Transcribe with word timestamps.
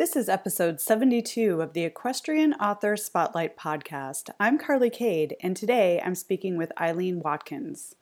This 0.00 0.16
is 0.16 0.30
episode 0.30 0.80
72 0.80 1.60
of 1.60 1.74
the 1.74 1.84
Equestrian 1.84 2.54
Author 2.54 2.96
Spotlight 2.96 3.58
podcast. 3.58 4.30
I'm 4.40 4.56
Carly 4.56 4.88
Cade, 4.88 5.36
and 5.42 5.54
today 5.54 6.00
I'm 6.02 6.14
speaking 6.14 6.56
with 6.56 6.72
Eileen 6.80 7.20
Watkins. 7.20 7.96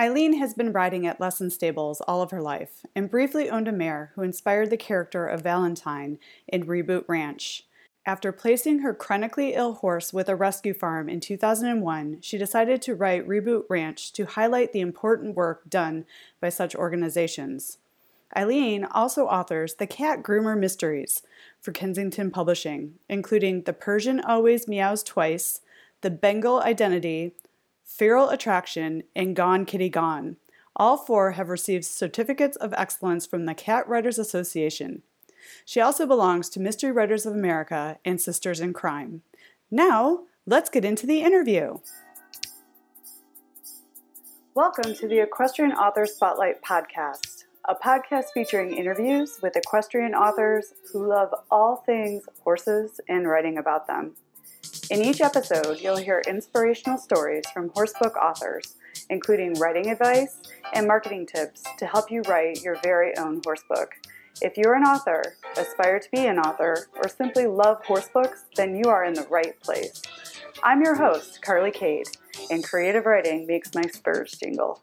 Eileen 0.00 0.38
has 0.38 0.54
been 0.54 0.72
riding 0.72 1.06
at 1.06 1.20
lesson 1.20 1.50
stables 1.50 2.00
all 2.00 2.22
of 2.22 2.30
her 2.30 2.40
life 2.40 2.86
and 2.96 3.10
briefly 3.10 3.50
owned 3.50 3.68
a 3.68 3.72
mare 3.72 4.12
who 4.14 4.22
inspired 4.22 4.70
the 4.70 4.78
character 4.78 5.26
of 5.26 5.42
Valentine 5.42 6.18
in 6.48 6.64
Reboot 6.64 7.04
Ranch. 7.08 7.66
After 8.06 8.32
placing 8.32 8.78
her 8.78 8.94
chronically 8.94 9.52
ill 9.52 9.74
horse 9.74 10.14
with 10.14 10.30
a 10.30 10.36
rescue 10.36 10.72
farm 10.72 11.10
in 11.10 11.20
2001, 11.20 12.22
she 12.22 12.38
decided 12.38 12.80
to 12.80 12.94
write 12.94 13.28
Reboot 13.28 13.64
Ranch 13.68 14.14
to 14.14 14.24
highlight 14.24 14.72
the 14.72 14.80
important 14.80 15.36
work 15.36 15.68
done 15.68 16.06
by 16.40 16.48
such 16.48 16.74
organizations. 16.74 17.76
Eileen 18.36 18.84
also 18.84 19.26
authors 19.26 19.74
The 19.74 19.86
Cat 19.86 20.22
Groomer 20.22 20.58
Mysteries 20.58 21.22
for 21.60 21.72
Kensington 21.72 22.30
Publishing, 22.30 22.94
including 23.08 23.62
The 23.62 23.72
Persian 23.72 24.20
Always 24.20 24.66
Meows 24.66 25.02
Twice, 25.04 25.60
The 26.00 26.10
Bengal 26.10 26.60
Identity, 26.60 27.32
Feral 27.84 28.30
Attraction, 28.30 29.04
and 29.14 29.36
Gone 29.36 29.64
Kitty 29.64 29.88
Gone. 29.88 30.36
All 30.74 30.96
four 30.96 31.32
have 31.32 31.48
received 31.48 31.84
certificates 31.84 32.56
of 32.56 32.74
excellence 32.76 33.24
from 33.24 33.46
the 33.46 33.54
Cat 33.54 33.88
Writers 33.88 34.18
Association. 34.18 35.02
She 35.64 35.80
also 35.80 36.06
belongs 36.06 36.48
to 36.50 36.60
Mystery 36.60 36.90
Writers 36.90 37.26
of 37.26 37.34
America 37.34 37.98
and 38.04 38.20
Sisters 38.20 38.60
in 38.60 38.72
Crime. 38.72 39.22
Now, 39.70 40.24
let's 40.46 40.70
get 40.70 40.84
into 40.84 41.06
the 41.06 41.20
interview. 41.20 41.78
Welcome 44.54 44.94
to 44.94 45.08
the 45.08 45.20
Equestrian 45.20 45.72
Author 45.72 46.06
Spotlight 46.06 46.62
podcast 46.62 47.33
a 47.66 47.74
podcast 47.74 48.26
featuring 48.34 48.76
interviews 48.76 49.38
with 49.42 49.56
equestrian 49.56 50.14
authors 50.14 50.74
who 50.92 51.08
love 51.08 51.30
all 51.50 51.76
things 51.76 52.24
horses 52.42 53.00
and 53.08 53.26
writing 53.26 53.56
about 53.56 53.86
them. 53.86 54.12
In 54.90 55.02
each 55.02 55.22
episode, 55.22 55.80
you'll 55.80 55.96
hear 55.96 56.22
inspirational 56.28 56.98
stories 56.98 57.44
from 57.54 57.70
horsebook 57.70 58.16
authors, 58.16 58.76
including 59.08 59.54
writing 59.54 59.90
advice 59.90 60.42
and 60.74 60.86
marketing 60.86 61.26
tips 61.26 61.64
to 61.78 61.86
help 61.86 62.10
you 62.10 62.20
write 62.28 62.62
your 62.62 62.76
very 62.82 63.16
own 63.16 63.40
horsebook. 63.40 63.88
If 64.42 64.58
you're 64.58 64.74
an 64.74 64.82
author, 64.82 65.22
aspire 65.56 66.00
to 66.00 66.10
be 66.10 66.26
an 66.26 66.38
author, 66.38 66.88
or 66.96 67.08
simply 67.08 67.46
love 67.46 67.82
horsebooks, 67.86 68.44
then 68.56 68.76
you 68.76 68.90
are 68.90 69.04
in 69.04 69.14
the 69.14 69.26
right 69.30 69.58
place. 69.60 70.02
I'm 70.62 70.82
your 70.82 70.96
host, 70.96 71.40
Carly 71.40 71.70
Cade, 71.70 72.08
and 72.50 72.62
creative 72.62 73.06
writing 73.06 73.46
makes 73.46 73.74
my 73.74 73.84
spurs 73.90 74.32
jingle. 74.32 74.82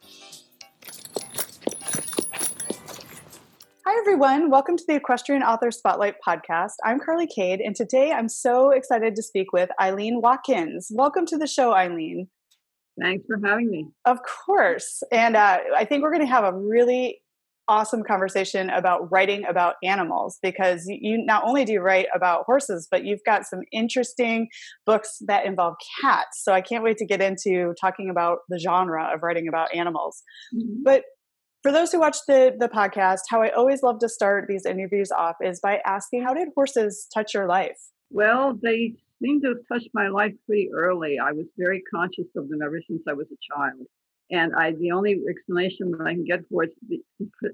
Hi, 3.84 3.98
everyone. 3.98 4.52
Welcome 4.52 4.78
to 4.78 4.84
the 4.88 4.94
Equestrian 4.94 5.42
Author 5.42 5.72
Spotlight 5.72 6.18
podcast. 6.26 6.74
I'm 6.86 7.00
Carly 7.00 7.26
Cade, 7.26 7.62
and 7.62 7.76
today 7.76 8.12
I'm 8.12 8.30
so 8.30 8.70
excited 8.70 9.16
to 9.16 9.24
speak 9.24 9.54
with 9.54 9.72
Eileen 9.82 10.22
Watkins. 10.22 10.90
Welcome 10.94 11.26
to 11.26 11.38
the 11.38 11.48
show, 11.48 11.74
Eileen. 11.74 12.28
Thanks 13.02 13.26
for 13.26 13.40
having 13.44 13.72
me. 13.72 13.88
Of 14.06 14.20
course. 14.46 15.02
And 15.12 15.36
uh, 15.36 15.58
I 15.76 15.86
think 15.86 16.04
we're 16.04 16.12
going 16.12 16.26
to 16.26 16.32
have 16.32 16.44
a 16.44 16.56
really 16.56 17.22
awesome 17.68 18.04
conversation 18.04 18.70
about 18.70 19.12
writing 19.12 19.46
about 19.50 19.76
animals 19.84 20.38
because 20.44 20.86
you 20.88 21.26
not 21.26 21.44
only 21.44 21.66
do 21.66 21.74
you 21.74 21.82
write 21.82 22.06
about 22.14 22.44
horses, 22.46 22.88
but 22.92 23.04
you've 23.04 23.24
got 23.26 23.46
some 23.46 23.62
interesting 23.72 24.48
books 24.86 25.18
that 25.26 25.48
involve 25.48 25.74
cats. 26.04 26.44
So 26.44 26.54
I 26.54 26.62
can't 26.62 26.84
wait 26.84 26.98
to 26.98 27.06
get 27.08 27.20
into 27.20 27.74
talking 27.82 28.12
about 28.12 28.40
the 28.48 28.60
genre 28.60 29.10
of 29.12 29.24
writing 29.24 29.48
about 29.48 29.74
animals. 29.74 30.22
Mm-hmm. 30.56 30.84
But 30.84 31.04
for 31.62 31.72
those 31.72 31.92
who 31.92 32.00
watch 32.00 32.18
the 32.28 32.56
the 32.58 32.68
podcast, 32.68 33.22
how 33.30 33.42
I 33.42 33.50
always 33.50 33.84
love 33.84 34.00
to 34.00 34.10
start 34.10 34.46
these 34.48 34.66
interviews 34.66 35.12
off 35.12 35.36
is 35.42 35.60
by 35.60 35.82
asking, 35.86 36.24
how 36.24 36.34
did 36.34 36.50
horses 36.56 37.08
touch 37.14 37.34
your 37.34 37.48
life? 37.48 37.80
Well, 38.10 38.58
they 38.62 38.96
seem 39.22 39.42
to 39.42 39.50
have 39.50 39.58
touched 39.72 39.90
my 39.94 40.08
life 40.08 40.34
pretty 40.48 40.70
early. 40.74 41.18
I 41.20 41.32
was 41.32 41.46
very 41.58 41.82
conscious 41.94 42.26
of 42.36 42.50
them 42.50 42.62
ever 42.64 42.82
since 42.88 43.02
I 43.08 43.14
was 43.14 43.28
a 43.32 43.54
child. 43.54 43.86
And 44.32 44.54
I, 44.56 44.72
the 44.72 44.92
only 44.92 45.22
explanation 45.30 45.92
that 45.92 46.08
I 46.08 46.14
can 46.14 46.24
get 46.24 46.40
for 46.50 46.64
it, 46.64 46.72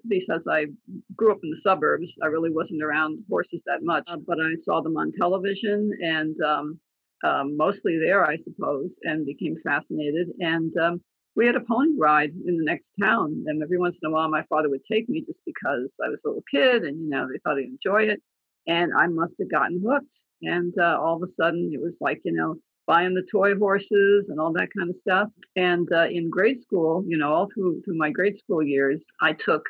because 0.08 0.44
I 0.48 0.68
grew 1.16 1.32
up 1.32 1.40
in 1.44 1.50
the 1.50 1.58
suburbs, 1.64 2.06
I 2.22 2.28
really 2.28 2.52
wasn't 2.52 2.84
around 2.84 3.24
horses 3.28 3.62
that 3.66 3.82
much, 3.82 4.04
uh, 4.08 4.18
but 4.28 4.38
I 4.40 4.52
saw 4.64 4.82
them 4.82 4.96
on 4.96 5.12
television 5.20 5.90
and 6.02 6.36
um, 6.42 6.80
um, 7.26 7.58
mostly 7.58 7.98
there, 7.98 8.24
I 8.24 8.38
suppose, 8.44 8.92
and 9.02 9.26
became 9.26 9.56
fascinated. 9.66 10.28
And 10.40 10.72
um, 10.78 11.02
we 11.38 11.46
had 11.46 11.56
a 11.56 11.62
pony 11.62 11.92
ride 11.98 12.32
in 12.48 12.58
the 12.58 12.66
next 12.66 12.86
town. 13.00 13.44
And 13.46 13.62
every 13.62 13.78
once 13.78 13.96
in 14.02 14.10
a 14.10 14.12
while, 14.12 14.28
my 14.28 14.44
father 14.50 14.70
would 14.70 14.82
take 14.92 15.08
me 15.08 15.22
just 15.22 15.38
because 15.46 15.88
I 16.04 16.10
was 16.10 16.18
a 16.26 16.28
little 16.28 16.44
kid 16.52 16.84
and, 16.84 17.00
you 17.00 17.10
know, 17.10 17.28
they 17.32 17.38
thought 17.44 17.60
I'd 17.60 17.66
enjoy 17.66 18.12
it. 18.12 18.20
And 18.66 18.92
I 18.98 19.06
must 19.06 19.34
have 19.40 19.52
gotten 19.52 19.82
hooked. 19.88 20.08
And 20.42 20.74
uh, 20.80 21.00
all 21.00 21.16
of 21.16 21.30
a 21.30 21.32
sudden, 21.40 21.70
it 21.72 21.80
was 21.80 21.94
like, 22.02 22.22
you 22.26 22.34
know, 22.34 22.56
buying 22.88 23.14
the 23.14 23.26
toy 23.32 23.56
horses 23.56 24.26
and 24.30 24.40
all 24.40 24.52
that 24.54 24.70
kind 24.76 24.90
of 24.90 24.96
stuff. 25.02 25.30
And 25.56 25.88
uh, 25.94 26.08
in 26.10 26.32
grade 26.32 26.64
school, 26.64 27.04
you 27.08 27.18
know, 27.18 27.32
all 27.32 27.50
through, 27.54 27.84
through 27.84 27.98
my 27.98 28.10
grade 28.10 28.40
school 28.40 28.64
years, 28.64 29.00
I 29.22 29.34
took 29.34 29.64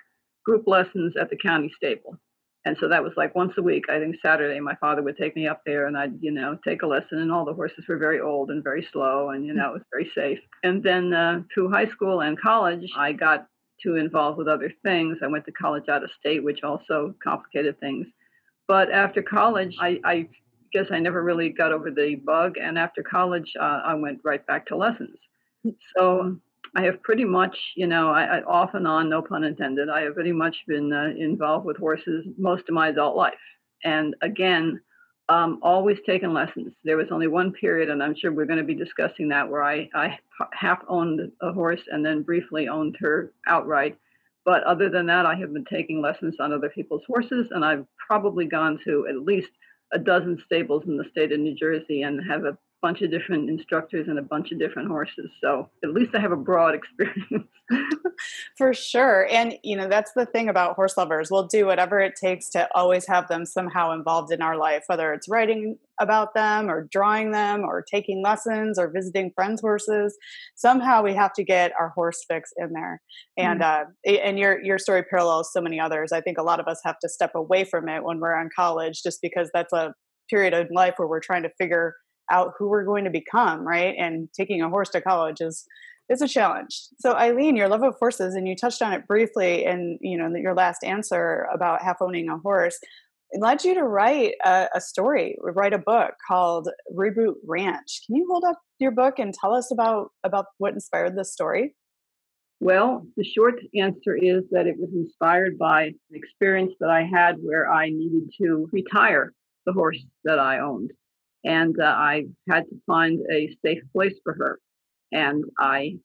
group 0.46 0.64
lessons 0.68 1.16
at 1.20 1.30
the 1.30 1.38
county 1.38 1.70
stable. 1.76 2.18
And 2.68 2.76
so 2.82 2.90
that 2.90 3.02
was 3.02 3.14
like 3.16 3.34
once 3.34 3.54
a 3.58 3.62
week. 3.62 3.86
I 3.90 3.98
think 3.98 4.18
Saturday, 4.22 4.60
my 4.60 4.76
father 4.76 5.02
would 5.02 5.16
take 5.16 5.38
me 5.38 5.48
up 5.48 5.62
there 5.66 5.88
and 5.88 5.98
I'd, 5.98 6.22
you 6.22 6.32
know, 6.32 6.60
take 6.68 6.82
a 6.82 6.88
lesson. 6.88 7.20
And 7.20 7.32
all 7.32 7.46
the 7.46 7.54
horses 7.54 7.86
were 7.88 7.98
very 7.98 8.20
old 8.20 8.52
and 8.52 8.62
very 8.62 8.86
slow 8.92 9.30
and, 9.30 9.46
you 9.46 9.54
know, 9.54 9.70
it 9.70 9.74
was 9.74 9.84
very 9.90 10.12
safe. 10.14 10.40
And 10.64 10.84
then 10.84 11.14
uh, 11.14 11.44
through 11.54 11.72
high 11.72 11.88
school 11.88 12.20
and 12.22 12.38
college, 12.40 12.86
I 12.98 13.14
got 13.14 13.48
too 13.82 13.96
involved 13.96 14.38
with 14.38 14.50
other 14.50 14.70
things. 14.84 15.18
I 15.24 15.28
went 15.28 15.46
to 15.46 15.54
college 15.54 15.88
out 15.88 16.04
of 16.04 16.10
state, 16.20 16.44
which 16.44 16.62
also 16.62 17.16
complicated 17.24 17.80
things. 17.80 18.06
But 18.68 18.92
after 18.92 19.24
college, 19.24 19.74
I, 19.80 20.02
I 20.04 20.28
guess 20.74 20.88
I 20.92 21.00
never 21.00 21.24
really 21.24 21.50
got 21.50 21.72
over 21.72 21.90
the 21.90 22.16
bug. 22.16 22.56
And 22.62 22.78
after 22.78 23.02
college, 23.02 23.50
uh, 23.58 23.80
I 23.86 23.94
went 23.94 24.20
right 24.26 24.46
back 24.46 24.66
to 24.68 24.76
lessons. 24.76 25.18
So 25.98 26.38
I 26.78 26.84
have 26.84 27.02
pretty 27.02 27.26
much, 27.26 27.58
you 27.76 27.88
know, 27.88 28.12
I, 28.12 28.38
I, 28.38 28.42
off 28.44 28.76
and 28.76 28.88
on, 28.88 29.10
no 29.10 29.24
pun 29.24 29.44
intended, 29.44 29.90
I 29.90 30.02
have 30.02 30.14
pretty 30.14 30.32
much 30.32 30.56
been 30.68 30.94
uh, 30.94 31.10
involved 31.18 31.66
with 31.66 31.76
horses 31.78 32.24
most 32.38 32.70
of 32.70 32.76
my 32.76 32.90
adult 32.90 33.18
life. 33.18 33.34
And 33.84 34.16
again, 34.22 34.80
um, 35.28 35.60
always 35.64 35.98
taken 36.06 36.36
lessons. 36.36 36.74
There 36.84 36.96
was 36.96 37.08
only 37.10 37.26
one 37.26 37.52
period, 37.52 37.90
and 37.90 38.04
I'm 38.04 38.16
sure 38.16 38.32
we're 38.32 38.46
going 38.46 38.60
to 38.60 38.64
be 38.64 38.76
discussing 38.76 39.28
that, 39.30 39.50
where 39.50 39.64
I, 39.64 39.90
I 39.96 40.20
half 40.54 40.84
owned 40.88 41.32
a 41.42 41.52
horse 41.52 41.82
and 41.92 42.06
then 42.06 42.22
briefly 42.22 42.68
owned 42.68 42.96
her 43.00 43.34
outright. 43.48 43.98
But 44.46 44.64
other 44.64 44.88
than 44.88 45.08
that, 45.08 45.26
I 45.26 45.34
have 45.34 45.52
been 45.54 45.66
taking 45.66 46.00
lessons 46.00 46.36
on 46.40 46.54
other 46.54 46.70
people's 46.70 47.04
horses, 47.08 47.48
and 47.50 47.66
I've 47.66 47.88
probably 48.08 48.46
gone 48.46 48.80
to 48.86 49.08
at 49.10 49.24
least 49.24 49.50
a 49.94 49.98
dozen 50.00 50.38
stables 50.46 50.84
in 50.86 50.96
the 50.96 51.10
state 51.10 51.32
of 51.32 51.40
New 51.40 51.56
Jersey 51.56 52.04
and 52.04 52.22
have 52.30 52.46
a 52.46 52.56
bunch 52.82 53.02
of 53.02 53.10
different 53.10 53.50
instructors 53.50 54.08
and 54.08 54.20
a 54.20 54.22
bunch 54.22 54.52
of 54.52 54.60
different 54.60 54.88
horses. 54.88 55.30
So 55.42 55.70
at 55.84 55.94
least 55.94 56.14
I 56.14 56.20
have 56.20 56.32
a 56.32 56.38
broad 56.38 56.76
experience. 56.80 57.48
For 58.58 58.74
sure. 58.74 59.28
And, 59.30 59.56
you 59.64 59.76
know, 59.76 59.88
that's 59.88 60.12
the 60.16 60.26
thing 60.26 60.48
about 60.48 60.76
horse 60.76 60.96
lovers. 60.96 61.30
We'll 61.30 61.48
do 61.48 61.66
whatever 61.66 62.00
it 62.00 62.14
takes 62.16 62.50
to 62.52 62.68
always 62.74 63.06
have 63.08 63.28
them 63.28 63.46
somehow 63.46 63.92
involved 63.92 64.32
in 64.32 64.42
our 64.42 64.58
life, 64.58 64.84
whether 64.88 65.12
it's 65.14 65.28
writing 65.28 65.78
about 66.00 66.34
them 66.34 66.70
or 66.70 66.88
drawing 66.92 67.32
them 67.32 67.62
or 67.62 67.84
taking 67.84 68.24
lessons 68.24 68.78
or 68.80 68.90
visiting 68.90 69.32
friends' 69.36 69.62
horses. 69.62 70.16
Somehow 70.56 71.02
we 71.02 71.14
have 71.14 71.34
to 71.34 71.44
get 71.44 71.74
our 71.80 71.90
horse 71.90 72.24
fix 72.28 72.52
in 72.58 72.72
there. 72.74 73.02
And, 73.38 73.62
mm-hmm. 73.62 74.12
uh, 74.14 74.18
and 74.18 74.40
your, 74.40 74.64
your 74.64 74.78
story 74.78 75.04
parallels 75.04 75.52
so 75.52 75.62
many 75.62 75.80
others. 75.80 76.12
I 76.12 76.22
think 76.22 76.38
a 76.38 76.44
lot 76.44 76.60
of 76.60 76.68
us 76.68 76.80
have 76.86 77.00
to 77.00 77.10
step 77.10 77.32
away 77.36 77.64
from 77.64 77.90
it 77.90 78.04
when 78.04 78.20
we're 78.20 78.40
in 78.40 78.50
college 78.56 79.02
just 79.04 79.20
because 79.22 79.50
that's 79.54 79.74
a 79.74 79.94
period 80.30 80.54
of 80.54 80.68
life 80.72 80.96
where 80.98 81.08
we're 81.08 81.20
trying 81.20 81.44
to 81.44 81.50
figure 81.58 81.96
out 82.32 82.54
who 82.58 82.68
we're 82.68 82.84
going 82.84 83.04
to 83.06 83.10
become, 83.10 83.68
right? 83.68 83.96
And 83.98 84.30
taking 84.34 84.62
a 84.62 84.70
horse 84.70 84.90
to 84.90 85.02
college 85.02 85.42
is 85.42 85.66
is 86.10 86.22
a 86.22 86.28
challenge. 86.28 86.88
So 87.00 87.16
Eileen, 87.16 87.58
your 87.58 87.68
love 87.68 87.84
of 87.84 87.96
horses, 88.00 88.36
and 88.36 88.48
you 88.48 88.56
touched 88.56 88.82
on 88.82 88.94
it 88.94 89.06
briefly 89.08 89.66
in 89.66 89.98
you 90.02 90.18
know 90.18 90.34
your 90.36 90.54
last 90.56 90.84
answer 90.84 91.48
about 91.54 91.82
half 91.82 91.98
owning 92.02 92.30
a 92.30 92.38
horse, 92.38 92.80
led 93.34 93.63
you 93.63 93.74
to 93.74 93.84
write 93.84 94.36
a, 94.46 94.68
a 94.75 94.81
story, 94.81 95.38
write 95.42 95.74
a 95.74 95.80
book 95.80 96.13
called 96.28 96.69
Reboot 96.96 97.36
Ranch. 97.46 98.01
Can 98.06 98.16
you 98.16 98.28
hold 98.30 98.44
up 98.46 98.60
your 98.80 98.92
book 98.92 99.19
and 99.19 99.34
tell 99.34 99.54
us 99.54 99.72
about 99.72 100.12
about 100.24 100.46
what 100.57 100.74
inspired 100.74 101.18
this 101.18 101.34
story? 101.34 101.75
Well, 102.60 103.06
the 103.16 103.24
short 103.24 103.60
answer 103.75 104.16
is 104.16 104.44
that 104.50 104.66
it 104.66 104.78
was 104.80 104.90
inspired 104.92 105.60
by 105.60 105.84
an 105.84 105.96
experience 106.12 106.74
that 106.80 106.90
I 106.90 107.04
had 107.04 107.36
where 107.42 107.72
I 107.72 107.90
needed 107.90 108.31
to 108.42 108.68
retire 108.72 109.34
the 109.68 109.74
horse 109.74 110.04
that 110.24 110.40
I 110.40 110.60
owned 110.60 110.92
and 111.48 111.80
uh, 111.80 111.86
I 111.86 112.26
had 112.50 112.66
to 112.70 112.76
find 112.86 113.22
a 113.32 113.56
safe 113.66 113.82
place 113.94 114.16
for 114.24 114.34
her. 114.34 114.60
And 115.14 115.46
I 115.58 115.96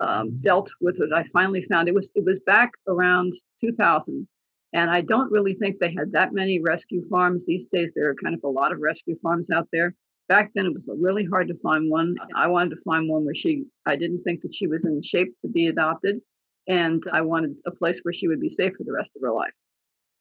um, 0.00 0.40
dealt 0.40 0.70
with 0.80 0.96
it. 0.98 1.10
I 1.14 1.24
finally 1.32 1.64
found 1.70 1.88
it 1.88 1.94
was 1.94 2.06
it 2.14 2.24
was 2.24 2.38
back 2.46 2.70
around 2.88 3.34
2000, 3.62 4.26
and 4.72 4.90
I 4.90 5.02
don't 5.02 5.30
really 5.30 5.54
think 5.54 5.78
they 5.78 5.92
had 5.92 6.12
that 6.12 6.32
many 6.32 6.58
rescue 6.58 7.06
farms 7.10 7.42
these 7.46 7.66
days. 7.70 7.90
There 7.94 8.08
are 8.08 8.14
kind 8.14 8.34
of 8.34 8.40
a 8.44 8.48
lot 8.48 8.72
of 8.72 8.78
rescue 8.80 9.16
farms 9.22 9.46
out 9.54 9.68
there. 9.72 9.94
Back 10.28 10.50
then, 10.54 10.66
it 10.66 10.72
was 10.72 10.98
really 10.98 11.26
hard 11.30 11.48
to 11.48 11.58
find 11.62 11.90
one. 11.90 12.14
I 12.34 12.46
wanted 12.46 12.70
to 12.70 12.82
find 12.82 13.08
one 13.08 13.26
where 13.26 13.34
she. 13.34 13.64
I 13.84 13.96
didn't 13.96 14.22
think 14.22 14.40
that 14.40 14.54
she 14.54 14.66
was 14.66 14.80
in 14.84 15.02
shape 15.04 15.34
to 15.42 15.48
be 15.48 15.66
adopted, 15.66 16.20
and 16.66 17.02
I 17.12 17.20
wanted 17.20 17.56
a 17.66 17.72
place 17.72 17.98
where 18.02 18.14
she 18.14 18.28
would 18.28 18.40
be 18.40 18.56
safe 18.58 18.72
for 18.78 18.84
the 18.84 18.92
rest 18.92 19.10
of 19.14 19.20
her 19.20 19.32
life. 19.32 19.52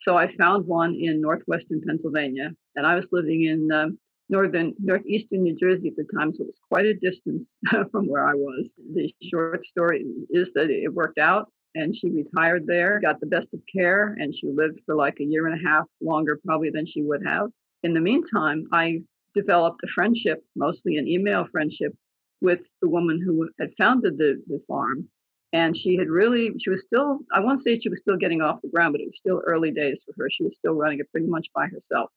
So 0.01 0.17
I 0.17 0.35
found 0.35 0.67
one 0.67 0.93
in 0.99 1.21
northwestern 1.21 1.81
Pennsylvania, 1.87 2.51
and 2.75 2.85
I 2.85 2.95
was 2.95 3.05
living 3.11 3.45
in 3.45 3.71
um, 3.71 3.97
northern 4.29 4.73
northeastern 4.79 5.43
New 5.43 5.55
Jersey 5.55 5.89
at 5.89 5.95
the 5.95 6.07
time, 6.17 6.33
so 6.35 6.43
it 6.43 6.47
was 6.47 6.55
quite 6.69 6.85
a 6.85 6.93
distance 6.93 7.43
from 7.91 8.07
where 8.07 8.27
I 8.27 8.33
was. 8.33 8.67
The 8.93 9.11
short 9.29 9.65
story 9.67 10.05
is 10.29 10.47
that 10.55 10.69
it 10.69 10.93
worked 10.93 11.17
out, 11.17 11.51
and 11.75 11.95
she 11.95 12.09
retired 12.09 12.65
there, 12.65 12.99
got 12.99 13.19
the 13.19 13.27
best 13.27 13.47
of 13.53 13.61
care, 13.73 14.15
and 14.19 14.33
she 14.33 14.47
lived 14.47 14.79
for 14.85 14.95
like 14.95 15.17
a 15.19 15.23
year 15.23 15.47
and 15.47 15.59
a 15.59 15.69
half 15.69 15.85
longer, 16.01 16.39
probably 16.45 16.69
than 16.69 16.85
she 16.85 17.03
would 17.03 17.25
have. 17.25 17.49
In 17.83 17.93
the 17.93 18.01
meantime, 18.01 18.67
I 18.71 19.01
developed 19.35 19.81
a 19.83 19.87
friendship, 19.93 20.43
mostly 20.55 20.97
an 20.97 21.07
email 21.07 21.47
friendship, 21.51 21.93
with 22.41 22.59
the 22.81 22.89
woman 22.89 23.21
who 23.23 23.49
had 23.59 23.69
founded 23.77 24.17
the, 24.17 24.41
the 24.47 24.61
farm. 24.67 25.07
And 25.53 25.77
she 25.77 25.95
had 25.95 26.09
really, 26.09 26.51
she 26.63 26.69
was 26.69 26.81
still, 26.85 27.19
I 27.33 27.39
won't 27.39 27.63
say 27.63 27.79
she 27.79 27.89
was 27.89 27.99
still 28.01 28.17
getting 28.17 28.41
off 28.41 28.61
the 28.61 28.69
ground, 28.69 28.93
but 28.93 29.01
it 29.01 29.05
was 29.05 29.15
still 29.19 29.41
early 29.45 29.71
days 29.71 29.97
for 30.05 30.13
her. 30.17 30.29
She 30.29 30.43
was 30.43 30.53
still 30.59 30.73
running 30.73 30.99
it 30.99 31.09
pretty 31.11 31.27
much 31.27 31.47
by 31.55 31.67
herself. 31.67 32.11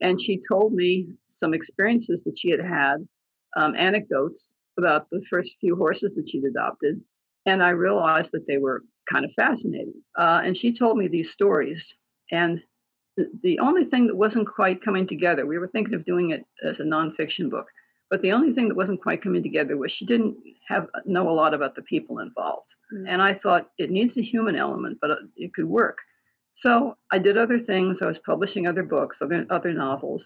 And 0.00 0.20
she 0.20 0.40
told 0.48 0.72
me 0.72 1.08
some 1.40 1.54
experiences 1.54 2.20
that 2.24 2.38
she 2.38 2.50
had 2.50 2.60
had, 2.60 3.06
um, 3.56 3.74
anecdotes 3.76 4.40
about 4.78 5.08
the 5.10 5.22
first 5.30 5.50
few 5.60 5.76
horses 5.76 6.12
that 6.16 6.28
she'd 6.28 6.44
adopted. 6.44 7.00
And 7.46 7.62
I 7.62 7.70
realized 7.70 8.30
that 8.32 8.46
they 8.46 8.58
were 8.58 8.82
kind 9.10 9.24
of 9.24 9.30
fascinating. 9.36 10.02
Uh, 10.18 10.40
and 10.44 10.56
she 10.56 10.76
told 10.76 10.96
me 10.96 11.08
these 11.08 11.30
stories. 11.32 11.80
And 12.30 12.60
the, 13.16 13.30
the 13.42 13.58
only 13.58 13.84
thing 13.84 14.06
that 14.06 14.16
wasn't 14.16 14.48
quite 14.48 14.84
coming 14.84 15.06
together, 15.06 15.46
we 15.46 15.58
were 15.58 15.68
thinking 15.68 15.94
of 15.94 16.04
doing 16.04 16.30
it 16.30 16.44
as 16.66 16.76
a 16.80 16.82
nonfiction 16.82 17.50
book, 17.50 17.66
but 18.10 18.22
the 18.22 18.32
only 18.32 18.52
thing 18.52 18.68
that 18.68 18.76
wasn't 18.76 19.02
quite 19.02 19.22
coming 19.22 19.42
together 19.42 19.76
was 19.76 19.92
she 19.92 20.06
didn't 20.06 20.36
have 20.68 20.88
know 21.04 21.28
a 21.28 21.32
lot 21.32 21.54
about 21.54 21.74
the 21.74 21.82
people 21.82 22.18
involved. 22.18 22.66
Mm-hmm. 22.92 23.06
And 23.08 23.22
I 23.22 23.34
thought 23.42 23.70
it 23.78 23.90
needs 23.90 24.16
a 24.16 24.22
human 24.22 24.56
element, 24.56 24.98
but 25.00 25.10
it 25.36 25.54
could 25.54 25.66
work. 25.66 25.98
So 26.62 26.96
I 27.12 27.18
did 27.18 27.36
other 27.36 27.58
things. 27.60 27.98
I 28.00 28.06
was 28.06 28.16
publishing 28.24 28.66
other 28.66 28.82
books, 28.82 29.16
other, 29.20 29.46
other 29.50 29.72
novels. 29.72 30.22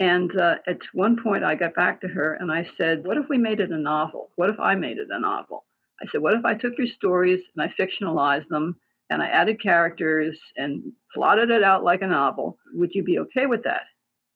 And 0.00 0.38
uh, 0.38 0.56
at 0.66 0.78
one 0.92 1.20
point, 1.20 1.42
I 1.42 1.54
got 1.54 1.74
back 1.74 2.00
to 2.00 2.08
her 2.08 2.34
and 2.34 2.52
I 2.52 2.68
said, 2.76 3.04
What 3.04 3.16
if 3.16 3.28
we 3.28 3.38
made 3.38 3.60
it 3.60 3.70
a 3.70 3.78
novel? 3.78 4.30
What 4.36 4.50
if 4.50 4.60
I 4.60 4.74
made 4.74 4.98
it 4.98 5.08
a 5.10 5.18
novel? 5.18 5.64
I 6.00 6.06
said, 6.10 6.22
What 6.22 6.34
if 6.34 6.44
I 6.44 6.54
took 6.54 6.78
your 6.78 6.86
stories 6.86 7.40
and 7.56 7.68
I 7.68 7.74
fictionalized 7.80 8.48
them 8.48 8.76
and 9.10 9.22
I 9.22 9.26
added 9.26 9.62
characters 9.62 10.38
and 10.56 10.92
plotted 11.12 11.50
it 11.50 11.64
out 11.64 11.82
like 11.82 12.02
a 12.02 12.06
novel? 12.06 12.58
Would 12.74 12.94
you 12.94 13.02
be 13.02 13.18
okay 13.20 13.46
with 13.46 13.64
that? 13.64 13.82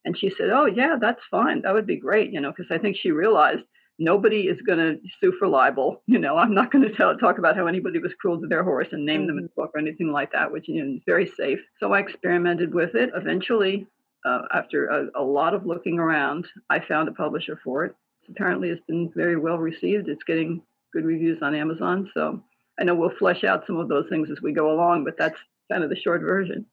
And 0.05 0.19
she 0.19 0.31
said, 0.31 0.50
Oh, 0.50 0.67
yeah, 0.67 0.97
that's 1.00 1.20
fine. 1.31 1.62
That 1.62 1.75
would 1.75 1.87
be 1.87 1.97
great, 1.97 2.32
you 2.32 2.41
know, 2.41 2.50
because 2.50 2.73
I 2.73 2.79
think 2.79 2.97
she 2.97 3.12
realized 3.12 3.62
nobody 4.00 4.49
is 4.49 4.61
going 4.62 4.79
to 4.81 4.99
sue 5.20 5.32
for 5.38 5.47
libel. 5.47 6.03
You 6.12 6.19
know, 6.19 6.37
I'm 6.37 6.55
not 6.55 6.73
going 6.73 6.87
to 6.87 6.94
tell, 6.94 7.17
talk 7.17 7.38
about 7.38 7.56
how 7.56 7.67
anybody 7.69 8.00
was 8.00 8.12
cruel 8.20 8.41
to 8.41 8.49
their 8.49 8.64
horse 8.64 8.88
and 8.91 9.06
name 9.06 9.20
mm-hmm. 9.20 9.26
them 9.29 9.38
in 9.38 9.44
the 9.44 9.50
book 9.56 9.70
or 9.75 9.79
anything 9.79 10.11
like 10.11 10.32
that, 10.32 10.50
which 10.50 10.69
you 10.69 10.85
know, 10.85 10.97
is 10.97 11.03
very 11.06 11.26
safe. 11.26 11.61
So 11.79 11.93
I 11.93 12.00
experimented 12.00 12.75
with 12.75 12.97
it. 12.97 13.11
Eventually, 13.14 13.87
uh, 14.25 14.43
after 14.55 14.87
a, 14.87 15.21
a, 15.21 15.25
lot 15.25 15.55
of 15.55 15.67
looking 15.67 15.99
around, 15.99 16.47
I 16.71 16.81
found 16.81 17.09
a 17.09 17.13
publisher 17.13 17.59
for 17.65 17.85
it. 17.85 17.95
Apparently, 18.29 18.69
it's 18.69 18.85
been 18.87 19.11
very 19.15 19.37
well 19.37 19.59
received. 19.59 20.09
It's 20.09 20.23
getting 20.25 20.63
good 20.93 21.05
reviews 21.05 21.39
on 21.43 21.55
Amazon. 21.55 22.11
So 22.15 22.43
I 22.79 22.85
know 22.85 22.95
we'll 22.95 23.17
flesh 23.19 23.45
out 23.45 23.65
some 23.67 23.79
of 23.79 23.89
those 23.89 24.07
things 24.09 24.31
as 24.31 24.41
we 24.41 24.53
go 24.53 24.73
along, 24.73 25.05
but 25.05 25.15
that's 25.19 25.39
kind 25.71 25.83
of 25.83 25.91
the 25.91 25.97
short 25.97 26.21
version. 26.21 26.67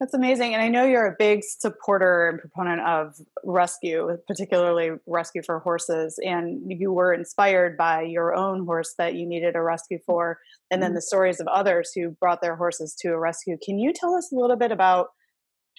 That's 0.00 0.14
amazing. 0.14 0.54
And 0.54 0.62
I 0.62 0.68
know 0.68 0.84
you're 0.84 1.08
a 1.08 1.16
big 1.18 1.42
supporter 1.42 2.28
and 2.28 2.38
proponent 2.38 2.80
of 2.82 3.16
rescue, 3.42 4.16
particularly 4.28 4.92
rescue 5.06 5.42
for 5.44 5.58
horses. 5.58 6.20
And 6.24 6.62
you 6.68 6.92
were 6.92 7.12
inspired 7.12 7.76
by 7.76 8.02
your 8.02 8.32
own 8.32 8.64
horse 8.64 8.94
that 8.98 9.14
you 9.14 9.26
needed 9.26 9.56
a 9.56 9.62
rescue 9.62 9.98
for, 10.06 10.38
and 10.70 10.80
then 10.80 10.90
mm-hmm. 10.90 10.96
the 10.96 11.02
stories 11.02 11.40
of 11.40 11.48
others 11.48 11.90
who 11.96 12.10
brought 12.10 12.40
their 12.40 12.54
horses 12.54 12.94
to 13.00 13.08
a 13.08 13.18
rescue. 13.18 13.58
Can 13.60 13.80
you 13.80 13.92
tell 13.92 14.14
us 14.14 14.30
a 14.30 14.36
little 14.36 14.56
bit 14.56 14.70
about 14.70 15.08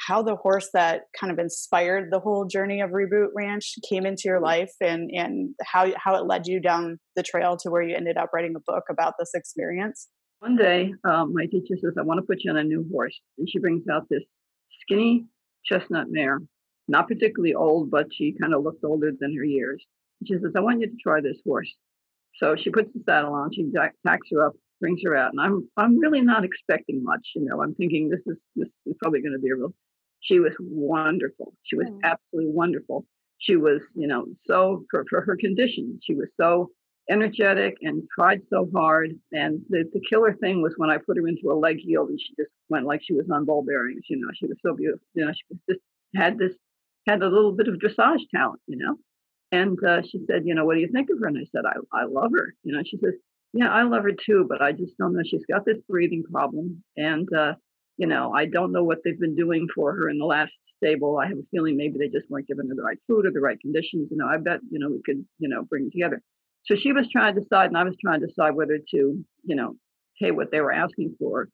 how 0.06 0.22
the 0.22 0.36
horse 0.36 0.70
that 0.74 1.04
kind 1.20 1.32
of 1.32 1.40
inspired 1.40 2.10
the 2.12 2.20
whole 2.20 2.46
journey 2.46 2.82
of 2.82 2.92
Reboot 2.92 3.30
Ranch 3.36 3.76
came 3.88 4.06
into 4.06 4.24
your 4.26 4.40
life 4.40 4.72
and, 4.82 5.10
and 5.12 5.54
how, 5.64 5.88
how 5.98 6.16
it 6.16 6.26
led 6.26 6.48
you 6.48 6.60
down 6.60 7.00
the 7.16 7.24
trail 7.24 7.58
to 7.58 7.70
where 7.70 7.82
you 7.82 7.96
ended 7.96 8.18
up 8.18 8.30
writing 8.34 8.56
a 8.56 8.72
book 8.72 8.86
about 8.90 9.16
this 9.20 9.32
experience? 9.34 10.08
One 10.40 10.56
day, 10.56 10.94
um, 11.04 11.34
my 11.34 11.48
teacher 11.48 11.76
says, 11.82 11.94
I 12.00 12.04
want 12.04 12.20
to 12.20 12.26
put 12.26 12.44
you 12.44 12.52
on 12.52 12.58
a 12.58 12.64
new 12.64 12.88
horse. 12.92 13.18
And 13.38 13.50
she 13.50 13.60
brings 13.60 13.84
out 13.92 14.08
this 14.10 14.24
skinny 14.82 15.26
chestnut 15.66 16.08
mare, 16.10 16.40
not 16.88 17.10
particularly 17.10 17.54
old, 17.54 17.92
but 17.92 18.08
she 18.14 18.36
kind 18.40 18.54
of 18.54 18.64
looked 18.64 18.84
older 18.86 19.12
than 19.20 19.36
her 19.36 19.44
years. 19.44 19.84
And 20.22 20.28
she 20.28 20.36
says, 20.36 20.54
I 20.56 20.62
want 20.62 20.80
you 20.80 20.88
to 20.88 20.96
try 21.04 21.20
this 21.20 21.38
horse. 21.46 21.70
So 22.38 22.56
she 22.56 22.70
puts 22.70 22.90
the 22.94 23.04
saddle 23.06 23.34
on, 23.34 23.52
she 23.54 23.70
tacks 24.06 24.28
her 24.32 24.48
up, 24.48 24.54
brings 24.80 25.02
her 25.04 25.16
out. 25.16 25.34
And 25.34 25.42
I'm 25.42 25.68
I'm 25.76 26.00
really 26.00 26.22
not 26.22 26.46
expecting 26.46 27.04
much, 27.04 27.28
you 27.36 27.44
know. 27.44 27.62
I'm 27.62 27.76
thinking 27.76 28.10
this 28.10 28.22
is 28.26 28.38
this 28.56 28.70
is 28.86 28.96
probably 29.02 29.22
going 29.22 29.34
to 29.34 29.40
be 29.40 29.50
a 29.50 29.56
real 29.56 29.74
she 30.22 30.40
was 30.40 30.54
wonderful. 30.60 31.54
She 31.64 31.76
was 31.76 31.88
mm. 31.88 32.00
absolutely 32.04 32.52
wonderful. 32.52 33.06
She 33.38 33.56
was, 33.56 33.82
you 33.96 34.08
know, 34.08 34.26
so 34.48 34.86
for, 34.92 35.06
for 35.10 35.22
her 35.22 35.38
condition, 35.38 36.00
she 36.04 36.14
was 36.14 36.28
so 36.40 36.72
energetic 37.10 37.76
and 37.82 38.04
tried 38.14 38.42
so 38.50 38.70
hard. 38.74 39.12
And 39.32 39.62
the, 39.70 39.90
the 39.94 40.02
killer 40.10 40.34
thing 40.34 40.62
was 40.62 40.74
when 40.78 40.90
I 40.90 40.98
put 40.98 41.18
her 41.18 41.28
into 41.28 41.52
a 41.52 41.58
leg 41.58 41.78
yield 41.80 42.10
and 42.10 42.20
she 42.20 42.36
just 42.38 42.52
went 42.70 42.86
like 42.86 43.02
she 43.04 43.14
was 43.14 43.26
on 43.34 43.46
ball 43.46 43.64
bearings, 43.66 44.04
you 44.10 44.18
know, 44.18 44.28
she 44.36 44.46
was 44.46 44.58
so 44.64 44.76
beautiful. 44.76 45.06
You 45.14 45.26
know, 45.26 45.32
she 45.32 45.44
was 45.50 45.60
just 45.70 45.82
had 46.16 46.38
this, 46.38 46.54
had 47.08 47.22
a 47.22 47.28
little 47.28 47.54
bit 47.54 47.68
of 47.68 47.76
dressage 47.76 48.24
talent, 48.34 48.62
you 48.68 48.78
know. 48.78 48.96
And 49.52 49.84
uh, 49.84 50.02
she 50.04 50.20
said, 50.28 50.44
you 50.46 50.54
know, 50.54 50.66
what 50.66 50.76
do 50.76 50.82
you 50.82 50.90
think 50.94 51.10
of 51.10 51.20
her? 51.20 51.28
And 51.28 51.38
I 51.38 51.46
said, 51.52 51.64
I, 51.66 51.98
I 51.98 52.06
love 52.06 52.32
her. 52.38 52.54
You 52.64 52.76
know, 52.76 52.84
she 52.86 52.98
says, 52.98 53.14
yeah, 53.54 53.70
I 53.70 53.82
love 53.82 54.04
her 54.04 54.12
too, 54.12 54.46
but 54.48 54.62
I 54.62 54.74
just 54.74 54.96
don't 55.00 55.14
know. 55.14 55.24
She's 55.26 55.46
got 55.50 55.66
this 55.66 55.80
breathing 55.90 56.24
problem. 56.32 56.84
And, 56.98 57.28
uh, 57.34 57.54
you 58.00 58.08
know, 58.08 58.34
I 58.34 58.46
don't 58.46 58.72
know 58.72 58.84
what 58.84 59.00
they've 59.04 59.20
been 59.20 59.36
doing 59.36 59.68
for 59.76 59.94
her 59.94 60.10
in 60.10 60.18
the 60.18 60.26
last 60.26 60.54
stable. 60.78 61.18
I 61.18 61.28
have 61.28 61.38
a 61.38 61.44
feeling 61.52 61.76
maybe 61.76 61.98
they 62.00 62.08
just 62.08 62.32
weren't 62.32 62.48
giving 62.48 62.70
her 62.70 62.76
the 62.76 62.82
right 62.82 62.98
food 63.08 63.26
or 63.26 63.32
the 63.32 63.42
right 63.42 63.60
conditions. 63.60 64.08
You 64.10 64.16
know, 64.18 64.26
I 64.26 64.38
bet, 64.38 64.62
you 64.72 64.80
know, 64.80 64.90
we 64.90 65.02
could, 65.06 65.26
you 65.38 65.50
know, 65.50 65.64
bring 65.64 65.88
it 65.88 65.92
together. 65.92 66.22
So 66.66 66.76
she 66.76 66.94
was 66.94 67.08
trying 67.12 67.36
to 67.36 67.42
decide, 67.42 67.68
and 67.68 67.78
I 67.78 67.84
was 67.84 67.98
trying 68.02 68.22
to 68.22 68.28
decide 68.28 68.56
whether 68.56 68.78
to, 68.78 69.26
you 69.44 69.56
know, 69.56 69.76
pay 70.18 70.32
what 70.32 70.50
they 70.50 70.62
were 70.62 70.72
asking 70.72 71.16
for. 71.20 71.50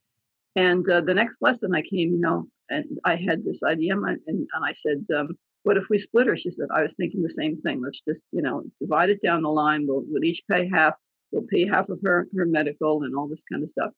And 0.56 0.88
uh, 0.90 1.02
the 1.02 1.16
next 1.16 1.36
lesson 1.42 1.74
I 1.74 1.82
came, 1.82 2.12
you 2.12 2.20
know, 2.20 2.46
and 2.70 2.86
I 3.04 3.16
had 3.16 3.44
this 3.44 3.58
idea, 3.66 3.94
and, 3.94 4.20
and 4.28 4.48
I 4.64 4.74
said, 4.86 5.04
um, 5.18 5.30
what 5.64 5.78
if 5.78 5.86
we 5.90 6.00
split 6.00 6.28
her? 6.28 6.38
She 6.38 6.52
said, 6.52 6.68
I 6.72 6.84
was 6.84 6.92
thinking 6.96 7.24
the 7.24 7.34
same 7.36 7.60
thing. 7.62 7.82
Let's 7.84 8.00
just, 8.08 8.22
you 8.32 8.44
know, 8.44 8.64
divide 8.80 9.10
it 9.10 9.22
down 9.24 9.42
the 9.42 9.50
line. 9.50 9.86
We'll, 9.88 10.04
we'll 10.08 10.24
each 10.24 10.42
pay 10.50 10.70
half. 10.72 10.94
We'll 11.32 11.48
pay 11.50 11.68
half 11.68 11.90
of 11.90 12.00
her, 12.04 12.28
her 12.38 12.46
medical 12.46 13.02
and 13.02 13.16
all 13.16 13.28
this 13.28 13.40
kind 13.52 13.64
of 13.64 13.72
stuff. 13.72 13.92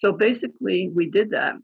So 0.00 0.12
basically, 0.12 0.90
we 0.92 1.08
did 1.08 1.30
that. 1.30 1.54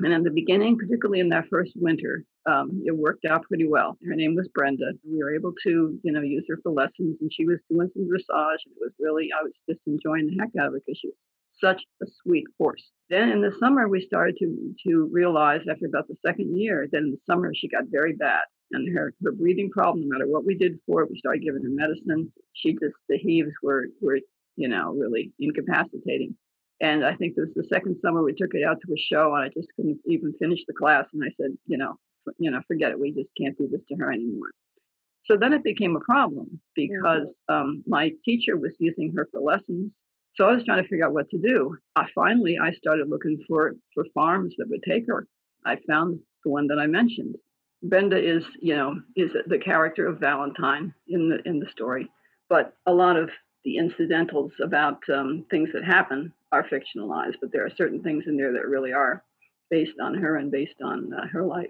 And 0.00 0.12
in 0.12 0.22
the 0.22 0.30
beginning, 0.30 0.76
particularly 0.76 1.20
in 1.20 1.30
that 1.30 1.48
first 1.50 1.72
winter, 1.74 2.24
um, 2.46 2.82
it 2.84 2.96
worked 2.96 3.24
out 3.24 3.44
pretty 3.44 3.66
well. 3.66 3.96
Her 4.06 4.14
name 4.14 4.34
was 4.34 4.48
Brenda. 4.48 4.92
We 5.08 5.18
were 5.18 5.34
able 5.34 5.52
to, 5.64 5.98
you 6.02 6.12
know, 6.12 6.20
use 6.20 6.44
her 6.48 6.58
for 6.62 6.70
lessons, 6.70 7.16
and 7.20 7.32
she 7.32 7.46
was 7.46 7.58
doing 7.70 7.88
some 7.94 8.04
dressage. 8.04 8.58
And 8.66 8.74
it 8.76 8.80
was 8.80 8.92
really, 9.00 9.30
I 9.32 9.42
was 9.42 9.52
just 9.68 9.80
enjoying 9.86 10.26
the 10.26 10.36
heck 10.38 10.50
out 10.60 10.68
of 10.68 10.74
it 10.74 10.82
because 10.86 10.98
she 10.98 11.08
was 11.08 11.16
such 11.58 11.82
a 12.02 12.06
sweet 12.22 12.44
horse. 12.58 12.90
Then 13.08 13.30
in 13.30 13.40
the 13.40 13.52
summer, 13.58 13.88
we 13.88 14.00
started 14.00 14.36
to 14.38 14.74
to 14.86 15.08
realize 15.10 15.62
after 15.70 15.86
about 15.86 16.08
the 16.08 16.16
second 16.24 16.58
year 16.58 16.86
that 16.90 16.98
in 16.98 17.10
the 17.10 17.20
summer 17.24 17.52
she 17.54 17.68
got 17.68 17.84
very 17.90 18.14
bad, 18.14 18.42
and 18.72 18.94
her 18.96 19.14
her 19.24 19.32
breathing 19.32 19.70
problem. 19.70 20.06
No 20.06 20.18
matter 20.18 20.28
what 20.30 20.44
we 20.44 20.54
did 20.54 20.78
for 20.86 21.02
it, 21.02 21.10
we 21.10 21.18
started 21.18 21.42
giving 21.42 21.62
her 21.62 21.70
medicine. 21.70 22.32
She 22.52 22.72
just 22.72 22.96
the 23.08 23.18
heaves 23.18 23.52
were 23.62 23.86
were 24.00 24.20
you 24.56 24.68
know 24.68 24.94
really 24.94 25.32
incapacitating. 25.38 26.36
And 26.80 27.04
I 27.04 27.14
think 27.14 27.34
this 27.34 27.48
was 27.54 27.66
the 27.66 27.74
second 27.74 27.96
summer 28.02 28.22
we 28.22 28.34
took 28.34 28.50
it 28.52 28.64
out 28.64 28.78
to 28.82 28.92
a 28.92 28.98
show, 28.98 29.34
and 29.34 29.44
I 29.44 29.48
just 29.48 29.68
couldn't 29.76 29.98
even 30.06 30.34
finish 30.38 30.60
the 30.66 30.74
class. 30.74 31.06
And 31.12 31.22
I 31.24 31.32
said, 31.40 31.56
you 31.66 31.78
know, 31.78 31.98
for, 32.24 32.34
you 32.38 32.50
know, 32.50 32.60
forget 32.66 32.90
it. 32.90 33.00
We 33.00 33.12
just 33.12 33.30
can't 33.40 33.56
do 33.56 33.68
this 33.70 33.80
to 33.88 33.96
her 33.96 34.12
anymore. 34.12 34.50
So 35.24 35.36
then 35.36 35.52
it 35.52 35.64
became 35.64 35.96
a 35.96 36.00
problem 36.00 36.60
because 36.74 37.26
mm-hmm. 37.50 37.54
um, 37.54 37.84
my 37.86 38.12
teacher 38.24 38.56
was 38.56 38.72
using 38.78 39.12
her 39.16 39.28
for 39.32 39.40
lessons. 39.40 39.90
So 40.36 40.46
I 40.46 40.52
was 40.52 40.64
trying 40.64 40.82
to 40.82 40.88
figure 40.88 41.06
out 41.06 41.14
what 41.14 41.30
to 41.30 41.38
do. 41.38 41.76
I 41.96 42.06
finally 42.14 42.58
I 42.62 42.72
started 42.72 43.08
looking 43.08 43.42
for 43.48 43.74
for 43.94 44.04
farms 44.14 44.54
that 44.58 44.68
would 44.68 44.82
take 44.86 45.06
her. 45.06 45.26
I 45.64 45.78
found 45.88 46.20
the 46.44 46.50
one 46.50 46.66
that 46.68 46.78
I 46.78 46.86
mentioned. 46.86 47.36
Brenda 47.82 48.18
is, 48.18 48.44
you 48.60 48.76
know, 48.76 49.00
is 49.16 49.30
the 49.46 49.58
character 49.58 50.06
of 50.06 50.20
Valentine 50.20 50.92
in 51.08 51.30
the 51.30 51.38
in 51.48 51.58
the 51.58 51.70
story, 51.70 52.10
but 52.48 52.74
a 52.86 52.92
lot 52.92 53.16
of 53.16 53.30
the 53.64 53.78
incidentals 53.78 54.52
about 54.62 55.02
um, 55.12 55.44
things 55.50 55.70
that 55.72 55.84
happen 55.84 56.32
are 56.52 56.64
fictionalized, 56.64 57.36
but 57.40 57.52
there 57.52 57.64
are 57.64 57.70
certain 57.70 58.02
things 58.02 58.24
in 58.26 58.36
there 58.36 58.52
that 58.52 58.68
really 58.68 58.92
are 58.92 59.24
based 59.70 59.98
on 60.00 60.14
her 60.14 60.36
and 60.36 60.50
based 60.50 60.80
on 60.82 61.12
uh, 61.12 61.26
her 61.28 61.44
life. 61.44 61.66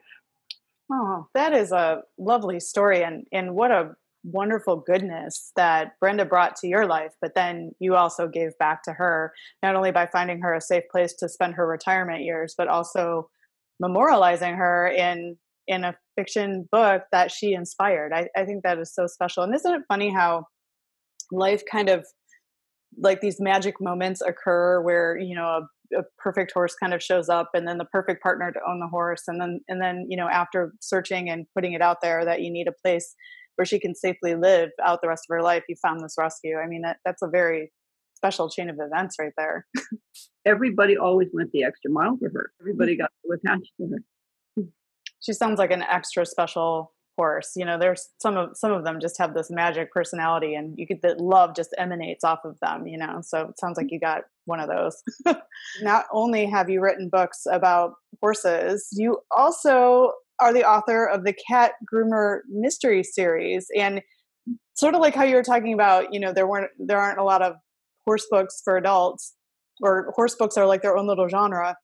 Oh, 0.92 1.26
that 1.34 1.52
is 1.52 1.72
a 1.72 2.02
lovely 2.18 2.60
story, 2.60 3.02
and 3.02 3.26
and 3.32 3.54
what 3.54 3.70
a 3.70 3.96
wonderful 4.22 4.76
goodness 4.76 5.52
that 5.56 5.92
Brenda 6.00 6.24
brought 6.24 6.56
to 6.56 6.66
your 6.66 6.84
life, 6.84 7.12
but 7.20 7.34
then 7.34 7.70
you 7.78 7.94
also 7.94 8.26
gave 8.26 8.58
back 8.58 8.82
to 8.82 8.92
her, 8.92 9.32
not 9.62 9.76
only 9.76 9.92
by 9.92 10.06
finding 10.06 10.40
her 10.40 10.52
a 10.52 10.60
safe 10.60 10.82
place 10.90 11.12
to 11.14 11.28
spend 11.28 11.54
her 11.54 11.66
retirement 11.66 12.22
years, 12.22 12.54
but 12.58 12.68
also 12.68 13.30
memorializing 13.82 14.56
her 14.56 14.88
in 14.88 15.36
in 15.68 15.84
a 15.84 15.96
fiction 16.16 16.68
book 16.70 17.02
that 17.10 17.30
she 17.32 17.52
inspired. 17.52 18.12
I, 18.12 18.28
I 18.36 18.44
think 18.44 18.62
that 18.62 18.78
is 18.78 18.94
so 18.94 19.06
special. 19.06 19.42
And 19.42 19.54
isn't 19.54 19.74
it 19.74 19.82
funny 19.88 20.12
how 20.12 20.46
life 21.32 21.62
kind 21.70 21.88
of 21.88 22.06
like 22.98 23.20
these 23.20 23.40
magic 23.40 23.80
moments 23.80 24.20
occur 24.22 24.80
where 24.80 25.18
you 25.18 25.34
know 25.34 25.46
a 25.46 25.68
a 25.94 26.02
perfect 26.18 26.52
horse 26.52 26.74
kind 26.74 26.94
of 26.94 27.02
shows 27.02 27.28
up 27.28 27.50
and 27.54 27.66
then 27.66 27.78
the 27.78 27.84
perfect 27.84 28.22
partner 28.22 28.50
to 28.52 28.60
own 28.68 28.80
the 28.80 28.88
horse 28.88 29.22
and 29.28 29.40
then 29.40 29.60
and 29.68 29.80
then 29.80 30.06
you 30.08 30.16
know 30.16 30.28
after 30.28 30.72
searching 30.80 31.28
and 31.30 31.46
putting 31.54 31.72
it 31.72 31.82
out 31.82 32.00
there 32.00 32.24
that 32.24 32.40
you 32.42 32.50
need 32.50 32.68
a 32.68 32.72
place 32.82 33.14
where 33.56 33.64
she 33.64 33.78
can 33.78 33.94
safely 33.94 34.34
live 34.34 34.70
out 34.84 35.00
the 35.02 35.08
rest 35.08 35.24
of 35.28 35.34
her 35.34 35.42
life 35.42 35.62
you 35.68 35.76
found 35.80 36.00
this 36.00 36.16
rescue. 36.18 36.56
I 36.58 36.66
mean 36.66 36.82
that, 36.82 36.98
that's 37.04 37.22
a 37.22 37.28
very 37.28 37.72
special 38.14 38.50
chain 38.50 38.70
of 38.70 38.78
events 38.80 39.16
right 39.18 39.32
there. 39.36 39.66
Everybody 40.44 40.96
always 40.96 41.28
went 41.32 41.50
the 41.52 41.64
extra 41.64 41.90
mile 41.90 42.16
for 42.18 42.30
her. 42.30 42.50
Mm-hmm. 42.60 42.62
Everybody 42.62 42.96
got 42.96 43.10
so 43.24 43.32
attached 43.32 43.72
to 43.78 43.88
her. 43.88 44.64
She 45.20 45.32
sounds 45.32 45.58
like 45.58 45.70
an 45.70 45.82
extra 45.82 46.24
special 46.26 46.92
horse 47.16 47.52
you 47.56 47.64
know 47.64 47.78
there's 47.78 48.08
some 48.20 48.36
of 48.36 48.56
some 48.56 48.72
of 48.72 48.84
them 48.84 49.00
just 49.00 49.18
have 49.18 49.34
this 49.34 49.50
magic 49.50 49.92
personality 49.92 50.54
and 50.54 50.74
you 50.78 50.86
get 50.86 51.02
that 51.02 51.20
love 51.20 51.54
just 51.56 51.74
emanates 51.78 52.24
off 52.24 52.40
of 52.44 52.58
them 52.60 52.86
you 52.86 52.98
know 52.98 53.20
so 53.22 53.48
it 53.48 53.58
sounds 53.58 53.76
like 53.76 53.86
you 53.90 53.98
got 53.98 54.22
one 54.44 54.60
of 54.60 54.68
those 54.68 55.02
not 55.82 56.04
only 56.12 56.46
have 56.46 56.68
you 56.68 56.80
written 56.80 57.08
books 57.10 57.46
about 57.50 57.94
horses 58.20 58.88
you 58.92 59.18
also 59.36 60.12
are 60.40 60.52
the 60.52 60.64
author 60.64 61.06
of 61.06 61.24
the 61.24 61.34
cat 61.48 61.72
groomer 61.92 62.40
mystery 62.50 63.02
series 63.02 63.66
and 63.76 64.02
sort 64.74 64.94
of 64.94 65.00
like 65.00 65.14
how 65.14 65.24
you 65.24 65.34
were 65.34 65.42
talking 65.42 65.72
about 65.72 66.12
you 66.12 66.20
know 66.20 66.32
there 66.32 66.46
weren't 66.46 66.70
there 66.78 66.98
aren't 66.98 67.18
a 67.18 67.24
lot 67.24 67.42
of 67.42 67.54
horse 68.06 68.26
books 68.30 68.60
for 68.64 68.76
adults 68.76 69.34
or 69.82 70.12
horse 70.14 70.34
books 70.34 70.56
are 70.56 70.66
like 70.66 70.82
their 70.82 70.96
own 70.96 71.06
little 71.06 71.28
genre. 71.28 71.76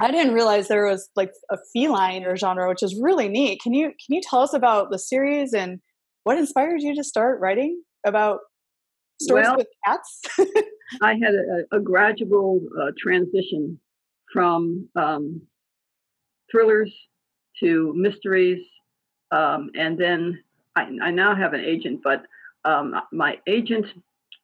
I 0.00 0.10
didn't 0.10 0.34
realize 0.34 0.68
there 0.68 0.86
was 0.86 1.08
like 1.16 1.32
a 1.50 1.56
feline 1.72 2.24
or 2.24 2.36
genre, 2.36 2.68
which 2.68 2.82
is 2.82 2.98
really 3.00 3.28
neat. 3.28 3.60
Can 3.62 3.72
you 3.72 3.86
can 3.86 4.14
you 4.14 4.20
tell 4.22 4.40
us 4.40 4.52
about 4.52 4.90
the 4.90 4.98
series 4.98 5.54
and 5.54 5.80
what 6.24 6.38
inspired 6.38 6.80
you 6.80 6.94
to 6.94 7.04
start 7.04 7.40
writing 7.40 7.82
about 8.06 8.40
stories 9.22 9.46
well, 9.46 9.56
with 9.56 9.68
cats? 9.86 10.20
I 11.02 11.14
had 11.14 11.34
a, 11.34 11.76
a 11.76 11.80
gradual 11.80 12.60
uh, 12.78 12.90
transition 13.02 13.80
from 14.32 14.88
um, 14.96 15.40
thrillers 16.50 16.94
to 17.60 17.94
mysteries, 17.96 18.62
um, 19.30 19.70
and 19.78 19.96
then 19.96 20.40
I, 20.76 20.88
I, 21.02 21.10
now 21.10 21.34
have 21.34 21.54
an 21.54 21.60
agent. 21.60 22.00
But 22.04 22.24
um, 22.64 22.94
my 23.12 23.38
agent 23.46 23.86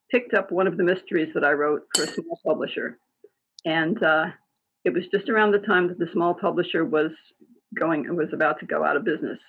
picked 0.09 0.33
up 0.33 0.51
one 0.51 0.65
of 0.65 0.77
the 0.77 0.83
mysteries 0.83 1.29
that 1.35 1.43
I 1.43 1.51
wrote 1.51 1.83
for 1.95 2.03
a 2.03 2.07
small 2.07 2.39
publisher, 2.43 2.97
and 3.65 4.01
uh, 4.01 4.25
it 4.83 4.93
was 4.93 5.03
just 5.11 5.29
around 5.29 5.51
the 5.51 5.59
time 5.59 5.87
that 5.87 5.99
the 5.99 6.09
small 6.11 6.33
publisher 6.33 6.85
was 6.85 7.11
going 7.77 8.13
was 8.15 8.29
about 8.33 8.59
to 8.59 8.65
go 8.65 8.83
out 8.83 8.97
of 8.97 9.05
business. 9.05 9.39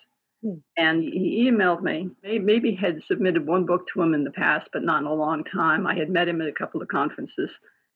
Hmm. 0.42 0.54
And 0.76 1.02
he 1.02 1.50
emailed 1.50 1.82
me. 1.82 2.10
Maybe 2.22 2.74
had 2.74 3.00
submitted 3.06 3.46
one 3.46 3.66
book 3.66 3.86
to 3.92 4.02
him 4.02 4.14
in 4.14 4.24
the 4.24 4.30
past, 4.30 4.68
but 4.72 4.82
not 4.82 5.00
in 5.00 5.06
a 5.06 5.14
long 5.14 5.44
time. 5.44 5.86
I 5.86 5.94
had 5.94 6.10
met 6.10 6.28
him 6.28 6.40
at 6.40 6.48
a 6.48 6.52
couple 6.52 6.82
of 6.82 6.88
conferences, 6.88 7.50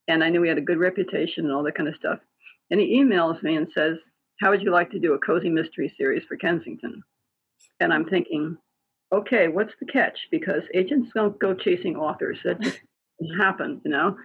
and 0.09 0.23
I 0.23 0.31
knew 0.31 0.43
he 0.43 0.49
had 0.49 0.59
a 0.59 0.62
good 0.62 0.78
reputation 0.78 1.45
and 1.45 1.52
all 1.52 1.62
that 1.64 1.76
kind 1.76 1.88
of 1.88 1.97
stuff. 1.97 2.19
And 2.71 2.81
he 2.81 3.00
emails 3.00 3.43
me 3.43 3.57
and 3.57 3.69
says, 3.73 3.97
"How 4.40 4.50
would 4.50 4.62
you 4.62 4.71
like 4.71 4.90
to 4.90 4.99
do 4.99 5.14
a 5.14 5.19
cozy 5.19 5.50
mystery 5.50 5.93
series 5.97 6.25
for 6.25 6.37
Kensington?" 6.37 7.02
And 7.81 7.93
I'm 7.93 8.05
thinking, 8.05 8.57
okay, 9.12 9.49
what's 9.49 9.73
the 9.81 9.87
catch? 9.87 10.19
Because 10.31 10.62
agents 10.75 11.11
don't 11.14 11.38
go 11.38 11.55
chasing 11.55 11.97
authors. 11.97 12.38
That 12.45 12.61
just 12.61 12.81
happen, 13.38 13.81
you 13.85 13.90
know. 13.90 14.16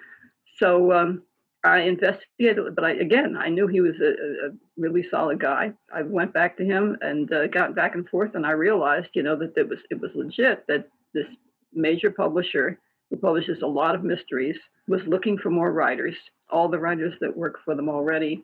So 0.57 0.91
um, 0.91 1.23
I 1.63 1.81
investigated, 1.81 2.75
but 2.75 2.83
I, 2.83 2.91
again, 2.91 3.37
I 3.37 3.49
knew 3.49 3.67
he 3.67 3.81
was 3.81 3.93
a, 4.01 4.47
a, 4.47 4.51
really 4.77 5.05
solid 5.11 5.39
guy. 5.39 5.71
I 5.93 6.01
went 6.01 6.33
back 6.33 6.57
to 6.57 6.65
him 6.65 6.97
and 7.01 7.31
uh, 7.31 7.47
got 7.47 7.75
back 7.75 7.93
and 7.93 8.07
forth, 8.09 8.33
and 8.33 8.47
I 8.47 8.51
realized, 8.51 9.09
you 9.13 9.21
know, 9.21 9.35
that 9.35 9.55
it 9.55 9.69
was 9.69 9.77
it 9.91 10.01
was 10.01 10.09
legit 10.15 10.65
that 10.67 10.87
this 11.13 11.27
major 11.71 12.09
publisher 12.09 12.79
who 13.09 13.17
publishes 13.17 13.61
a 13.61 13.67
lot 13.67 13.93
of 13.93 14.03
mysteries 14.03 14.57
was 14.87 15.01
looking 15.05 15.37
for 15.37 15.51
more 15.51 15.71
writers. 15.71 16.15
All 16.49 16.67
the 16.67 16.79
writers 16.79 17.13
that 17.21 17.37
work 17.37 17.59
for 17.63 17.75
them 17.75 17.89
already 17.89 18.43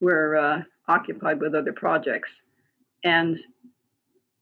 were 0.00 0.36
uh, 0.36 0.62
occupied 0.88 1.40
with 1.40 1.54
other 1.54 1.72
projects, 1.72 2.30
and 3.04 3.38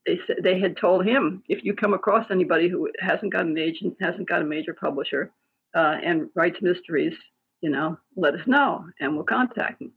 they 0.06 0.20
said 0.28 0.36
they 0.44 0.60
had 0.60 0.76
told 0.76 1.04
him, 1.04 1.42
if 1.48 1.64
you 1.64 1.74
come 1.74 1.92
across 1.92 2.26
anybody 2.30 2.68
who 2.68 2.88
hasn't 3.00 3.32
got 3.32 3.46
an 3.46 3.58
agent, 3.58 3.96
hasn't 4.00 4.28
got 4.28 4.42
a 4.42 4.44
major 4.44 4.74
publisher, 4.74 5.32
uh, 5.74 5.96
and 6.04 6.28
writes 6.36 6.58
mysteries 6.62 7.14
you 7.62 7.70
know, 7.70 7.96
let 8.16 8.34
us 8.34 8.46
know 8.46 8.84
and 9.00 9.14
we'll 9.14 9.24
contact 9.24 9.78
them. 9.78 9.92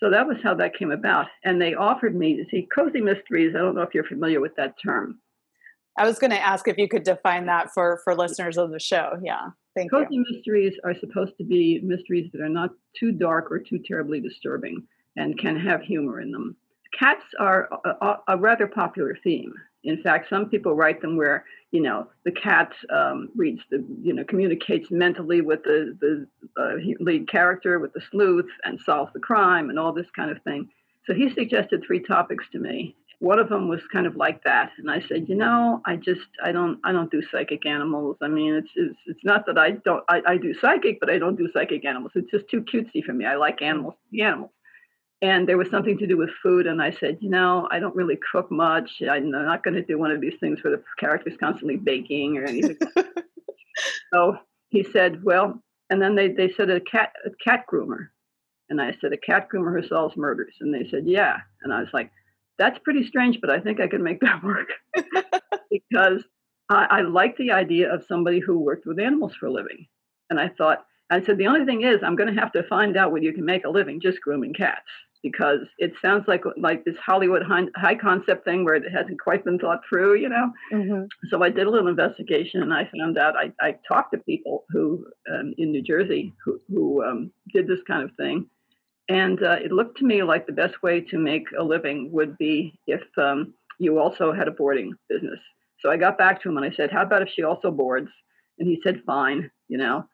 So 0.00 0.10
that 0.10 0.26
was 0.26 0.38
how 0.42 0.54
that 0.54 0.76
came 0.76 0.90
about. 0.90 1.26
And 1.44 1.60
they 1.62 1.74
offered 1.74 2.16
me 2.16 2.36
to 2.36 2.44
see 2.50 2.66
cozy 2.74 3.00
mysteries. 3.00 3.54
I 3.54 3.58
don't 3.58 3.76
know 3.76 3.82
if 3.82 3.94
you're 3.94 4.02
familiar 4.02 4.40
with 4.40 4.56
that 4.56 4.74
term. 4.82 5.20
I 5.96 6.06
was 6.06 6.18
going 6.18 6.30
to 6.30 6.40
ask 6.40 6.66
if 6.66 6.78
you 6.78 6.88
could 6.88 7.04
define 7.04 7.46
that 7.46 7.70
for 7.72 8.00
for 8.02 8.14
listeners 8.16 8.56
of 8.56 8.70
the 8.70 8.80
show. 8.80 9.20
Yeah, 9.22 9.50
thank 9.76 9.90
cozy 9.90 10.06
you. 10.10 10.24
Cozy 10.24 10.36
mysteries 10.36 10.74
are 10.84 10.94
supposed 10.98 11.36
to 11.38 11.44
be 11.44 11.80
mysteries 11.84 12.30
that 12.32 12.40
are 12.40 12.48
not 12.48 12.70
too 12.98 13.12
dark 13.12 13.52
or 13.52 13.58
too 13.58 13.78
terribly 13.86 14.18
disturbing 14.18 14.82
and 15.16 15.38
can 15.38 15.58
have 15.60 15.82
humor 15.82 16.20
in 16.20 16.32
them. 16.32 16.56
Cats 16.98 17.22
are 17.38 17.68
a, 18.00 18.16
a 18.28 18.36
rather 18.38 18.66
popular 18.66 19.16
theme. 19.22 19.52
In 19.84 20.02
fact, 20.02 20.28
some 20.28 20.48
people 20.48 20.74
write 20.74 21.00
them 21.00 21.16
where 21.16 21.44
you 21.70 21.80
know 21.80 22.06
the 22.24 22.32
cat 22.32 22.72
um, 22.90 23.30
reads 23.34 23.62
the 23.70 23.84
you 24.02 24.12
know 24.12 24.24
communicates 24.24 24.90
mentally 24.90 25.40
with 25.40 25.62
the 25.64 25.96
the 26.00 26.26
uh, 26.60 26.74
lead 27.00 27.28
character 27.28 27.78
with 27.78 27.92
the 27.92 28.02
sleuth 28.10 28.50
and 28.64 28.80
solves 28.80 29.12
the 29.12 29.20
crime 29.20 29.70
and 29.70 29.78
all 29.78 29.92
this 29.92 30.10
kind 30.14 30.30
of 30.30 30.42
thing. 30.42 30.68
So 31.06 31.14
he 31.14 31.30
suggested 31.30 31.82
three 31.84 32.00
topics 32.00 32.44
to 32.52 32.58
me. 32.58 32.94
One 33.18 33.38
of 33.38 33.48
them 33.48 33.68
was 33.68 33.80
kind 33.92 34.06
of 34.06 34.16
like 34.16 34.42
that, 34.44 34.70
and 34.78 34.90
I 34.90 35.00
said, 35.00 35.28
you 35.28 35.36
know, 35.36 35.80
I 35.86 35.96
just 35.96 36.26
I 36.44 36.52
don't 36.52 36.78
I 36.84 36.92
don't 36.92 37.10
do 37.10 37.22
psychic 37.30 37.66
animals. 37.66 38.16
I 38.22 38.28
mean, 38.28 38.54
it's 38.54 38.70
it's, 38.76 38.98
it's 39.06 39.24
not 39.24 39.46
that 39.46 39.58
I 39.58 39.72
don't 39.72 40.04
I, 40.08 40.22
I 40.26 40.36
do 40.36 40.54
psychic, 40.60 41.00
but 41.00 41.10
I 41.10 41.18
don't 41.18 41.36
do 41.36 41.48
psychic 41.52 41.84
animals. 41.84 42.12
It's 42.14 42.30
just 42.30 42.48
too 42.48 42.62
cutesy 42.62 43.02
for 43.04 43.12
me. 43.12 43.24
I 43.24 43.36
like 43.36 43.62
animals, 43.62 43.94
the 44.10 44.22
animals 44.22 44.50
and 45.22 45.48
there 45.48 45.56
was 45.56 45.70
something 45.70 45.96
to 45.96 46.06
do 46.06 46.16
with 46.16 46.30
food 46.42 46.66
and 46.66 46.82
i 46.82 46.90
said 46.90 47.16
you 47.20 47.30
know 47.30 47.66
i 47.70 47.78
don't 47.78 47.94
really 47.96 48.18
cook 48.30 48.50
much. 48.50 48.90
I'm 49.08 49.30
not 49.30 49.62
going 49.62 49.74
to 49.74 49.82
do 49.82 49.98
one 49.98 50.10
of 50.10 50.20
these 50.20 50.38
things 50.40 50.62
where 50.62 50.76
the 50.76 50.82
character's 50.98 51.38
constantly 51.38 51.76
baking 51.76 52.36
or 52.36 52.44
anything. 52.44 52.76
So 54.12 54.36
he 54.68 54.82
said 54.82 55.24
well 55.24 55.58
and 55.88 56.00
then 56.00 56.14
they, 56.14 56.28
they 56.28 56.52
said 56.52 56.68
a 56.68 56.80
cat 56.80 57.12
a 57.24 57.30
cat 57.42 57.64
groomer. 57.72 58.08
And 58.68 58.80
i 58.80 58.94
said 59.00 59.14
a 59.14 59.16
cat 59.16 59.48
groomer 59.50 59.72
who 59.74 59.88
solves 59.88 60.16
murders. 60.16 60.54
And 60.60 60.74
they 60.74 60.86
said 60.90 61.04
yeah. 61.06 61.38
And 61.62 61.72
i 61.72 61.80
was 61.80 61.88
like 61.94 62.10
that's 62.58 62.78
pretty 62.80 63.06
strange 63.06 63.40
but 63.40 63.48
i 63.48 63.58
think 63.58 63.80
i 63.80 63.88
can 63.88 64.02
make 64.02 64.20
that 64.20 64.44
work. 64.44 64.68
Because 65.70 66.22
I, 66.68 66.86
I 66.90 67.00
like 67.00 67.36
the 67.38 67.52
idea 67.52 67.92
of 67.92 68.04
somebody 68.06 68.40
who 68.40 68.58
worked 68.58 68.86
with 68.86 68.98
animals 68.98 69.34
for 69.34 69.46
a 69.46 69.52
living. 69.52 69.86
And 70.28 70.38
i 70.38 70.48
thought 70.48 70.84
I 71.10 71.20
said, 71.20 71.36
the 71.36 71.46
only 71.46 71.66
thing 71.66 71.82
is, 71.82 72.02
I'm 72.02 72.16
going 72.16 72.34
to 72.34 72.40
have 72.40 72.52
to 72.52 72.62
find 72.62 72.96
out 72.96 73.12
whether 73.12 73.26
you 73.26 73.34
can 73.34 73.44
make 73.44 73.66
a 73.66 73.70
living 73.70 74.00
just 74.00 74.22
grooming 74.22 74.54
cats 74.54 74.88
because 75.22 75.60
it 75.78 75.92
sounds 76.02 76.24
like 76.26 76.42
like 76.56 76.84
this 76.84 76.96
Hollywood 77.04 77.42
high, 77.76 77.94
concept 77.94 78.44
thing 78.44 78.64
where 78.64 78.74
it 78.74 78.90
hasn't 78.92 79.20
quite 79.20 79.44
been 79.44 79.58
thought 79.58 79.80
through, 79.88 80.16
you 80.16 80.28
know. 80.28 80.52
Mm-hmm. 80.72 81.04
So 81.28 81.42
I 81.42 81.50
did 81.50 81.66
a 81.66 81.70
little 81.70 81.88
investigation 81.88 82.62
and 82.62 82.74
I 82.74 82.88
found 82.98 83.18
out 83.18 83.34
I, 83.36 83.52
I 83.60 83.76
talked 83.86 84.12
to 84.12 84.18
people 84.18 84.64
who 84.70 85.06
um, 85.32 85.54
in 85.58 85.70
New 85.70 85.82
Jersey 85.82 86.32
who, 86.44 86.60
who 86.68 87.04
um, 87.04 87.30
did 87.52 87.66
this 87.66 87.80
kind 87.86 88.02
of 88.02 88.14
thing, 88.16 88.46
and 89.08 89.42
uh, 89.42 89.58
it 89.62 89.72
looked 89.72 89.98
to 89.98 90.04
me 90.04 90.22
like 90.22 90.46
the 90.46 90.52
best 90.52 90.82
way 90.82 91.00
to 91.00 91.18
make 91.18 91.46
a 91.58 91.62
living 91.62 92.10
would 92.12 92.36
be 92.36 92.78
if 92.86 93.02
um, 93.16 93.54
you 93.78 93.98
also 93.98 94.32
had 94.32 94.48
a 94.48 94.52
boarding 94.52 94.94
business. 95.08 95.38
So 95.80 95.90
I 95.90 95.96
got 95.96 96.18
back 96.18 96.42
to 96.42 96.48
him 96.48 96.56
and 96.56 96.66
I 96.66 96.74
said, 96.74 96.90
"How 96.90 97.02
about 97.02 97.22
if 97.22 97.28
she 97.28 97.44
also 97.44 97.70
boards?" 97.70 98.10
And 98.58 98.68
he 98.68 98.80
said, 98.82 99.02
"Fine," 99.06 99.50
you 99.68 99.78
know. 99.78 100.06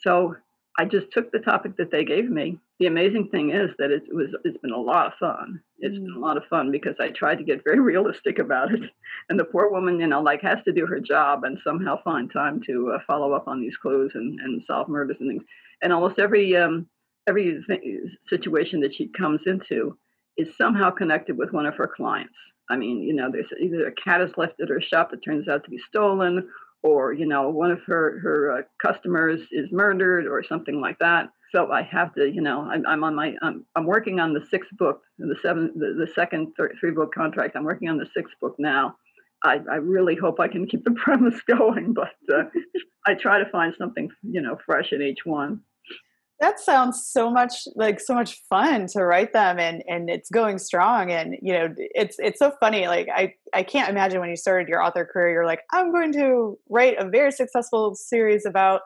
So 0.00 0.36
I 0.78 0.84
just 0.84 1.12
took 1.12 1.30
the 1.30 1.38
topic 1.38 1.76
that 1.76 1.90
they 1.90 2.04
gave 2.04 2.30
me. 2.30 2.58
The 2.80 2.86
amazing 2.86 3.28
thing 3.28 3.50
is 3.50 3.68
that 3.78 3.90
it 3.90 4.04
was 4.10 4.28
it's 4.42 4.56
been 4.56 4.72
a 4.72 4.80
lot 4.80 5.06
of 5.06 5.12
fun. 5.20 5.60
It's 5.80 5.94
mm. 5.94 6.02
been 6.02 6.14
a 6.14 6.18
mm. 6.18 6.22
lot 6.22 6.38
of 6.38 6.44
fun 6.48 6.72
because 6.72 6.96
I 6.98 7.10
tried 7.10 7.36
to 7.36 7.44
get 7.44 7.62
very 7.62 7.78
realistic 7.92 8.38
about 8.38 8.72
it, 8.72 8.80
and 9.28 9.38
the 9.38 9.44
poor 9.44 9.70
woman, 9.70 10.00
you 10.00 10.06
know, 10.06 10.22
like 10.22 10.40
has 10.40 10.58
to 10.64 10.72
do 10.72 10.86
her 10.86 10.98
job 10.98 11.44
and 11.44 11.58
somehow 11.62 12.02
find 12.02 12.32
time 12.32 12.62
to 12.66 12.92
uh, 12.92 12.98
follow 13.06 13.32
up 13.32 13.46
on 13.46 13.60
these 13.60 13.76
clues 13.76 14.12
and, 14.14 14.40
and 14.40 14.62
solve 14.66 14.88
murders 14.88 15.18
and 15.20 15.28
things. 15.28 15.44
And 15.82 15.92
almost 15.92 16.18
every 16.18 16.56
um, 16.56 16.88
every 17.28 17.62
situation 18.30 18.80
that 18.80 18.94
she 18.94 19.08
comes 19.08 19.42
into 19.44 19.98
is 20.38 20.56
somehow 20.56 20.90
connected 20.90 21.36
with 21.36 21.52
one 21.52 21.66
of 21.66 21.74
her 21.74 21.86
clients. 21.94 22.34
I 22.70 22.76
mean, 22.76 23.02
you 23.02 23.12
know, 23.12 23.30
there's 23.30 23.50
either 23.60 23.88
a 23.88 23.92
cat 23.92 24.22
is 24.22 24.32
left 24.38 24.58
at 24.58 24.70
her 24.70 24.80
shop 24.80 25.10
that 25.10 25.22
turns 25.22 25.48
out 25.48 25.64
to 25.64 25.70
be 25.70 25.82
stolen, 25.86 26.48
or 26.82 27.12
you 27.12 27.26
know 27.26 27.50
one 27.50 27.72
of 27.72 27.82
her 27.82 28.20
her 28.20 28.52
uh, 28.52 28.62
customers 28.80 29.42
is 29.52 29.70
murdered 29.70 30.26
or 30.26 30.42
something 30.42 30.80
like 30.80 30.98
that 31.00 31.28
so 31.52 31.70
i 31.70 31.82
have 31.82 32.14
to 32.14 32.30
you 32.30 32.40
know 32.40 32.62
i'm, 32.62 32.86
I'm 32.86 33.04
on 33.04 33.14
my 33.14 33.34
I'm, 33.42 33.64
I'm 33.76 33.86
working 33.86 34.20
on 34.20 34.32
the 34.32 34.44
sixth 34.46 34.70
book 34.78 35.02
the 35.28 35.36
seven 35.42 35.72
the, 35.76 36.06
the 36.06 36.10
second 36.12 36.52
three 36.80 36.92
book 36.92 37.12
contract. 37.14 37.56
I'm 37.56 37.64
working 37.64 37.88
on 37.88 37.98
the 37.98 38.06
sixth 38.14 38.34
book 38.40 38.56
now. 38.58 38.96
I, 39.42 39.60
I 39.70 39.76
really 39.76 40.16
hope 40.16 40.38
I 40.38 40.48
can 40.48 40.66
keep 40.66 40.84
the 40.84 40.90
premise 41.02 41.40
going, 41.42 41.94
but 41.94 42.14
uh, 42.32 42.44
I 43.06 43.14
try 43.14 43.42
to 43.42 43.48
find 43.50 43.74
something, 43.76 44.10
you 44.22 44.40
know, 44.40 44.58
fresh 44.66 44.92
in 44.92 45.02
each 45.02 45.24
one. 45.24 45.60
That 46.40 46.58
sounds 46.58 47.06
so 47.06 47.30
much 47.30 47.52
like 47.76 48.00
so 48.00 48.14
much 48.14 48.40
fun 48.48 48.86
to 48.88 49.04
write 49.04 49.34
them 49.34 49.58
and 49.58 49.82
and 49.86 50.08
it's 50.08 50.30
going 50.30 50.58
strong 50.58 51.10
and 51.10 51.36
you 51.42 51.52
know 51.52 51.74
it's 51.76 52.16
it's 52.18 52.38
so 52.38 52.50
funny 52.60 52.86
like 52.86 53.10
i 53.14 53.34
i 53.52 53.62
can't 53.62 53.90
imagine 53.90 54.20
when 54.20 54.30
you 54.30 54.36
started 54.36 54.66
your 54.66 54.82
author 54.82 55.04
career 55.04 55.32
you're 55.32 55.44
like 55.44 55.60
i'm 55.70 55.92
going 55.92 56.14
to 56.14 56.58
write 56.70 56.96
a 56.98 57.06
very 57.06 57.30
successful 57.30 57.94
series 57.94 58.46
about 58.46 58.80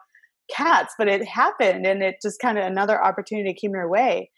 cats, 0.53 0.93
but 0.97 1.07
it 1.07 1.25
happened 1.27 1.85
and 1.85 2.03
it 2.03 2.15
just 2.21 2.39
kind 2.39 2.57
of 2.57 2.65
another 2.65 3.03
opportunity 3.03 3.53
came 3.53 3.71
your 3.71 3.89
way. 3.89 4.29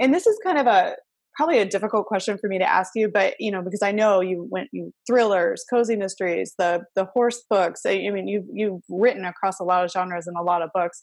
And 0.00 0.12
this 0.12 0.26
is 0.26 0.38
kind 0.44 0.58
of 0.58 0.66
a 0.66 0.96
probably 1.34 1.58
a 1.58 1.64
difficult 1.64 2.06
question 2.06 2.36
for 2.38 2.48
me 2.48 2.58
to 2.58 2.68
ask 2.68 2.92
you, 2.94 3.08
but 3.08 3.34
you 3.38 3.50
know, 3.50 3.62
because 3.62 3.82
I 3.82 3.92
know 3.92 4.20
you 4.20 4.46
went 4.50 4.68
you 4.72 4.92
thrillers, 5.06 5.64
cozy 5.68 5.96
mysteries, 5.96 6.54
the 6.58 6.84
the 6.94 7.06
horse 7.06 7.42
books. 7.48 7.82
I, 7.86 8.08
mean, 8.10 8.28
you've 8.28 8.46
you've 8.52 8.82
written 8.88 9.24
across 9.24 9.60
a 9.60 9.64
lot 9.64 9.84
of 9.84 9.90
genres 9.90 10.26
and 10.26 10.36
a 10.36 10.42
lot 10.42 10.62
of 10.62 10.70
books. 10.74 11.00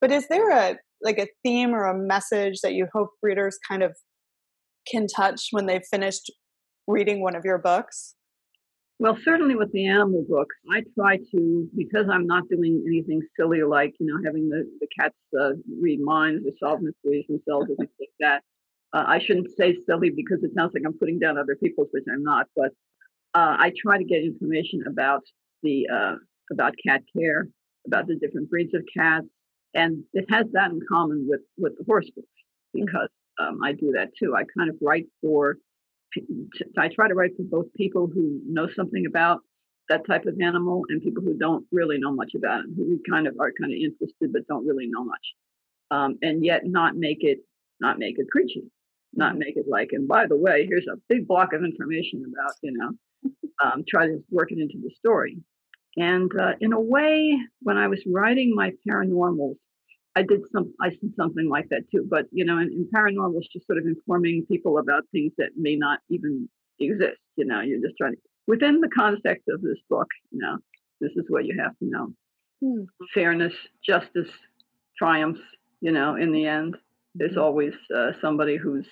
But 0.00 0.10
is 0.10 0.26
there 0.28 0.50
a 0.50 0.76
like 1.02 1.18
a 1.18 1.28
theme 1.44 1.74
or 1.74 1.84
a 1.84 1.98
message 1.98 2.60
that 2.62 2.74
you 2.74 2.86
hope 2.92 3.10
readers 3.22 3.58
kind 3.68 3.82
of 3.82 3.96
can 4.90 5.06
touch 5.06 5.48
when 5.50 5.66
they've 5.66 5.86
finished 5.90 6.30
reading 6.86 7.22
one 7.22 7.36
of 7.36 7.44
your 7.44 7.58
books? 7.58 8.14
Well, 9.02 9.18
certainly 9.24 9.56
with 9.56 9.72
the 9.72 9.88
animal 9.88 10.24
books, 10.28 10.54
I 10.70 10.84
try 10.94 11.16
to 11.32 11.68
because 11.76 12.06
I'm 12.08 12.24
not 12.24 12.48
doing 12.48 12.84
anything 12.86 13.20
silly 13.36 13.64
like 13.64 13.94
you 13.98 14.06
know 14.06 14.20
having 14.24 14.48
the 14.48 14.62
the 14.80 14.86
cats 14.96 15.16
uh, 15.36 15.54
read 15.80 16.00
minds 16.00 16.46
or 16.46 16.52
solve 16.56 16.82
mysteries 16.82 17.26
themselves 17.26 17.68
or 17.68 17.74
things 17.74 17.90
like 17.98 18.14
that. 18.20 18.44
Uh, 18.92 19.02
I 19.08 19.18
shouldn't 19.18 19.50
say 19.56 19.76
silly 19.86 20.10
because 20.10 20.44
it 20.44 20.52
sounds 20.54 20.70
like 20.72 20.84
I'm 20.86 20.96
putting 20.96 21.18
down 21.18 21.36
other 21.36 21.56
people's, 21.56 21.88
which 21.90 22.04
I'm 22.08 22.22
not. 22.22 22.46
But 22.54 22.70
uh, 23.34 23.56
I 23.58 23.72
try 23.76 23.98
to 23.98 24.04
get 24.04 24.22
information 24.22 24.84
about 24.86 25.22
the 25.64 25.88
uh, 25.92 26.14
about 26.52 26.74
cat 26.86 27.02
care, 27.12 27.48
about 27.88 28.06
the 28.06 28.14
different 28.14 28.50
breeds 28.50 28.72
of 28.72 28.82
cats, 28.96 29.26
and 29.74 30.04
it 30.12 30.26
has 30.30 30.46
that 30.52 30.70
in 30.70 30.78
common 30.88 31.26
with 31.28 31.42
with 31.58 31.76
the 31.76 31.82
horse 31.88 32.08
books 32.14 32.28
because 32.72 33.08
um, 33.40 33.64
I 33.64 33.72
do 33.72 33.94
that 33.96 34.10
too. 34.16 34.36
I 34.36 34.44
kind 34.56 34.70
of 34.70 34.76
write 34.80 35.06
for 35.20 35.56
I 36.78 36.88
try 36.88 37.08
to 37.08 37.14
write 37.14 37.36
for 37.36 37.44
both 37.44 37.72
people 37.74 38.08
who 38.12 38.40
know 38.46 38.68
something 38.74 39.06
about 39.06 39.40
that 39.88 40.06
type 40.06 40.26
of 40.26 40.40
animal 40.40 40.84
and 40.88 41.02
people 41.02 41.22
who 41.22 41.34
don't 41.34 41.66
really 41.72 41.98
know 41.98 42.12
much 42.12 42.32
about 42.36 42.60
it, 42.60 42.66
who 42.76 42.98
kind 43.08 43.26
of 43.26 43.34
are 43.40 43.52
kind 43.60 43.72
of 43.72 43.76
interested 43.76 44.32
but 44.32 44.46
don't 44.46 44.66
really 44.66 44.86
know 44.86 45.04
much, 45.04 45.34
um, 45.90 46.18
and 46.22 46.44
yet 46.44 46.62
not 46.64 46.96
make 46.96 47.18
it 47.20 47.38
not 47.80 47.98
make 47.98 48.18
it 48.18 48.28
preachy, 48.28 48.64
not 49.14 49.36
make 49.36 49.56
it 49.56 49.66
like. 49.68 49.90
And 49.92 50.06
by 50.06 50.26
the 50.26 50.36
way, 50.36 50.66
here's 50.68 50.86
a 50.86 50.96
big 51.08 51.26
block 51.26 51.52
of 51.52 51.64
information 51.64 52.24
about 52.26 52.54
you 52.62 52.72
know. 52.72 52.90
Um, 53.62 53.84
try 53.86 54.06
to 54.06 54.18
work 54.28 54.50
it 54.50 54.58
into 54.58 54.78
the 54.82 54.90
story. 54.96 55.36
And 55.96 56.32
uh, 56.40 56.54
in 56.60 56.72
a 56.72 56.80
way, 56.80 57.38
when 57.60 57.76
I 57.76 57.86
was 57.86 58.02
writing 58.06 58.54
my 58.56 58.72
paranormals, 58.88 59.56
I 60.14 60.22
did 60.22 60.40
some, 60.52 60.74
I 60.80 60.90
did 60.90 61.14
something 61.16 61.48
like 61.48 61.68
that 61.70 61.90
too. 61.90 62.06
But 62.08 62.26
you 62.32 62.44
know, 62.44 62.58
in, 62.58 62.68
in 62.68 62.88
paranormal, 62.94 63.38
it's 63.38 63.52
just 63.52 63.66
sort 63.66 63.78
of 63.78 63.86
informing 63.86 64.44
people 64.46 64.78
about 64.78 65.04
things 65.12 65.32
that 65.38 65.50
may 65.56 65.76
not 65.76 66.00
even 66.10 66.48
exist. 66.78 67.20
You 67.36 67.46
know, 67.46 67.60
you're 67.60 67.80
just 67.80 67.96
trying 67.96 68.12
to 68.12 68.18
within 68.46 68.80
the 68.80 68.88
context 68.88 69.44
of 69.48 69.62
this 69.62 69.78
book. 69.88 70.08
You 70.30 70.40
know, 70.40 70.58
this 71.00 71.12
is 71.16 71.24
what 71.28 71.44
you 71.44 71.58
have 71.62 71.76
to 71.78 71.84
know: 71.84 72.12
hmm. 72.62 72.84
fairness, 73.14 73.54
justice, 73.84 74.30
triumphs. 74.98 75.40
You 75.80 75.92
know, 75.92 76.16
in 76.16 76.32
the 76.32 76.46
end, 76.46 76.76
there's 77.14 77.34
hmm. 77.34 77.40
always 77.40 77.74
uh, 77.94 78.12
somebody 78.20 78.56
who's 78.56 78.86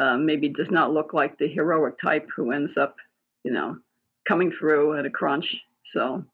uh, 0.00 0.16
maybe 0.16 0.48
does 0.48 0.70
not 0.70 0.92
look 0.92 1.12
like 1.12 1.38
the 1.38 1.48
heroic 1.48 1.94
type 2.02 2.28
who 2.34 2.52
ends 2.52 2.72
up, 2.80 2.96
you 3.44 3.52
know, 3.52 3.76
coming 4.26 4.52
through 4.58 4.98
at 4.98 5.06
a 5.06 5.10
crunch. 5.10 5.46
So 5.92 6.24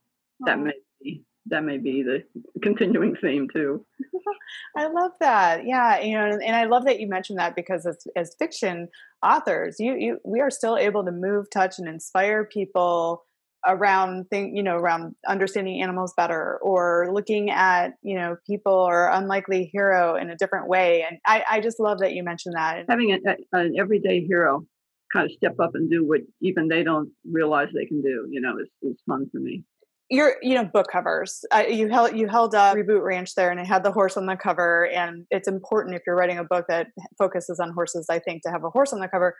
that 0.46 0.58
may 0.58 0.72
be 1.02 1.22
that 1.50 1.64
may 1.64 1.78
be 1.78 2.02
the 2.02 2.24
continuing 2.62 3.16
theme 3.16 3.48
too. 3.52 3.84
I 4.76 4.86
love 4.86 5.12
that. 5.20 5.66
Yeah, 5.66 6.00
you 6.00 6.14
know, 6.14 6.26
and, 6.26 6.42
and, 6.42 6.56
I 6.56 6.64
love 6.64 6.84
that 6.86 7.00
you 7.00 7.08
mentioned 7.08 7.38
that 7.38 7.54
because 7.54 7.86
as, 7.86 7.98
as 8.16 8.34
fiction 8.38 8.88
authors, 9.22 9.76
you 9.78 9.94
you 9.94 10.18
we 10.24 10.40
are 10.40 10.50
still 10.50 10.76
able 10.76 11.04
to 11.04 11.12
move, 11.12 11.50
touch, 11.50 11.78
and 11.78 11.88
inspire 11.88 12.44
people 12.44 13.24
around 13.66 14.28
thing 14.30 14.56
you 14.56 14.62
know 14.62 14.76
around 14.76 15.14
understanding 15.28 15.82
animals 15.82 16.14
better 16.16 16.58
or 16.62 17.10
looking 17.12 17.50
at 17.50 17.94
you 18.02 18.16
know 18.16 18.36
people 18.46 18.72
or 18.72 19.08
unlikely 19.08 19.68
hero 19.72 20.16
in 20.16 20.30
a 20.30 20.36
different 20.36 20.66
way 20.66 21.04
and 21.06 21.18
i, 21.26 21.44
I 21.50 21.60
just 21.60 21.78
love 21.78 21.98
that 21.98 22.14
you 22.14 22.22
mentioned 22.22 22.54
that 22.56 22.86
having 22.88 23.12
a, 23.12 23.36
an 23.52 23.74
everyday 23.78 24.24
hero 24.24 24.64
kind 25.12 25.26
of 25.26 25.32
step 25.32 25.56
up 25.60 25.74
and 25.74 25.90
do 25.90 26.06
what 26.06 26.20
even 26.40 26.68
they 26.68 26.82
don't 26.82 27.10
realize 27.30 27.68
they 27.74 27.84
can 27.84 28.00
do 28.00 28.26
you 28.30 28.40
know 28.40 28.56
is, 28.58 28.68
is 28.82 28.98
fun 29.06 29.28
for 29.30 29.40
me 29.40 29.62
your 30.10 30.34
you 30.42 30.54
know 30.54 30.64
book 30.64 30.88
covers. 30.92 31.44
Uh, 31.52 31.64
you 31.68 31.88
held 31.88 32.16
you 32.16 32.28
held 32.28 32.54
up 32.54 32.76
reboot 32.76 33.02
ranch 33.02 33.34
there 33.36 33.50
and 33.50 33.60
it 33.60 33.66
had 33.66 33.84
the 33.84 33.92
horse 33.92 34.16
on 34.16 34.26
the 34.26 34.36
cover 34.36 34.88
and 34.88 35.24
it's 35.30 35.48
important 35.48 35.94
if 35.94 36.02
you're 36.06 36.16
writing 36.16 36.38
a 36.38 36.44
book 36.44 36.66
that 36.68 36.88
focuses 37.16 37.60
on 37.60 37.72
horses 37.72 38.06
i 38.10 38.18
think 38.18 38.42
to 38.42 38.50
have 38.50 38.64
a 38.64 38.70
horse 38.70 38.92
on 38.92 39.00
the 39.00 39.08
cover. 39.08 39.36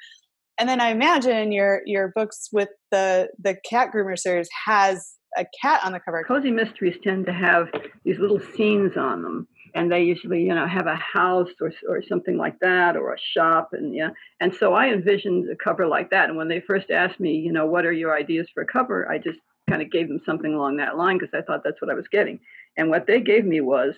And 0.58 0.68
then 0.68 0.80
i 0.80 0.90
imagine 0.90 1.52
your 1.52 1.82
your 1.86 2.12
books 2.14 2.48
with 2.52 2.68
the 2.90 3.28
the 3.38 3.56
cat 3.68 3.90
groomer 3.92 4.18
series 4.18 4.48
has 4.64 5.14
a 5.36 5.46
cat 5.60 5.80
on 5.84 5.92
the 5.92 6.00
cover. 6.00 6.24
Cozy 6.24 6.50
mysteries 6.50 6.96
tend 7.04 7.26
to 7.26 7.32
have 7.32 7.68
these 8.04 8.18
little 8.18 8.40
scenes 8.40 8.96
on 8.96 9.22
them 9.22 9.48
and 9.74 9.90
they 9.90 10.02
usually 10.02 10.42
you 10.42 10.54
know 10.54 10.66
have 10.66 10.86
a 10.86 10.96
house 10.96 11.50
or, 11.60 11.72
or 11.88 12.02
something 12.02 12.36
like 12.36 12.58
that 12.60 12.96
or 12.96 13.12
a 13.12 13.18
shop 13.18 13.70
and 13.72 13.92
yeah. 13.92 14.10
And 14.38 14.54
so 14.54 14.74
i 14.74 14.88
envisioned 14.88 15.50
a 15.50 15.56
cover 15.56 15.88
like 15.88 16.10
that 16.10 16.28
and 16.28 16.38
when 16.38 16.48
they 16.48 16.60
first 16.60 16.92
asked 16.92 17.18
me 17.18 17.32
you 17.34 17.52
know 17.52 17.66
what 17.66 17.84
are 17.84 17.92
your 17.92 18.16
ideas 18.16 18.48
for 18.54 18.62
a 18.62 18.66
cover? 18.66 19.10
I 19.10 19.18
just 19.18 19.40
kind 19.70 19.82
of 19.82 19.90
gave 19.90 20.08
them 20.08 20.20
something 20.26 20.52
along 20.52 20.76
that 20.76 20.96
line 20.96 21.18
because 21.18 21.32
I 21.32 21.42
thought 21.42 21.62
that's 21.64 21.80
what 21.80 21.90
I 21.90 21.94
was 21.94 22.08
getting. 22.08 22.40
And 22.76 22.90
what 22.90 23.06
they 23.06 23.20
gave 23.20 23.44
me 23.44 23.60
was 23.60 23.94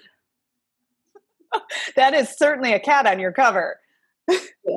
that 1.97 2.15
is 2.15 2.37
certainly 2.37 2.73
a 2.73 2.81
cat 2.81 3.07
on 3.07 3.19
your 3.19 3.33
cover. 3.33 3.79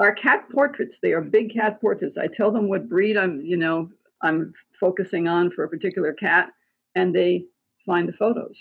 Our 0.02 0.16
cat 0.16 0.46
portraits, 0.52 0.96
they 1.02 1.12
are 1.12 1.22
big 1.22 1.54
cat 1.54 1.80
portraits. 1.80 2.18
I 2.18 2.28
tell 2.36 2.52
them 2.52 2.68
what 2.68 2.90
breed 2.90 3.18
I'm, 3.18 3.42
you 3.42 3.58
know, 3.58 3.90
I'm 4.24 4.54
focusing 4.80 5.28
on 5.28 5.52
for 5.52 5.64
a 5.64 5.70
particular 5.70 6.14
cat, 6.14 6.50
and 6.96 7.14
they 7.14 7.46
find 7.86 8.08
the 8.10 8.14
photos. 8.14 8.56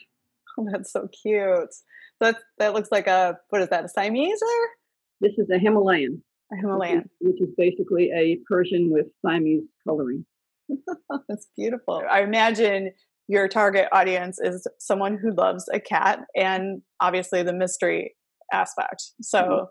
Oh, 0.58 0.66
that's 0.72 0.92
so 0.92 1.08
cute. 1.22 1.74
That 2.20 2.36
that 2.58 2.74
looks 2.74 2.90
like 2.92 3.06
a 3.06 3.38
what 3.48 3.62
is 3.62 3.68
that? 3.70 3.84
A 3.84 3.88
Siamese 3.88 4.40
there? 4.40 4.68
This 5.20 5.38
is 5.38 5.48
a 5.50 5.58
Himalayan. 5.58 6.22
A 6.52 6.56
Himalayan, 6.56 7.08
which 7.20 7.36
is, 7.36 7.40
which 7.40 7.48
is 7.48 7.54
basically 7.56 8.10
a 8.14 8.38
Persian 8.48 8.90
with 8.90 9.06
Siamese 9.24 9.64
coloring. 9.86 10.24
That's 11.28 11.46
beautiful. 11.56 12.02
I 12.10 12.22
imagine 12.22 12.92
your 13.28 13.48
target 13.48 13.88
audience 13.92 14.38
is 14.40 14.66
someone 14.78 15.18
who 15.20 15.34
loves 15.34 15.68
a 15.72 15.80
cat 15.80 16.20
and 16.36 16.82
obviously 17.00 17.42
the 17.42 17.52
mystery 17.52 18.14
aspect. 18.52 19.12
So 19.22 19.38
mm-hmm. 19.42 19.64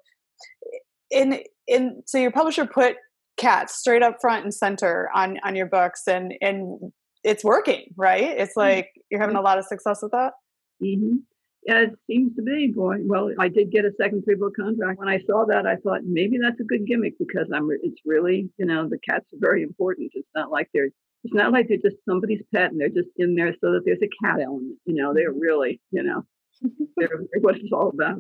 in 1.11 1.39
in 1.67 2.03
so 2.05 2.17
your 2.17 2.31
publisher 2.31 2.65
put 2.65 2.95
cats 3.37 3.75
straight 3.75 4.03
up 4.03 4.17
front 4.21 4.43
and 4.43 4.53
center 4.53 5.09
on 5.13 5.39
on 5.43 5.55
your 5.55 5.67
books 5.67 6.03
and 6.07 6.33
and 6.41 6.91
it's 7.23 7.43
working, 7.43 7.85
right? 7.95 8.23
It's 8.23 8.51
mm-hmm. 8.51 8.59
like 8.59 8.85
mm-hmm. 8.85 9.01
you're 9.09 9.21
having 9.21 9.35
a 9.35 9.41
lot 9.41 9.57
of 9.57 9.65
success 9.65 9.99
with 10.01 10.11
that. 10.11 10.33
Mm-hmm. 10.81 11.17
Yeah, 11.65 11.83
it 11.83 11.91
seems 12.09 12.35
to 12.35 12.41
be, 12.41 12.73
boy. 12.75 12.97
Well, 13.03 13.31
I 13.39 13.47
did 13.47 13.71
get 13.71 13.85
a 13.85 13.91
second 13.99 14.23
three 14.23 14.35
book 14.35 14.53
contract. 14.59 14.99
When 14.99 15.07
I 15.07 15.19
saw 15.25 15.45
that, 15.45 15.65
I 15.65 15.77
thought 15.77 16.01
maybe 16.03 16.37
that's 16.41 16.59
a 16.59 16.63
good 16.63 16.85
gimmick 16.85 17.13
because 17.17 17.47
I'm. 17.53 17.69
It's 17.81 18.01
really, 18.05 18.49
you 18.57 18.65
know, 18.65 18.89
the 18.89 18.99
cats 19.07 19.25
are 19.33 19.39
very 19.39 19.63
important. 19.63 20.11
It's 20.13 20.27
not 20.35 20.51
like 20.51 20.69
they're. 20.73 20.89
It's 21.23 21.33
not 21.33 21.53
like 21.53 21.69
they're 21.69 21.77
just 21.77 22.03
somebody's 22.07 22.41
pet 22.53 22.71
and 22.71 22.81
they're 22.81 22.89
just 22.89 23.09
in 23.15 23.35
there 23.35 23.53
so 23.61 23.71
that 23.71 23.83
there's 23.85 24.01
a 24.03 24.25
cat 24.25 24.41
element. 24.41 24.77
You 24.85 24.95
know, 24.95 25.13
they're 25.13 25.31
really, 25.31 25.79
you 25.91 26.03
know, 26.03 26.23
they're, 26.97 27.07
they're 27.07 27.41
what 27.41 27.55
it's 27.55 27.71
all 27.71 27.89
about. 27.89 28.17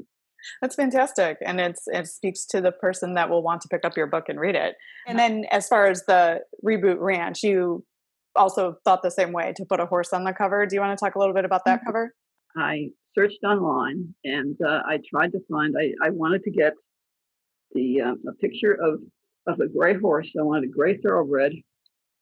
That's 0.61 0.75
fantastic, 0.75 1.37
and 1.45 1.59
it's 1.59 1.83
it 1.87 2.07
speaks 2.07 2.45
to 2.47 2.61
the 2.61 2.71
person 2.71 3.15
that 3.15 3.29
will 3.29 3.43
want 3.43 3.61
to 3.61 3.67
pick 3.67 3.83
up 3.83 3.97
your 3.97 4.07
book 4.07 4.25
and 4.29 4.39
read 4.39 4.55
it. 4.55 4.75
And 5.07 5.19
then, 5.19 5.45
as 5.51 5.67
far 5.67 5.87
as 5.87 6.03
the 6.05 6.41
reboot 6.65 6.99
ranch, 6.99 7.43
you 7.43 7.85
also 8.35 8.75
thought 8.85 9.03
the 9.03 9.11
same 9.11 9.31
way 9.31 9.53
to 9.55 9.65
put 9.65 9.79
a 9.79 9.85
horse 9.85 10.13
on 10.13 10.23
the 10.23 10.33
cover. 10.33 10.65
Do 10.65 10.75
you 10.75 10.81
want 10.81 10.97
to 10.97 11.03
talk 11.03 11.15
a 11.15 11.19
little 11.19 11.33
bit 11.33 11.45
about 11.45 11.65
that 11.65 11.79
mm-hmm. 11.79 11.87
cover? 11.87 12.13
I 12.57 12.89
searched 13.15 13.43
online 13.43 14.13
and 14.23 14.57
uh, 14.65 14.81
I 14.85 14.99
tried 15.09 15.31
to 15.33 15.39
find. 15.49 15.75
I, 15.79 15.93
I 16.05 16.09
wanted 16.09 16.43
to 16.43 16.51
get 16.51 16.73
the 17.73 18.01
uh, 18.01 18.15
a 18.27 18.33
picture 18.33 18.73
of 18.73 18.99
of 19.47 19.59
a 19.59 19.67
gray 19.67 19.97
horse. 19.97 20.29
I 20.39 20.43
wanted 20.43 20.69
a 20.69 20.73
gray 20.73 20.97
thoroughbred 20.97 21.53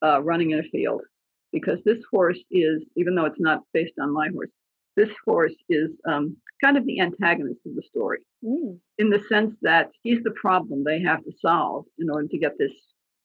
uh, 0.03 0.21
running 0.21 0.51
in 0.51 0.59
a 0.59 0.63
field 0.63 1.01
because 1.51 1.79
this 1.83 1.99
horse 2.09 2.39
is, 2.49 2.83
even 2.95 3.15
though 3.15 3.25
it's 3.25 3.39
not 3.39 3.61
based 3.73 3.93
on 4.01 4.13
my 4.13 4.29
horse, 4.29 4.49
this 4.95 5.09
horse 5.25 5.55
is 5.69 5.91
um, 6.07 6.35
kind 6.63 6.77
of 6.77 6.85
the 6.85 6.99
antagonist 6.99 7.59
of 7.65 7.75
the 7.75 7.83
story 7.83 8.19
mm. 8.43 8.77
in 8.97 9.09
the 9.09 9.21
sense 9.29 9.55
that 9.61 9.89
he's 10.03 10.23
the 10.23 10.31
problem 10.31 10.83
they 10.83 11.01
have 11.01 11.23
to 11.23 11.31
solve 11.39 11.85
in 11.99 12.09
order 12.09 12.27
to 12.27 12.37
get 12.37 12.57
this 12.57 12.71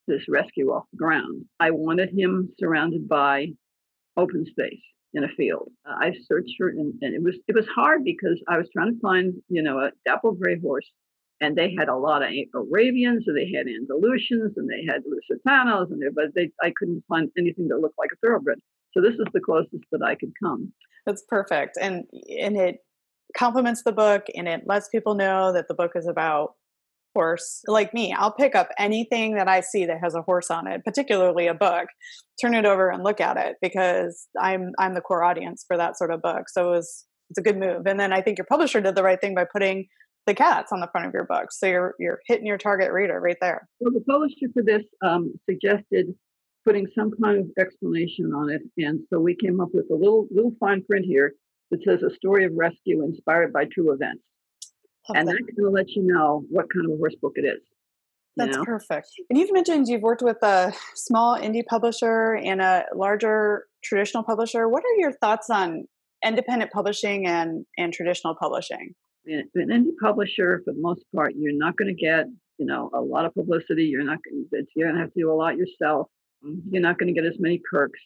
this 0.06 0.28
rescue 0.28 0.70
off 0.70 0.84
the 0.92 0.98
ground. 0.98 1.44
I 1.58 1.72
wanted 1.72 2.10
him 2.10 2.50
surrounded 2.60 3.08
by 3.08 3.48
open 4.16 4.46
space 4.46 4.80
in 5.16 5.24
a 5.24 5.28
field. 5.28 5.70
Uh, 5.88 5.94
I 5.98 6.12
searched 6.28 6.52
for, 6.58 6.68
and, 6.68 6.94
and, 7.00 7.14
it 7.14 7.22
was 7.22 7.36
it 7.48 7.54
was 7.54 7.66
hard 7.66 8.04
because 8.04 8.40
I 8.48 8.58
was 8.58 8.68
trying 8.72 8.92
to 8.92 9.00
find, 9.00 9.34
you 9.48 9.62
know, 9.62 9.80
a 9.80 9.90
dapple 10.04 10.32
gray 10.32 10.60
horse, 10.60 10.88
and 11.40 11.56
they 11.56 11.74
had 11.76 11.88
a 11.88 11.96
lot 11.96 12.22
of 12.22 12.30
Arabians, 12.54 13.24
and 13.26 13.36
they 13.36 13.50
had 13.50 13.66
Andalusians, 13.66 14.52
and 14.56 14.68
they 14.68 14.84
had 14.86 15.02
Lusitanos, 15.04 15.90
and 15.90 16.02
they, 16.02 16.08
but 16.14 16.34
they 16.34 16.50
I 16.62 16.72
couldn't 16.76 17.02
find 17.08 17.30
anything 17.36 17.66
that 17.68 17.78
looked 17.78 17.98
like 17.98 18.10
a 18.12 18.16
thoroughbred. 18.16 18.58
So 18.92 19.00
this 19.00 19.14
is 19.14 19.26
the 19.32 19.40
closest 19.40 19.84
that 19.90 20.02
I 20.02 20.14
could 20.14 20.32
come. 20.40 20.72
That's 21.06 21.24
perfect, 21.28 21.78
and 21.80 22.04
and 22.38 22.56
it 22.58 22.76
complements 23.36 23.82
the 23.82 23.92
book, 23.92 24.26
and 24.36 24.46
it 24.46 24.64
lets 24.66 24.88
people 24.88 25.14
know 25.14 25.52
that 25.54 25.66
the 25.66 25.74
book 25.74 25.92
is 25.94 26.06
about 26.06 26.52
horse 27.16 27.62
like 27.66 27.92
me 27.94 28.14
i'll 28.16 28.32
pick 28.32 28.54
up 28.54 28.68
anything 28.78 29.34
that 29.34 29.48
i 29.48 29.60
see 29.60 29.86
that 29.86 29.98
has 30.02 30.14
a 30.14 30.22
horse 30.22 30.50
on 30.50 30.66
it 30.66 30.84
particularly 30.84 31.46
a 31.46 31.54
book 31.54 31.86
turn 32.40 32.54
it 32.54 32.66
over 32.66 32.90
and 32.90 33.02
look 33.02 33.20
at 33.20 33.36
it 33.36 33.56
because 33.62 34.28
i'm 34.40 34.72
i'm 34.78 34.94
the 34.94 35.00
core 35.00 35.24
audience 35.24 35.64
for 35.66 35.76
that 35.76 35.96
sort 35.96 36.10
of 36.10 36.20
book 36.22 36.48
so 36.48 36.68
it 36.68 36.76
was 36.76 37.06
it's 37.30 37.38
a 37.38 37.42
good 37.42 37.58
move. 37.58 37.86
And 37.86 37.98
then 37.98 38.12
I 38.12 38.20
think 38.22 38.38
your 38.38 38.46
publisher 38.46 38.80
did 38.80 38.94
the 38.94 39.02
right 39.02 39.20
thing 39.20 39.34
by 39.34 39.44
putting 39.50 39.86
the 40.26 40.34
cats 40.34 40.72
on 40.72 40.80
the 40.80 40.88
front 40.90 41.06
of 41.06 41.14
your 41.14 41.24
book. 41.24 41.52
So 41.52 41.66
you're 41.66 41.94
you're 41.98 42.20
hitting 42.26 42.46
your 42.46 42.58
target 42.58 42.92
reader 42.92 43.20
right 43.20 43.36
there. 43.40 43.68
Well, 43.80 43.92
the 43.92 44.00
publisher 44.00 44.52
for 44.52 44.62
this 44.62 44.82
um, 45.04 45.34
suggested 45.48 46.14
putting 46.64 46.86
some 46.98 47.12
kind 47.22 47.38
of 47.38 47.46
explanation 47.60 48.32
on 48.34 48.50
it, 48.50 48.62
and 48.78 49.00
so 49.08 49.20
we 49.20 49.36
came 49.36 49.60
up 49.60 49.68
with 49.72 49.86
a 49.90 49.94
little 49.94 50.26
little 50.30 50.52
fine 50.58 50.82
print 50.84 51.04
here 51.06 51.34
that 51.70 51.82
says 51.84 52.02
a 52.02 52.14
story 52.14 52.44
of 52.44 52.52
rescue 52.56 53.04
inspired 53.04 53.52
by 53.52 53.64
true 53.72 53.92
events, 53.92 54.22
Love 55.08 55.18
and 55.18 55.28
that. 55.28 55.32
that 55.32 55.56
kind 55.56 55.66
of 55.66 55.72
lets 55.72 55.94
you 55.94 56.02
know 56.02 56.44
what 56.50 56.66
kind 56.72 56.86
of 56.86 56.92
a 56.92 56.96
horse 56.96 57.14
book 57.20 57.32
it 57.36 57.44
is. 57.44 57.60
That's 58.36 58.56
know? 58.56 58.64
perfect. 58.64 59.08
And 59.30 59.38
you've 59.38 59.52
mentioned 59.52 59.88
you've 59.88 60.02
worked 60.02 60.22
with 60.22 60.42
a 60.42 60.72
small 60.94 61.38
indie 61.38 61.64
publisher 61.64 62.34
and 62.34 62.60
a 62.60 62.84
larger 62.94 63.64
traditional 63.82 64.22
publisher. 64.22 64.68
What 64.68 64.82
are 64.84 65.00
your 65.00 65.12
thoughts 65.12 65.48
on 65.48 65.86
independent 66.24 66.70
publishing 66.70 67.26
and 67.26 67.64
and 67.78 67.92
traditional 67.92 68.34
publishing? 68.34 68.94
An 69.26 69.48
indie 69.56 69.96
publisher, 70.00 70.62
for 70.64 70.72
the 70.72 70.80
most 70.80 71.02
part, 71.14 71.32
you're 71.36 71.52
not 71.52 71.76
going 71.76 71.88
to 71.88 72.00
get 72.00 72.26
you 72.58 72.66
know 72.66 72.90
a 72.94 73.00
lot 73.00 73.24
of 73.24 73.34
publicity. 73.34 73.84
You're 73.84 74.04
not 74.04 74.18
going 74.22 74.44
to 74.50 74.66
you're 74.74 74.88
going 74.88 74.96
to 74.96 75.02
have 75.02 75.12
to 75.14 75.20
do 75.20 75.32
a 75.32 75.34
lot 75.34 75.56
yourself. 75.56 76.08
You're 76.70 76.82
not 76.82 76.98
going 76.98 77.12
to 77.12 77.18
get 77.18 77.26
as 77.26 77.38
many 77.38 77.60
perks. 77.70 78.00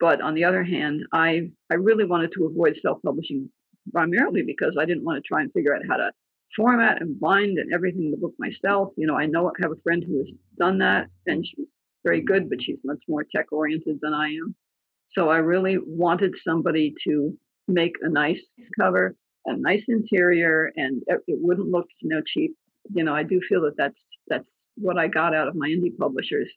But 0.00 0.22
on 0.22 0.34
the 0.34 0.44
other 0.44 0.64
hand, 0.64 1.02
I 1.12 1.50
I 1.70 1.74
really 1.74 2.06
wanted 2.06 2.32
to 2.38 2.46
avoid 2.46 2.78
self-publishing 2.80 3.50
primarily 3.92 4.42
because 4.42 4.76
I 4.78 4.84
didn't 4.84 5.04
want 5.04 5.22
to 5.22 5.26
try 5.26 5.40
and 5.40 5.52
figure 5.52 5.74
out 5.74 5.82
how 5.88 5.96
to 5.96 6.10
format 6.56 7.00
and 7.00 7.18
bind 7.18 7.58
and 7.58 7.72
everything 7.72 8.04
in 8.04 8.10
the 8.10 8.16
book 8.16 8.34
myself. 8.38 8.92
You 8.96 9.06
know, 9.06 9.16
I 9.16 9.26
know 9.26 9.48
I 9.48 9.52
have 9.62 9.72
a 9.72 9.80
friend 9.82 10.04
who 10.06 10.18
has 10.18 10.28
done 10.58 10.78
that 10.78 11.08
and 11.26 11.46
she's 11.46 11.66
very 12.04 12.22
good, 12.22 12.48
but 12.48 12.62
she's 12.62 12.78
much 12.84 13.00
more 13.08 13.24
tech 13.24 13.52
oriented 13.52 13.98
than 14.00 14.14
I 14.14 14.28
am. 14.28 14.54
So 15.12 15.28
I 15.28 15.38
really 15.38 15.78
wanted 15.84 16.34
somebody 16.46 16.94
to 17.04 17.36
make 17.68 17.96
a 18.02 18.08
nice 18.08 18.40
cover, 18.78 19.16
a 19.46 19.56
nice 19.56 19.82
interior, 19.88 20.72
and 20.76 21.02
it, 21.06 21.20
it 21.26 21.38
wouldn't 21.40 21.68
look, 21.68 21.86
you 22.00 22.08
know, 22.08 22.22
cheap. 22.26 22.56
You 22.92 23.04
know, 23.04 23.14
I 23.14 23.22
do 23.22 23.40
feel 23.48 23.62
that 23.62 23.76
that's 23.76 23.96
that's 24.28 24.46
what 24.76 24.98
I 24.98 25.08
got 25.08 25.34
out 25.34 25.48
of 25.48 25.56
my 25.56 25.68
indie 25.68 25.96
publishers. 25.96 26.48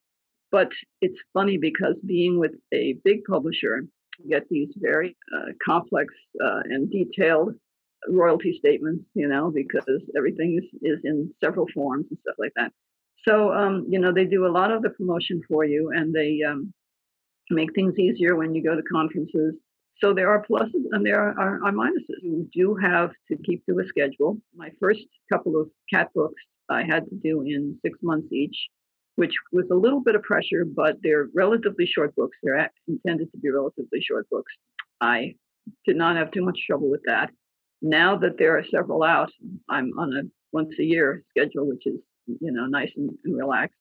But 0.51 0.69
it's 1.01 1.17
funny 1.33 1.57
because 1.57 1.95
being 2.05 2.39
with 2.39 2.51
a 2.71 2.95
big 3.03 3.23
publisher, 3.23 3.85
get 4.29 4.47
these 4.49 4.69
very 4.77 5.15
uh, 5.35 5.51
complex 5.65 6.13
uh, 6.43 6.61
and 6.65 6.89
detailed 6.91 7.53
royalty 8.09 8.55
statements, 8.57 9.05
you 9.13 9.27
know, 9.27 9.51
because 9.51 10.01
everything 10.17 10.59
is, 10.61 10.79
is 10.81 10.99
in 11.03 11.33
several 11.43 11.67
forms 11.73 12.05
and 12.09 12.19
stuff 12.21 12.35
like 12.37 12.51
that. 12.55 12.71
So, 13.27 13.53
um, 13.53 13.85
you 13.87 13.99
know, 13.99 14.11
they 14.11 14.25
do 14.25 14.45
a 14.45 14.51
lot 14.51 14.71
of 14.71 14.81
the 14.81 14.89
promotion 14.89 15.41
for 15.47 15.63
you 15.63 15.91
and 15.95 16.13
they 16.13 16.41
um, 16.47 16.73
make 17.49 17.73
things 17.73 17.97
easier 17.97 18.35
when 18.35 18.53
you 18.53 18.63
go 18.63 18.75
to 18.75 18.83
conferences. 18.83 19.55
So 19.99 20.13
there 20.13 20.29
are 20.29 20.43
pluses 20.43 20.83
and 20.91 21.05
there 21.05 21.21
are, 21.21 21.63
are, 21.63 21.71
minuses. 21.71 22.21
You 22.21 22.49
do 22.53 22.75
have 22.75 23.11
to 23.29 23.37
keep 23.45 23.65
to 23.67 23.79
a 23.79 23.87
schedule. 23.87 24.37
My 24.55 24.69
first 24.79 25.05
couple 25.31 25.59
of 25.59 25.69
cat 25.91 26.09
books 26.13 26.41
I 26.69 26.83
had 26.83 27.05
to 27.05 27.15
do 27.15 27.41
in 27.41 27.79
six 27.85 27.97
months 28.01 28.27
each, 28.31 28.57
which 29.15 29.33
was 29.51 29.65
a 29.71 29.75
little 29.75 30.01
bit 30.01 30.15
of 30.15 30.23
pressure, 30.23 30.65
but 30.65 30.97
they're 31.03 31.27
relatively 31.35 31.85
short 31.85 32.15
books. 32.15 32.37
They're 32.41 32.69
intended 32.87 33.31
to 33.31 33.37
be 33.37 33.49
relatively 33.49 34.01
short 34.01 34.29
books. 34.29 34.51
I 35.01 35.35
did 35.85 35.95
not 35.95 36.15
have 36.15 36.31
too 36.31 36.43
much 36.43 36.59
trouble 36.67 36.89
with 36.89 37.01
that. 37.05 37.29
Now 37.81 38.17
that 38.17 38.37
there 38.37 38.57
are 38.57 38.65
several 38.71 39.03
out, 39.03 39.31
I'm 39.69 39.91
on 39.99 40.13
a 40.13 40.21
once 40.51 40.73
a 40.79 40.83
year 40.83 41.23
schedule, 41.29 41.67
which 41.67 41.85
is 41.85 41.99
you 42.27 42.51
know 42.51 42.65
nice 42.65 42.91
and, 42.95 43.09
and 43.25 43.37
relaxed. 43.37 43.77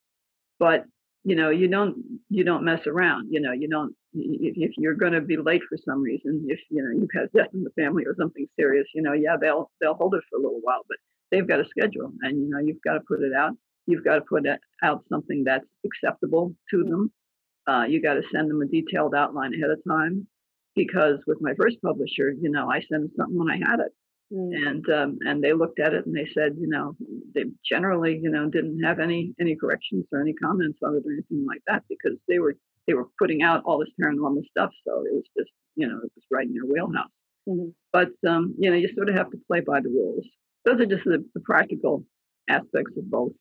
But 0.59 0.85
you 1.25 1.37
know 1.37 1.51
you 1.51 1.68
don't 1.68 1.97
you 2.29 2.45
don't 2.45 2.64
mess 2.64 2.87
around. 2.87 3.29
You 3.31 3.40
know 3.40 3.53
you 3.53 3.68
don't 3.68 3.95
if, 4.14 4.55
if 4.57 4.73
you're 4.77 4.95
going 4.95 5.12
to 5.12 5.21
be 5.21 5.37
late 5.37 5.62
for 5.68 5.79
some 5.85 6.03
reason, 6.03 6.45
if 6.49 6.61
you 6.71 6.83
know 6.83 6.90
you've 6.90 7.11
had 7.14 7.33
death 7.33 7.55
in 7.55 7.62
the 7.64 7.71
family 7.71 8.05
or 8.05 8.16
something 8.18 8.47
serious, 8.59 8.87
you 8.95 9.03
know 9.03 9.12
yeah 9.12 9.37
they'll 9.40 9.71
they'll 9.81 9.95
hold 9.95 10.14
it 10.14 10.23
for 10.29 10.38
a 10.38 10.42
little 10.42 10.61
while, 10.62 10.83
but 10.88 10.99
they've 11.31 11.49
got 11.49 11.61
a 11.61 11.68
schedule, 11.68 12.12
and 12.23 12.38
you 12.38 12.49
know 12.49 12.59
you've 12.59 12.83
got 12.83 12.95
to 12.95 13.01
put 13.01 13.23
it 13.23 13.33
out. 13.33 13.53
You've 13.87 14.05
got 14.05 14.16
to 14.16 14.21
put 14.23 14.45
out 14.83 15.05
something 15.09 15.45
that's 15.45 15.66
acceptable 15.85 16.55
to 16.71 16.85
them. 16.85 17.12
Uh, 17.66 17.85
you 17.88 18.03
got 18.03 18.14
to 18.14 18.23
send 18.33 18.51
them 18.51 18.61
a 18.61 18.66
detailed 18.66 19.14
outline 19.14 19.55
ahead 19.55 19.71
of 19.71 19.81
time 19.88 20.27
because 20.75 21.18
with 21.27 21.38
my 21.40 21.53
first 21.61 21.77
publisher, 21.83 22.33
you 22.40 22.51
know, 22.51 22.71
I 22.71 22.81
sent 22.81 23.11
something 23.16 23.38
when 23.38 23.51
I 23.51 23.57
had 23.57 23.81
it. 23.81 23.92
Mm. 24.33 24.68
And 24.68 24.90
um, 24.90 25.18
and 25.21 25.45
they 25.45 25.53
looked 25.53 25.79
at 25.79 25.92
it 25.92 26.07
and 26.07 26.16
they 26.16 26.27
said, 26.33 26.57
you 26.59 26.68
know, 26.68 26.97
they 27.35 27.45
generally, 27.68 28.18
you 28.23 28.31
know, 28.31 28.49
didn't 28.49 28.83
have 28.83 28.99
any 28.99 29.35
any 29.38 29.57
corrections 29.57 30.07
or 30.11 30.23
any 30.23 30.33
comments 30.33 30.79
on 30.83 30.97
it 30.97 31.07
or 31.07 31.12
anything 31.12 31.45
like 31.47 31.61
that 31.66 31.83
because 31.88 32.16
they 32.29 32.38
were 32.38 32.57
they 32.87 32.95
were 32.95 33.09
putting 33.18 33.42
out 33.42 33.62
all 33.64 33.79
this 33.79 33.90
paranormal 34.01 34.42
stuff. 34.51 34.71
So 34.87 35.05
it 35.05 35.12
was 35.12 35.25
just, 35.37 35.51
you 35.77 35.87
know, 35.87 35.99
it 35.99 36.11
was 36.14 36.25
right 36.31 36.47
in 36.47 36.55
their 36.55 36.64
wheelhouse. 36.64 37.11
Mm-hmm. 37.49 37.71
But 37.92 38.12
um, 38.27 38.55
you 38.59 38.71
know, 38.71 38.77
you 38.77 38.88
sort 38.95 39.11
of 39.11 39.16
have 39.16 39.31
to 39.31 39.38
play 39.47 39.61
by 39.61 39.81
the 39.81 39.90
rules. 39.90 40.25
Those 40.64 40.81
are 40.81 40.87
just 40.87 41.05
the, 41.05 41.25
the 41.35 41.40
practical 41.40 42.05
aspects 42.49 42.97
of 42.97 43.11
both. 43.11 43.33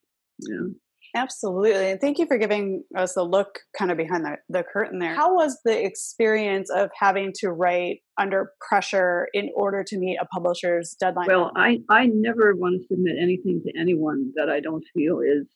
Yeah. 0.50 0.68
Absolutely. 1.14 1.92
And 1.92 2.00
thank 2.00 2.20
you 2.20 2.26
for 2.26 2.38
giving 2.38 2.84
us 2.96 3.18
a 3.18 3.24
look 3.24 3.60
kind 3.78 3.92
of 3.92 3.98
behind 3.98 4.24
the, 4.24 4.38
the 4.48 4.64
curtain 4.64 5.00
there. 5.00 5.14
How 5.14 5.34
was 5.34 5.60
the 5.66 5.86
experience 5.86 6.70
of 6.70 6.90
having 6.98 7.34
to 7.40 7.50
write 7.50 8.00
under 8.18 8.54
pressure 8.66 9.28
in 9.34 9.50
order 9.54 9.84
to 9.84 9.98
meet 9.98 10.18
a 10.22 10.26
publisher's 10.26 10.96
deadline? 11.00 11.28
Well, 11.28 11.52
I, 11.56 11.80
I 11.90 12.06
never 12.06 12.56
want 12.56 12.80
to 12.80 12.88
submit 12.88 13.18
anything 13.22 13.62
to 13.66 13.80
anyone 13.80 14.32
that 14.36 14.50
I 14.50 14.62
don't 14.62 14.86
feel 14.94 15.20
is 15.20 15.48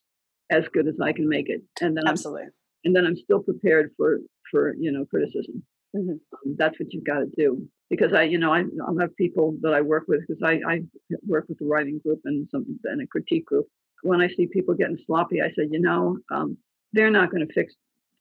as 0.52 0.66
good 0.74 0.88
as 0.88 0.96
I 1.02 1.14
can 1.14 1.30
make 1.30 1.48
it. 1.48 1.62
And 1.82 1.96
then 1.96 2.06
Absolutely. 2.06 2.44
I'm, 2.44 2.52
and 2.84 2.96
then 2.96 3.06
I'm 3.06 3.16
still 3.16 3.42
prepared 3.42 3.92
for, 3.96 4.20
for 4.52 4.76
you 4.78 4.92
know, 4.92 5.06
criticism. 5.06 5.64
Mm-hmm. 5.96 6.12
Um, 6.12 6.56
that's 6.58 6.78
what 6.80 6.92
you've 6.92 7.06
got 7.06 7.20
to 7.20 7.28
do 7.38 7.66
because 7.90 8.14
I, 8.14 8.24
you 8.24 8.38
know, 8.38 8.54
I, 8.54 8.60
I 8.60 9.02
have 9.02 9.16
people 9.16 9.56
that 9.62 9.74
I 9.74 9.82
work 9.82 10.04
with 10.08 10.22
because 10.28 10.42
I, 10.44 10.60
I 10.70 10.82
work 11.26 11.46
with 11.48 11.60
the 11.60 11.66
writing 11.66 12.02
group 12.04 12.20
and 12.26 12.48
some 12.52 12.66
and 12.84 13.02
a 13.02 13.08
critique 13.08 13.46
group, 13.46 13.68
when 14.06 14.22
I 14.22 14.30
see 14.30 14.46
people 14.46 14.76
getting 14.76 15.00
sloppy, 15.06 15.42
I 15.42 15.48
say, 15.50 15.68
you 15.70 15.80
know, 15.80 16.18
um, 16.32 16.58
they're 16.94 17.12
not 17.12 17.32
going 17.32 17.46
to 17.46 17.54
fix 17.54 17.74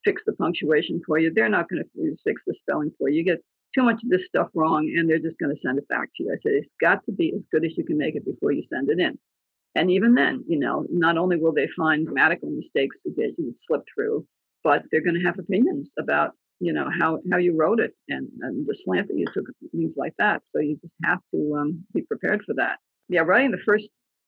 fix 0.04 0.22
the 0.26 0.32
punctuation 0.32 1.00
for 1.06 1.18
you. 1.18 1.32
They're 1.32 1.48
not 1.48 1.68
going 1.68 1.82
to 1.82 2.16
fix 2.24 2.42
the 2.46 2.54
spelling 2.60 2.92
for 2.98 3.08
you. 3.08 3.18
You 3.18 3.24
get 3.24 3.42
too 3.74 3.82
much 3.82 4.02
of 4.02 4.10
this 4.10 4.20
stuff 4.28 4.48
wrong, 4.54 4.92
and 4.96 5.08
they're 5.08 5.18
just 5.18 5.38
going 5.38 5.54
to 5.54 5.60
send 5.64 5.78
it 5.78 5.88
back 5.88 6.08
to 6.16 6.24
you. 6.24 6.32
I 6.32 6.36
say 6.36 6.56
it's 6.56 6.68
got 6.80 7.04
to 7.06 7.12
be 7.12 7.32
as 7.34 7.42
good 7.50 7.64
as 7.64 7.72
you 7.76 7.84
can 7.84 7.98
make 7.98 8.14
it 8.14 8.24
before 8.24 8.52
you 8.52 8.64
send 8.72 8.90
it 8.90 8.98
in. 8.98 9.18
And 9.74 9.90
even 9.90 10.14
then, 10.14 10.44
you 10.46 10.58
know, 10.58 10.86
not 10.90 11.18
only 11.18 11.36
will 11.36 11.52
they 11.52 11.68
find 11.76 12.06
grammatical 12.06 12.50
mistakes 12.50 12.96
that 13.04 13.34
you 13.38 13.54
slip 13.66 13.82
through, 13.92 14.26
but 14.62 14.82
they're 14.90 15.02
going 15.02 15.18
to 15.18 15.26
have 15.26 15.38
opinions 15.38 15.88
about, 15.98 16.32
you 16.60 16.72
know, 16.72 16.88
how 17.00 17.18
how 17.30 17.38
you 17.38 17.56
wrote 17.56 17.80
it 17.80 17.92
and, 18.08 18.28
and 18.42 18.66
the 18.66 18.76
slant 18.84 19.08
that 19.08 19.18
you 19.18 19.26
took, 19.34 19.46
things 19.72 19.92
like 19.96 20.14
that. 20.18 20.42
So 20.52 20.60
you 20.60 20.78
just 20.80 20.94
have 21.04 21.18
to 21.34 21.56
um, 21.58 21.84
be 21.92 22.02
prepared 22.02 22.42
for 22.46 22.54
that. 22.54 22.78
Yeah, 23.08 23.20
writing 23.20 23.50
the 23.50 23.58
first 23.66 23.86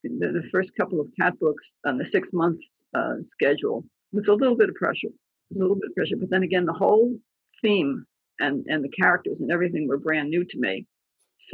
the, 0.08 0.28
the 0.28 0.48
first 0.52 0.70
couple 0.78 1.00
of 1.00 1.08
cat 1.20 1.38
books 1.40 1.64
on 1.84 1.98
the 1.98 2.06
six 2.12 2.28
month 2.32 2.58
uh, 2.96 3.14
schedule 3.32 3.84
with 4.12 4.28
a 4.28 4.34
little 4.34 4.56
bit 4.56 4.68
of 4.68 4.74
pressure, 4.74 5.08
a 5.54 5.58
little 5.58 5.76
bit 5.76 5.90
of 5.90 5.94
pressure. 5.94 6.16
But 6.18 6.30
then 6.30 6.42
again, 6.42 6.66
the 6.66 6.72
whole 6.72 7.14
theme 7.62 8.04
and, 8.38 8.64
and 8.68 8.84
the 8.84 8.90
characters 9.00 9.36
and 9.40 9.50
everything 9.50 9.88
were 9.88 9.98
brand 9.98 10.30
new 10.30 10.44
to 10.44 10.58
me. 10.58 10.86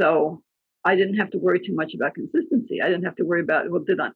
So 0.01 0.43
I 0.85 0.97
didn't 0.97 1.17
have 1.17 1.31
to 1.31 1.38
worry 1.38 1.61
too 1.61 1.75
much 1.75 1.93
about 1.95 2.15
consistency. 2.15 2.81
I 2.83 2.88
didn't 2.88 3.05
have 3.05 3.17
to 3.17 3.25
worry 3.25 3.41
about 3.41 3.71
well, 3.71 3.85
did 3.87 4.01
I 4.01 4.09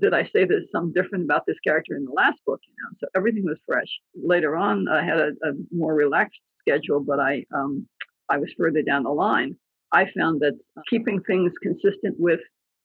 did 0.00 0.14
I 0.14 0.24
say 0.24 0.44
there's 0.44 0.70
something 0.72 0.92
different 0.94 1.24
about 1.24 1.44
this 1.46 1.56
character 1.66 1.96
in 1.96 2.04
the 2.04 2.12
last 2.12 2.38
book? 2.46 2.60
You 2.66 2.74
know, 2.78 2.96
so 3.00 3.06
everything 3.14 3.44
was 3.44 3.58
fresh. 3.66 3.88
Later 4.14 4.56
on, 4.56 4.86
I 4.88 5.04
had 5.04 5.18
a, 5.18 5.28
a 5.42 5.52
more 5.70 5.94
relaxed 5.94 6.40
schedule, 6.60 7.00
but 7.00 7.20
I 7.20 7.44
um, 7.54 7.86
I 8.30 8.38
was 8.38 8.48
further 8.56 8.82
down 8.82 9.02
the 9.02 9.10
line. 9.10 9.56
I 9.92 10.06
found 10.16 10.40
that 10.40 10.58
keeping 10.88 11.20
things 11.20 11.52
consistent 11.62 12.16
with 12.18 12.40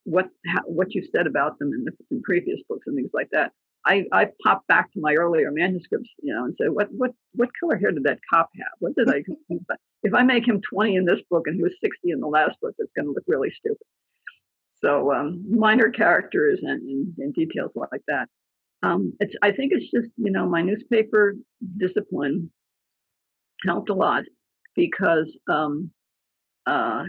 what 0.10 0.30
how, 0.48 0.62
what 0.66 0.94
you 0.96 1.04
said 1.16 1.28
about 1.28 1.60
them 1.60 1.72
in 1.74 1.86
the 1.86 1.92
in 2.12 2.22
previous 2.24 2.60
books 2.68 2.86
and 2.88 2.96
things 2.96 3.12
like 3.14 3.30
that. 3.32 3.52
I, 3.86 4.06
I 4.12 4.28
popped 4.44 4.68
back 4.68 4.92
to 4.92 5.00
my 5.00 5.14
earlier 5.14 5.52
manuscripts, 5.52 6.10
you 6.22 6.34
know, 6.34 6.44
and 6.44 6.56
said, 6.60 6.72
what 6.72 6.88
what 6.92 7.12
what 7.34 7.50
color 7.60 7.78
hair 7.78 7.92
did 7.92 8.04
that 8.04 8.20
cop 8.30 8.50
have? 8.56 8.74
What 8.80 8.96
did 8.96 9.10
I? 9.10 9.24
if 10.04 10.14
I 10.14 10.24
make 10.24 10.48
him 10.48 10.62
20 10.70 10.96
in 10.96 11.06
this 11.06 11.20
book 11.30 11.44
and 11.46 11.56
he 11.56 11.64
was 11.64 11.74
60 11.82 12.12
in 12.12 12.20
the 12.20 12.28
last 12.28 12.60
book, 12.62 12.76
it's 12.78 12.92
going 12.96 13.06
to 13.06 13.12
look 13.12 13.24
really 13.28 13.52
stupid. 13.52 13.86
So 14.82 15.14
um, 15.14 15.44
minor 15.50 15.90
characters 15.90 16.60
and, 16.62 16.82
and, 16.82 17.14
and, 17.18 17.34
details 17.34 17.72
like 17.76 18.02
that. 18.08 18.28
Um, 18.82 19.14
it's 19.20 19.36
I 19.42 19.52
think 19.52 19.74
it's 19.74 19.92
just 19.92 20.10
you 20.18 20.32
know 20.32 20.48
my 20.48 20.62
newspaper 20.62 21.36
discipline 21.78 22.52
helped 23.66 23.90
a 23.90 23.94
lot 23.94 24.24
because 24.76 25.30
um, 25.50 25.92
uh, 26.66 27.04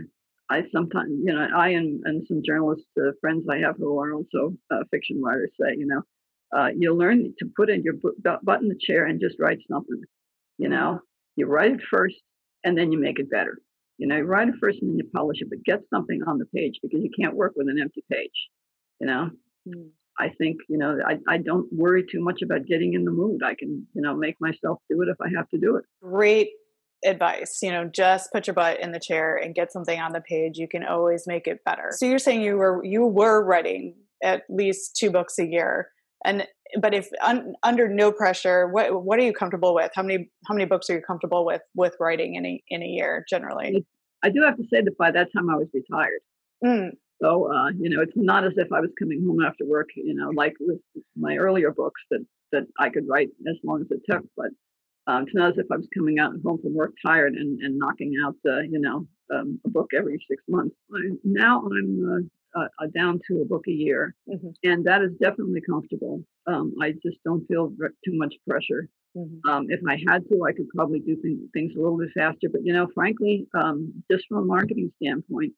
I 0.50 0.64
sometimes, 0.72 1.10
you 1.24 1.32
know, 1.32 1.46
I 1.56 1.68
and, 1.68 2.02
and 2.04 2.26
some 2.26 2.42
journalists, 2.44 2.86
uh, 2.98 3.12
friends 3.20 3.46
I 3.48 3.58
have 3.58 3.76
who 3.78 3.98
are 4.00 4.12
also 4.12 4.52
uh, 4.70 4.80
fiction 4.90 5.22
writers 5.22 5.52
say, 5.60 5.76
you 5.78 5.86
know, 5.86 6.02
uh, 6.56 6.68
you 6.76 6.92
learn 6.92 7.32
to 7.38 7.50
put 7.56 7.70
in 7.70 7.82
your 7.82 7.94
butt 8.42 8.60
in 8.60 8.68
the 8.68 8.78
chair 8.80 9.06
and 9.06 9.20
just 9.20 9.36
write 9.38 9.58
something. 9.70 10.02
You 10.58 10.68
know, 10.68 11.00
you 11.36 11.46
write 11.46 11.70
it 11.70 11.80
first 11.88 12.16
and 12.64 12.76
then 12.76 12.90
you 12.90 12.98
make 12.98 13.20
it 13.20 13.30
better. 13.30 13.58
You 13.98 14.08
know, 14.08 14.16
you 14.16 14.24
write 14.24 14.48
it 14.48 14.54
first 14.60 14.78
and 14.82 14.90
then 14.90 14.98
you 14.98 15.08
polish 15.14 15.40
it, 15.40 15.48
but 15.48 15.62
get 15.64 15.82
something 15.94 16.20
on 16.26 16.38
the 16.38 16.46
page 16.46 16.80
because 16.82 17.00
you 17.00 17.10
can't 17.18 17.36
work 17.36 17.52
with 17.54 17.68
an 17.68 17.78
empty 17.80 18.04
page. 18.10 18.48
You 18.98 19.06
know, 19.06 19.30
mm. 19.68 19.90
I 20.18 20.30
think, 20.36 20.56
you 20.68 20.78
know, 20.78 20.98
I, 21.06 21.18
I 21.28 21.38
don't 21.38 21.72
worry 21.72 22.04
too 22.10 22.20
much 22.20 22.42
about 22.42 22.66
getting 22.66 22.94
in 22.94 23.04
the 23.04 23.10
mood. 23.12 23.42
I 23.44 23.54
can, 23.54 23.86
you 23.94 24.02
know, 24.02 24.16
make 24.16 24.36
myself 24.40 24.80
do 24.90 25.00
it 25.02 25.08
if 25.08 25.16
I 25.20 25.28
have 25.36 25.48
to 25.50 25.58
do 25.58 25.76
it. 25.76 25.84
Great 26.02 26.50
advice. 27.04 27.58
You 27.62 27.72
know, 27.72 27.84
just 27.84 28.32
put 28.32 28.46
your 28.46 28.54
butt 28.54 28.80
in 28.80 28.92
the 28.92 29.00
chair 29.00 29.36
and 29.36 29.54
get 29.54 29.72
something 29.72 29.98
on 30.00 30.12
the 30.12 30.20
page. 30.20 30.56
You 30.56 30.68
can 30.68 30.84
always 30.84 31.24
make 31.26 31.46
it 31.46 31.60
better. 31.64 31.90
So 31.92 32.06
you're 32.06 32.18
saying 32.18 32.42
you 32.42 32.56
were 32.56 32.84
you 32.84 33.06
were 33.06 33.44
writing 33.44 33.94
at 34.22 34.42
least 34.48 34.96
two 34.96 35.10
books 35.10 35.38
a 35.38 35.46
year, 35.46 35.88
and 36.24 36.46
but 36.80 36.94
if 36.94 37.08
un, 37.22 37.54
under 37.62 37.88
no 37.88 38.12
pressure, 38.12 38.68
what 38.68 39.04
what 39.04 39.18
are 39.18 39.22
you 39.22 39.32
comfortable 39.32 39.74
with? 39.74 39.90
How 39.94 40.02
many 40.02 40.30
how 40.46 40.54
many 40.54 40.66
books 40.66 40.88
are 40.90 40.94
you 40.94 41.02
comfortable 41.02 41.44
with 41.44 41.62
with 41.74 41.94
writing 42.00 42.34
in 42.36 42.46
a 42.46 42.62
in 42.68 42.82
a 42.82 42.86
year 42.86 43.24
generally? 43.28 43.84
I 44.22 44.28
do 44.28 44.42
have 44.44 44.56
to 44.56 44.64
say 44.72 44.82
that 44.82 44.98
by 44.98 45.10
that 45.10 45.28
time 45.34 45.48
I 45.50 45.56
was 45.56 45.68
retired. 45.72 46.20
Mm. 46.64 46.90
So 47.22 47.52
uh, 47.52 47.70
you 47.78 47.90
know, 47.90 48.02
it's 48.02 48.12
not 48.16 48.44
as 48.44 48.52
if 48.56 48.72
I 48.72 48.80
was 48.80 48.90
coming 48.98 49.24
home 49.26 49.40
after 49.44 49.64
work. 49.64 49.88
You 49.96 50.14
know, 50.14 50.30
like 50.34 50.54
with 50.60 50.80
my 51.16 51.36
earlier 51.36 51.70
books 51.70 52.00
that 52.10 52.24
that 52.52 52.64
I 52.78 52.90
could 52.90 53.08
write 53.08 53.28
as 53.48 53.56
long 53.64 53.82
as 53.82 53.86
it 53.90 54.00
took. 54.10 54.24
But 54.36 54.50
um, 55.06 55.24
it's 55.24 55.34
not 55.34 55.52
as 55.52 55.58
if 55.58 55.66
I 55.72 55.76
was 55.76 55.88
coming 55.96 56.18
out 56.18 56.32
home 56.44 56.58
from 56.62 56.74
work 56.74 56.92
tired 57.04 57.34
and, 57.34 57.60
and 57.60 57.78
knocking 57.78 58.14
out, 58.24 58.36
uh, 58.46 58.60
you 58.60 58.80
know, 58.80 59.06
um, 59.34 59.60
a 59.64 59.70
book 59.70 59.90
every 59.96 60.18
six 60.28 60.42
months. 60.48 60.74
I, 60.92 61.00
now 61.24 61.62
I'm 61.62 62.28
uh, 62.56 62.60
uh, 62.60 62.86
down 62.94 63.20
to 63.28 63.42
a 63.42 63.44
book 63.44 63.64
a 63.68 63.72
year, 63.72 64.14
mm-hmm. 64.28 64.48
and 64.64 64.84
that 64.84 65.02
is 65.02 65.12
definitely 65.20 65.60
comfortable. 65.60 66.22
Um, 66.46 66.74
I 66.80 66.92
just 66.92 67.18
don't 67.24 67.46
feel 67.46 67.72
too 68.04 68.12
much 68.18 68.34
pressure. 68.48 68.88
Mm-hmm. 69.16 69.48
Um, 69.48 69.66
if 69.68 69.80
I 69.88 69.98
had 70.08 70.28
to, 70.28 70.44
I 70.44 70.52
could 70.52 70.68
probably 70.74 71.00
do 71.00 71.16
th- 71.20 71.38
things 71.52 71.72
a 71.74 71.80
little 71.80 71.98
bit 71.98 72.10
faster. 72.14 72.48
But 72.50 72.62
you 72.64 72.72
know, 72.72 72.88
frankly, 72.94 73.46
um, 73.54 74.02
just 74.10 74.24
from 74.28 74.38
a 74.38 74.44
marketing 74.44 74.92
standpoint, 75.02 75.52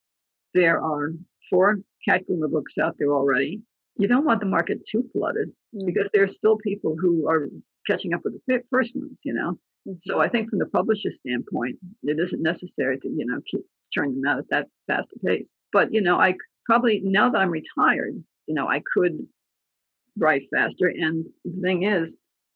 there 0.55 0.83
are 0.83 1.13
four 1.51 1.79
cat 2.07 2.23
groomer 2.29 2.51
books 2.51 2.75
out 2.83 2.97
there 2.99 3.13
already. 3.13 3.63
You 3.97 4.09
don't 4.09 4.25
want 4.25 4.41
the 4.41 4.47
market 4.47 4.79
too 4.91 5.05
flooded 5.13 5.49
mm-hmm. 5.75 5.87
because 5.87 6.09
there's 6.15 6.35
still 6.37 6.57
people 6.57 6.97
who 6.99 7.29
are 7.29 7.49
catching 7.89 8.15
up 8.15 8.21
with 8.25 8.35
the 8.47 8.61
first 8.71 8.91
ones, 8.95 9.19
you 9.23 9.35
know. 9.35 9.59
Mm-hmm. 9.87 9.93
So 10.07 10.21
I 10.21 10.29
think 10.29 10.51
from 10.51 10.59
the 10.59 10.67
publisher 10.67 11.11
standpoint, 11.27 11.77
it 12.03 12.19
isn't 12.19 12.43
necessary 12.43 12.99
to, 13.01 13.09
you 13.09 13.27
know, 13.27 13.41
keep 13.51 13.63
churning 13.93 14.21
them 14.21 14.31
out 14.31 14.39
at 14.39 14.49
that 14.51 14.67
fast 14.87 15.09
a 15.17 15.27
pace. 15.27 15.47
But, 15.73 15.93
you 15.93 16.01
know, 16.01 16.19
I 16.19 16.35
probably, 16.67 17.01
now 17.03 17.31
that 17.31 17.39
I'm 17.39 17.51
retired, 17.51 18.15
you 18.47 18.55
know, 18.55 18.69
I 18.69 18.83
could 18.95 19.27
write 20.19 20.43
faster. 20.55 20.87
And 20.87 21.25
the 21.45 21.61
thing 21.61 21.85
is, 21.85 22.09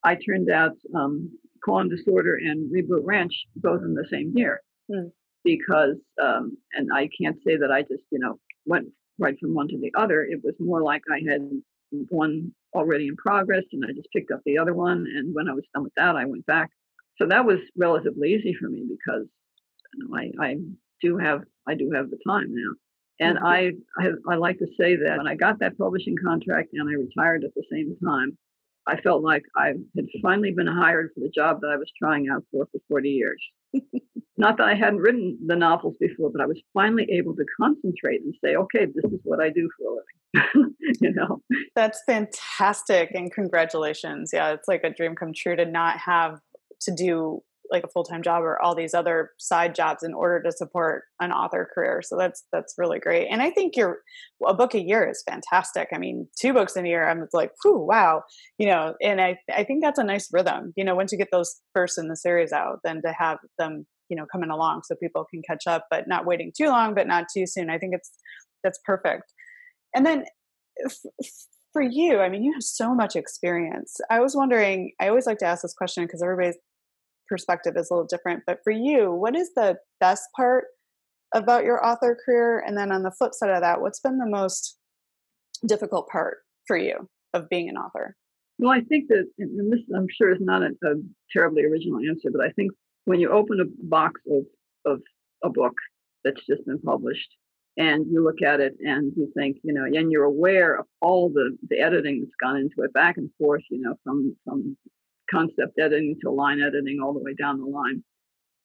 I 0.05 0.15
turned 0.15 0.51
out 0.51 0.73
um, 0.95 1.31
Call 1.65 1.89
Disorder 1.89 2.37
and 2.37 2.71
Reboot 2.71 3.03
Ranch 3.05 3.33
both 3.57 3.83
in 3.83 3.95
the 3.95 4.07
same 4.11 4.33
year. 4.35 4.61
Mm. 4.91 5.11
Because, 5.43 5.97
um, 6.23 6.57
and 6.73 6.91
I 6.93 7.09
can't 7.21 7.37
say 7.47 7.57
that 7.57 7.71
I 7.71 7.83
just, 7.83 8.03
you 8.11 8.19
know, 8.19 8.39
went 8.67 8.89
right 9.19 9.39
from 9.41 9.55
one 9.55 9.69
to 9.69 9.79
the 9.79 9.93
other. 9.97 10.23
It 10.23 10.41
was 10.43 10.55
more 10.59 10.83
like 10.83 11.03
I 11.11 11.21
had 11.29 11.49
one 12.09 12.53
already 12.75 13.09
in 13.09 13.16
progress 13.16 13.64
and 13.72 13.85
I 13.85 13.92
just 13.92 14.09
picked 14.12 14.31
up 14.31 14.40
the 14.44 14.59
other 14.59 14.75
one. 14.75 15.07
And 15.16 15.35
when 15.35 15.49
I 15.49 15.55
was 15.55 15.64
done 15.75 15.85
with 15.85 15.94
that, 15.96 16.16
I 16.16 16.25
went 16.25 16.46
back. 16.46 16.70
So 17.20 17.27
that 17.29 17.44
was 17.44 17.59
relatively 17.77 18.35
easy 18.35 18.55
for 18.61 18.68
me 18.68 18.87
because 18.88 19.27
you 19.94 20.09
know, 20.09 20.16
I, 20.16 20.51
I 20.51 20.57
do 21.01 21.16
have 21.16 21.42
I 21.66 21.75
do 21.75 21.90
have 21.94 22.11
the 22.11 22.18
time 22.27 22.49
now. 22.51 22.75
And 23.18 23.38
mm-hmm. 23.38 23.46
I, 23.46 23.72
I, 23.99 24.35
I 24.35 24.37
like 24.37 24.59
to 24.59 24.66
say 24.79 24.96
that 24.96 25.18
when 25.18 25.27
I 25.27 25.35
got 25.35 25.59
that 25.61 25.79
publishing 25.79 26.16
contract 26.22 26.70
and 26.75 26.88
I 26.88 26.92
retired 26.92 27.44
at 27.44 27.55
the 27.55 27.64
same 27.72 27.96
time, 28.05 28.37
I 28.87 29.01
felt 29.01 29.22
like 29.22 29.42
I 29.57 29.68
had 29.96 30.07
finally 30.22 30.53
been 30.53 30.66
hired 30.66 31.11
for 31.14 31.20
the 31.20 31.31
job 31.35 31.61
that 31.61 31.70
I 31.70 31.77
was 31.77 31.90
trying 31.99 32.29
out 32.29 32.44
for 32.53 32.66
for 32.70 32.81
40 32.88 33.09
years. 33.09 33.42
Not 34.37 34.59
that 34.59 34.68
I 34.68 34.75
hadn't 34.75 35.01
written 35.01 35.38
the 35.44 35.57
novels 35.57 35.96
before, 35.99 36.31
but 36.31 36.42
I 36.42 36.46
was 36.46 36.61
finally 36.75 37.09
able 37.11 37.35
to 37.37 37.44
concentrate 37.59 38.20
and 38.20 38.35
say, 38.44 38.55
okay, 38.55 38.85
this 38.85 39.11
is 39.11 39.20
what 39.25 39.40
I 39.40 39.49
do 39.49 39.68
for 39.77 39.88
a 39.88 39.90
living. 39.90 40.05
you 41.01 41.12
know, 41.12 41.42
that's 41.75 42.03
fantastic. 42.07 43.11
And 43.14 43.33
congratulations. 43.33 44.31
Yeah, 44.33 44.53
it's 44.53 44.68
like 44.68 44.83
a 44.85 44.90
dream 44.90 45.14
come 45.14 45.33
true 45.35 45.57
to 45.57 45.64
not 45.64 45.99
have 45.99 46.40
to 46.83 46.94
do 46.94 47.42
like 47.70 47.85
a 47.85 47.88
full-time 47.88 48.22
job 48.22 48.42
or 48.42 48.61
all 48.62 48.75
these 48.75 48.94
other 48.94 49.31
side 49.38 49.75
jobs 49.75 50.03
in 50.03 50.14
order 50.14 50.42
to 50.42 50.53
support 50.53 51.05
an 51.20 51.33
author 51.33 51.68
career 51.75 52.01
so 52.03 52.16
that's 52.16 52.44
that's 52.53 52.75
really 52.79 52.99
great 52.99 53.27
and 53.31 53.42
i 53.42 53.51
think 53.51 53.77
your 53.77 53.99
a 54.46 54.55
book 54.55 54.75
a 54.75 54.81
year 54.81 55.09
is 55.09 55.22
fantastic 55.29 55.88
i 55.92 55.99
mean 55.99 56.29
two 56.40 56.53
books 56.53 56.77
in 56.77 56.85
a 56.85 56.88
year 56.88 57.09
i'm 57.09 57.27
like 57.33 57.51
whew, 57.62 57.79
wow 57.79 58.22
you 58.59 58.66
know 58.66 58.94
and 59.03 59.20
i 59.20 59.37
i 59.55 59.64
think 59.64 59.83
that's 59.83 59.99
a 59.99 60.05
nice 60.05 60.29
rhythm 60.33 60.72
you 60.77 60.85
know 60.85 60.94
once 60.94 61.12
you 61.12 61.18
get 61.18 61.29
those 61.33 61.57
first 61.75 61.99
in 61.99 62.09
the 62.09 62.16
series 62.16 62.53
out 62.53 62.79
then 62.85 63.01
to 63.03 63.12
have 63.12 63.38
them 63.59 63.87
you 64.09 64.16
know 64.16 64.27
coming 64.31 64.51
along 64.51 64.83
so 64.85 64.94
people 64.96 65.25
can 65.31 65.42
catch 65.49 65.66
up 65.66 65.87
but 65.90 66.07
not 66.07 66.27
waiting 66.27 66.53
too 66.57 66.68
long 66.68 66.94
but 66.94 67.07
not 67.07 67.25
too 67.33 67.46
soon 67.46 67.70
i 67.70 67.79
think 67.79 67.94
it's 67.94 68.12
that's 68.62 68.79
perfect 68.85 69.33
and 69.96 70.06
then 70.06 70.24
uh, 70.85 70.90
for 71.72 71.82
you, 71.82 72.20
I 72.20 72.28
mean, 72.28 72.44
you 72.44 72.52
have 72.52 72.62
so 72.62 72.94
much 72.94 73.16
experience. 73.16 73.98
I 74.11 74.20
was 74.20 74.37
wondering, 74.37 74.92
I 75.00 75.09
always 75.09 75.26
like 75.26 75.38
to 75.38 75.46
ask 75.46 75.62
this 75.62 75.74
question 75.74 76.04
because 76.04 76.22
everybody's 76.22 76.59
perspective 77.28 77.74
is 77.76 77.90
a 77.90 77.94
little 77.94 78.06
different. 78.06 78.44
But 78.46 78.61
for 78.62 78.70
you, 78.70 79.12
what 79.12 79.35
is 79.35 79.50
the 79.54 79.78
best 79.98 80.22
part 80.37 80.66
about 81.35 81.64
your 81.64 81.85
author 81.85 82.16
career? 82.24 82.62
And 82.66 82.78
then 82.78 82.92
on 82.92 83.02
the 83.02 83.11
flip 83.11 83.35
side 83.35 83.50
of 83.50 83.62
that, 83.62 83.80
what's 83.80 84.00
been 84.00 84.18
the 84.18 84.26
most 84.26 84.78
difficult 85.66 86.09
part 86.09 86.38
for 86.66 86.76
you 86.76 87.09
of 87.35 87.48
being 87.48 87.68
an 87.68 87.76
author? 87.76 88.16
Well, 88.59 88.72
I 88.72 88.80
think 88.80 89.09
that, 89.09 89.26
and 89.38 89.72
this 89.72 89.80
I'm 89.94 90.06
sure 90.09 90.32
is 90.32 90.40
not 90.40 90.62
a, 90.62 90.70
a 90.85 90.94
terribly 91.32 91.64
original 91.64 92.00
answer, 92.09 92.30
but 92.30 92.44
I 92.44 92.50
think 92.50 92.72
when 93.04 93.20
you 93.20 93.30
open 93.30 93.61
a 93.61 93.87
box 93.87 94.20
of, 94.30 94.44
of 94.87 95.00
a 95.44 95.50
book 95.50 95.74
that's 96.24 96.44
just 96.46 96.64
been 96.66 96.80
published 96.80 97.28
and 97.77 98.07
you 98.11 98.25
look 98.25 98.43
at 98.43 98.61
it 98.61 98.75
and 98.81 99.12
you 99.17 99.31
think, 99.37 99.59
you 99.62 99.73
know, 99.73 99.85
and 99.85 100.11
you're 100.11 100.25
aware 100.25 100.79
of 100.79 100.87
all 101.01 101.29
the, 101.29 101.57
the 101.69 101.79
editing 101.79 102.21
that's 102.21 102.33
gone 102.43 102.57
into 102.57 102.83
it 102.83 102.93
back 102.93 103.17
and 103.19 103.31
forth, 103.39 103.62
you 103.71 103.81
know, 103.81 103.95
from, 104.03 104.35
from 104.45 104.77
concept 105.31 105.79
editing 105.79 106.17
to 106.23 106.31
line 106.31 106.61
editing 106.62 107.01
all 107.03 107.12
the 107.12 107.21
way 107.21 107.35
down 107.35 107.61
the 107.61 107.67
line. 107.67 108.03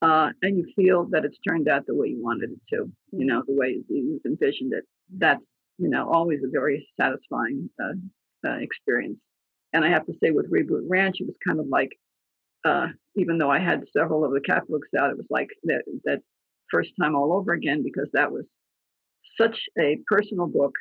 Uh, 0.01 0.29
and 0.41 0.57
you 0.57 0.65
feel 0.75 1.07
that 1.11 1.25
it's 1.25 1.37
turned 1.47 1.67
out 1.67 1.85
the 1.85 1.95
way 1.95 2.07
you 2.07 2.23
wanted 2.23 2.49
it 2.51 2.59
to, 2.69 2.91
you 3.11 3.25
know, 3.25 3.43
the 3.45 3.53
way 3.53 3.81
you 3.87 4.19
envisioned 4.25 4.73
it. 4.73 4.85
That's, 5.15 5.43
you 5.77 5.89
know, 5.89 6.09
always 6.11 6.39
a 6.43 6.49
very 6.49 6.87
satisfying 6.99 7.69
uh, 7.83 8.47
uh, 8.47 8.57
experience. 8.57 9.19
And 9.73 9.85
I 9.85 9.89
have 9.89 10.05
to 10.07 10.13
say, 10.23 10.31
with 10.31 10.51
Reboot 10.51 10.85
Ranch, 10.89 11.17
it 11.19 11.27
was 11.27 11.35
kind 11.45 11.59
of 11.59 11.67
like, 11.67 11.89
uh, 12.65 12.87
even 13.15 13.37
though 13.37 13.51
I 13.51 13.59
had 13.59 13.83
several 13.95 14.25
of 14.25 14.31
the 14.31 14.41
cat 14.41 14.63
books 14.67 14.89
out, 14.97 15.11
it 15.11 15.17
was 15.17 15.27
like 15.29 15.49
that, 15.65 15.83
that 16.05 16.19
first 16.71 16.91
time 16.99 17.15
all 17.15 17.33
over 17.33 17.53
again 17.53 17.83
because 17.83 18.09
that 18.13 18.31
was 18.31 18.45
such 19.39 19.57
a 19.79 19.99
personal 20.07 20.47
book 20.47 20.73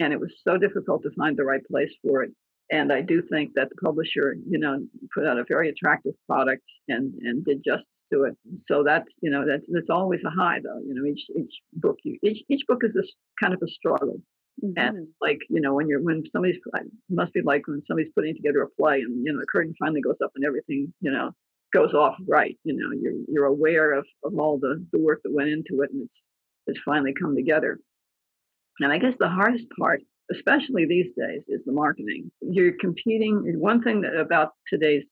and 0.00 0.12
it 0.12 0.20
was 0.20 0.32
so 0.46 0.56
difficult 0.56 1.02
to 1.02 1.10
find 1.18 1.36
the 1.36 1.44
right 1.44 1.64
place 1.66 1.90
for 2.02 2.22
it 2.22 2.30
and 2.70 2.92
I 2.92 3.00
do 3.00 3.22
think 3.22 3.54
that 3.54 3.70
the 3.70 3.76
publisher, 3.76 4.36
you 4.46 4.58
know, 4.58 4.78
put 5.14 5.26
out 5.26 5.38
a 5.38 5.44
very 5.48 5.70
attractive 5.70 6.12
product 6.26 6.64
and 6.86 7.14
and 7.22 7.44
did 7.44 7.64
justice 7.64 7.86
to 8.12 8.24
it. 8.24 8.36
So 8.70 8.82
that's 8.84 9.08
you 9.22 9.30
know 9.30 9.46
that's 9.46 9.64
that's 9.68 9.90
always 9.90 10.20
a 10.26 10.30
high 10.30 10.60
though. 10.62 10.80
You 10.86 10.94
know, 10.94 11.04
each 11.04 11.24
each 11.36 11.54
book 11.72 11.96
you 12.04 12.18
each 12.22 12.44
each 12.48 12.66
book 12.66 12.82
is 12.82 12.94
a 12.96 13.02
kind 13.42 13.54
of 13.54 13.62
a 13.62 13.68
struggle. 13.68 14.20
Mm-hmm. 14.62 14.72
And 14.76 15.08
like 15.20 15.38
you 15.48 15.60
know, 15.60 15.74
when 15.74 15.88
you're 15.88 16.02
when 16.02 16.24
somebody's 16.32 16.60
must 17.08 17.32
be 17.32 17.42
like 17.42 17.66
when 17.66 17.82
somebody's 17.86 18.12
putting 18.14 18.34
together 18.34 18.62
a 18.62 18.68
play 18.68 19.00
and 19.00 19.24
you 19.24 19.32
know 19.32 19.40
the 19.40 19.46
curtain 19.46 19.74
finally 19.78 20.00
goes 20.00 20.16
up 20.22 20.32
and 20.34 20.44
everything 20.44 20.92
you 21.00 21.10
know 21.10 21.30
goes 21.72 21.94
off 21.94 22.16
right. 22.26 22.58
You 22.64 22.74
know, 22.74 22.90
you're 23.00 23.20
you're 23.28 23.46
aware 23.46 23.92
of 23.92 24.06
of 24.24 24.38
all 24.38 24.58
the 24.58 24.84
the 24.92 24.98
work 24.98 25.20
that 25.24 25.32
went 25.32 25.48
into 25.48 25.82
it 25.82 25.90
and 25.92 26.02
it's 26.02 26.20
it's 26.66 26.80
finally 26.84 27.14
come 27.18 27.34
together. 27.34 27.78
And 28.80 28.92
I 28.92 28.98
guess 28.98 29.14
the 29.18 29.28
hardest 29.28 29.64
part 29.78 30.00
especially 30.30 30.86
these 30.86 31.10
days, 31.16 31.42
is 31.48 31.60
the 31.64 31.72
marketing. 31.72 32.30
You're 32.40 32.76
competing. 32.78 33.42
One 33.58 33.82
thing 33.82 34.02
that, 34.02 34.18
about 34.18 34.52
today's 34.68 35.04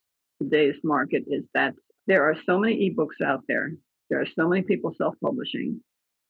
today's 0.43 0.75
market 0.85 1.25
is 1.29 1.45
that 1.55 1.75
there 2.07 2.25
are 2.25 2.37
so 2.45 2.59
many 2.59 2.91
ebooks 2.91 3.25
out 3.25 3.41
there. 3.49 3.73
There 4.11 4.21
are 4.21 4.27
so 4.39 4.49
many 4.49 4.63
people 4.63 4.93
self-publishing, 4.97 5.81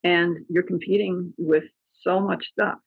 and 0.05 0.38
you're 0.49 0.62
competing 0.62 1.35
with 1.37 1.64
so 2.03 2.20
much 2.20 2.44
stuff. 2.53 2.79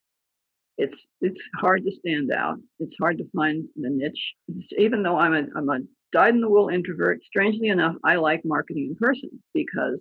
It's 0.78 0.96
it's 1.22 1.40
hard 1.56 1.84
to 1.84 1.92
stand 2.00 2.32
out. 2.32 2.58
It's 2.80 2.96
hard 3.00 3.18
to 3.18 3.30
find 3.36 3.66
the 3.76 3.90
niche. 3.90 4.34
Even 4.78 5.04
though 5.04 5.18
I'm 5.18 5.34
a 5.34 5.44
I'm 5.56 5.70
a 5.70 5.80
dyed-in-the-wool 6.14 6.70
introvert, 6.70 7.20
strangely 7.26 7.68
enough, 7.68 7.96
I 8.04 8.16
like 8.16 8.42
marketing 8.46 8.88
in 8.92 8.96
person 8.96 9.30
because 9.54 10.00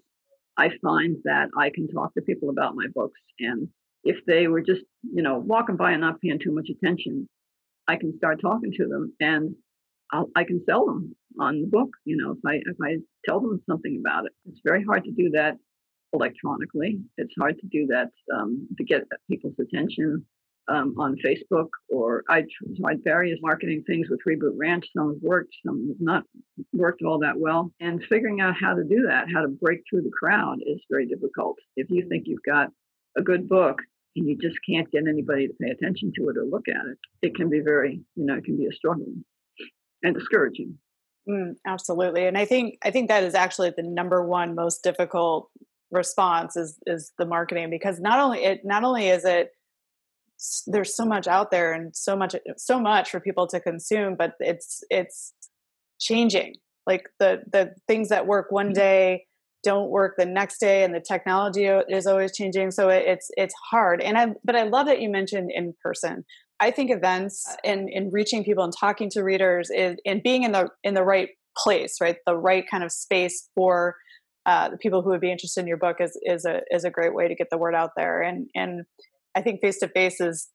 I 0.56 0.70
find 0.82 1.16
that 1.24 1.48
I 1.56 1.70
can 1.70 1.88
talk 1.88 2.14
to 2.14 2.22
people 2.22 2.50
about 2.50 2.76
my 2.76 2.86
books 2.94 3.20
and 3.40 3.68
if 4.04 4.24
they 4.26 4.46
were 4.46 4.62
just, 4.62 4.82
you 5.02 5.22
know, 5.22 5.38
walking 5.38 5.76
by 5.76 5.92
and 5.92 6.00
not 6.00 6.20
paying 6.20 6.38
too 6.38 6.54
much 6.54 6.68
attention, 6.70 7.28
I 7.86 7.96
can 7.96 8.16
start 8.16 8.40
talking 8.40 8.72
to 8.76 8.86
them 8.86 9.14
and 9.20 9.54
I'll, 10.12 10.30
I 10.36 10.44
can 10.44 10.62
sell 10.68 10.86
them 10.86 11.14
on 11.38 11.60
the 11.60 11.66
book. 11.66 11.90
You 12.04 12.16
know, 12.16 12.32
if 12.32 12.38
I 12.46 12.54
if 12.56 12.76
I 12.82 12.96
tell 13.28 13.40
them 13.40 13.62
something 13.68 14.02
about 14.04 14.26
it, 14.26 14.32
it's 14.46 14.60
very 14.64 14.84
hard 14.84 15.04
to 15.04 15.10
do 15.10 15.30
that 15.30 15.56
electronically. 16.12 17.00
It's 17.16 17.34
hard 17.38 17.58
to 17.58 17.66
do 17.66 17.86
that 17.88 18.10
um, 18.34 18.66
to 18.78 18.84
get 18.84 19.02
people's 19.28 19.58
attention 19.60 20.24
um, 20.68 20.94
on 20.98 21.16
Facebook. 21.24 21.68
Or 21.88 22.24
I 22.28 22.44
tried 22.80 23.04
various 23.04 23.38
marketing 23.42 23.84
things 23.86 24.08
with 24.08 24.20
Reboot 24.26 24.54
Ranch. 24.56 24.86
Some 24.96 25.14
have 25.14 25.22
worked, 25.22 25.54
some 25.66 25.88
have 25.88 26.00
not 26.00 26.24
worked 26.72 27.02
all 27.02 27.18
that 27.20 27.38
well. 27.38 27.72
And 27.80 28.02
figuring 28.08 28.40
out 28.40 28.54
how 28.58 28.74
to 28.74 28.84
do 28.84 29.06
that, 29.08 29.26
how 29.32 29.42
to 29.42 29.48
break 29.48 29.80
through 29.88 30.02
the 30.02 30.12
crowd, 30.18 30.58
is 30.66 30.80
very 30.90 31.06
difficult. 31.06 31.56
If 31.76 31.90
you 31.90 32.08
think 32.08 32.24
you've 32.26 32.42
got 32.44 32.68
a 33.16 33.22
good 33.22 33.48
book 33.48 33.78
and 34.16 34.28
you 34.28 34.36
just 34.36 34.58
can't 34.68 34.90
get 34.90 35.04
anybody 35.08 35.46
to 35.46 35.54
pay 35.60 35.70
attention 35.70 36.12
to 36.16 36.28
it 36.28 36.36
or 36.36 36.44
look 36.44 36.68
at 36.68 36.86
it, 36.86 36.98
it 37.22 37.34
can 37.34 37.48
be 37.48 37.60
very, 37.60 38.00
you 38.16 38.24
know, 38.26 38.34
it 38.34 38.44
can 38.44 38.56
be 38.56 38.66
a 38.66 38.72
struggle 38.72 39.06
and 40.02 40.14
discouraging. 40.14 40.78
Mm, 41.28 41.56
absolutely, 41.66 42.26
and 42.26 42.38
I 42.38 42.46
think 42.46 42.78
I 42.82 42.90
think 42.90 43.08
that 43.08 43.22
is 43.22 43.34
actually 43.34 43.70
the 43.76 43.82
number 43.82 44.24
one 44.24 44.54
most 44.54 44.82
difficult 44.82 45.50
response 45.90 46.56
is 46.56 46.78
is 46.86 47.12
the 47.18 47.26
marketing 47.26 47.70
because 47.70 48.00
not 48.00 48.18
only 48.18 48.44
it 48.44 48.64
not 48.64 48.84
only 48.84 49.08
is 49.08 49.24
it 49.24 49.50
there's 50.66 50.94
so 50.94 51.04
much 51.04 51.26
out 51.26 51.50
there 51.50 51.72
and 51.72 51.94
so 51.96 52.16
much 52.16 52.36
so 52.56 52.78
much 52.78 53.10
for 53.10 53.20
people 53.20 53.46
to 53.46 53.58
consume 53.58 54.14
but 54.14 54.34
it's 54.38 54.84
it's 54.90 55.32
changing 55.98 56.54
like 56.86 57.08
the 57.18 57.42
the 57.50 57.74
things 57.86 58.10
that 58.10 58.26
work 58.26 58.50
one 58.50 58.66
mm-hmm. 58.66 58.74
day 58.74 59.26
don't 59.62 59.90
work 59.90 60.14
the 60.16 60.26
next 60.26 60.58
day 60.58 60.84
and 60.84 60.94
the 60.94 61.00
technology 61.00 61.66
is 61.66 62.06
always 62.06 62.34
changing. 62.34 62.70
So 62.70 62.88
it's 62.88 63.30
it's 63.36 63.54
hard. 63.70 64.00
And 64.00 64.16
i 64.16 64.28
but 64.44 64.56
i 64.56 64.64
love 64.64 64.86
that 64.86 65.00
you 65.00 65.10
mentioned 65.10 65.50
in 65.52 65.74
person. 65.82 66.24
I 66.60 66.70
think 66.70 66.90
events 66.90 67.44
and 67.64 67.88
in 67.88 68.10
reaching 68.10 68.44
people 68.44 68.64
and 68.64 68.72
talking 68.78 69.10
to 69.10 69.22
readers 69.22 69.70
is 69.70 69.96
and 70.04 70.22
being 70.22 70.42
in 70.42 70.52
the 70.52 70.68
in 70.82 70.94
the 70.94 71.04
right 71.04 71.30
place 71.56 71.96
right? 72.00 72.16
The 72.26 72.36
right 72.36 72.64
kind 72.70 72.84
of 72.84 72.92
space 72.92 73.48
for 73.54 73.96
uh, 74.46 74.70
the 74.70 74.78
people 74.78 75.02
who 75.02 75.10
would 75.10 75.20
be 75.20 75.30
interested 75.30 75.60
in 75.60 75.66
your 75.66 75.76
book 75.76 75.96
is 76.00 76.18
is 76.22 76.44
a 76.44 76.60
is 76.70 76.84
a 76.84 76.90
great 76.90 77.14
way 77.14 77.28
to 77.28 77.34
get 77.34 77.48
the 77.50 77.58
word 77.58 77.74
out 77.74 77.90
there. 77.96 78.22
And 78.22 78.48
and 78.54 78.84
i 79.34 79.42
think 79.42 79.60
face 79.60 79.78
to 79.78 79.88
face 79.88 80.20
is 80.20 80.48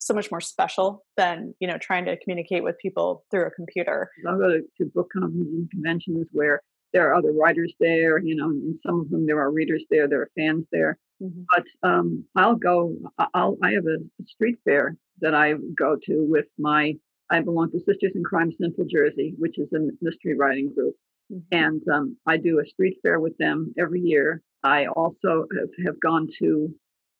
so 0.00 0.14
much 0.14 0.30
more 0.30 0.40
special 0.40 1.04
than 1.16 1.54
you 1.60 1.68
know 1.68 1.76
trying 1.80 2.04
to 2.06 2.16
communicate 2.18 2.62
with 2.62 2.76
people 2.80 3.24
through 3.30 3.46
a 3.46 3.50
computer. 3.50 4.10
I'll 4.26 4.38
go 4.38 4.48
to, 4.48 4.60
to 4.78 4.90
book 4.94 5.10
conventions 5.12 6.28
where 6.32 6.62
there 6.92 7.08
are 7.08 7.14
other 7.14 7.32
writers 7.32 7.72
there. 7.80 8.18
You 8.18 8.36
know, 8.36 8.48
and 8.48 8.78
some 8.86 9.00
of 9.00 9.10
them 9.10 9.26
there 9.26 9.40
are 9.40 9.50
readers 9.50 9.84
there, 9.90 10.08
there 10.08 10.22
are 10.22 10.30
fans 10.36 10.66
there. 10.72 10.98
Mm-hmm. 11.22 11.42
But 11.54 11.88
um, 11.88 12.24
I'll 12.36 12.56
go. 12.56 12.94
I'll. 13.34 13.56
I 13.62 13.72
have 13.72 13.86
a 13.86 13.98
street 14.26 14.58
fair 14.64 14.96
that 15.20 15.34
I 15.34 15.54
go 15.76 15.96
to 16.06 16.26
with 16.28 16.46
my. 16.58 16.94
I 17.30 17.40
belong 17.40 17.70
to 17.72 17.78
Sisters 17.78 18.12
in 18.14 18.24
Crime 18.24 18.52
Central 18.60 18.86
Jersey, 18.86 19.34
which 19.38 19.58
is 19.58 19.68
a 19.74 19.80
mystery 20.00 20.36
writing 20.36 20.72
group, 20.74 20.94
mm-hmm. 21.32 21.56
and 21.56 21.82
um, 21.92 22.16
I 22.26 22.36
do 22.36 22.60
a 22.60 22.68
street 22.68 22.98
fair 23.02 23.20
with 23.20 23.36
them 23.38 23.74
every 23.78 24.00
year. 24.00 24.42
I 24.64 24.86
also 24.86 25.46
have, 25.56 25.68
have 25.86 26.00
gone 26.00 26.28
to 26.40 26.74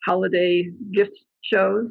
holiday 0.04 0.70
gift 0.92 1.12
shows 1.42 1.90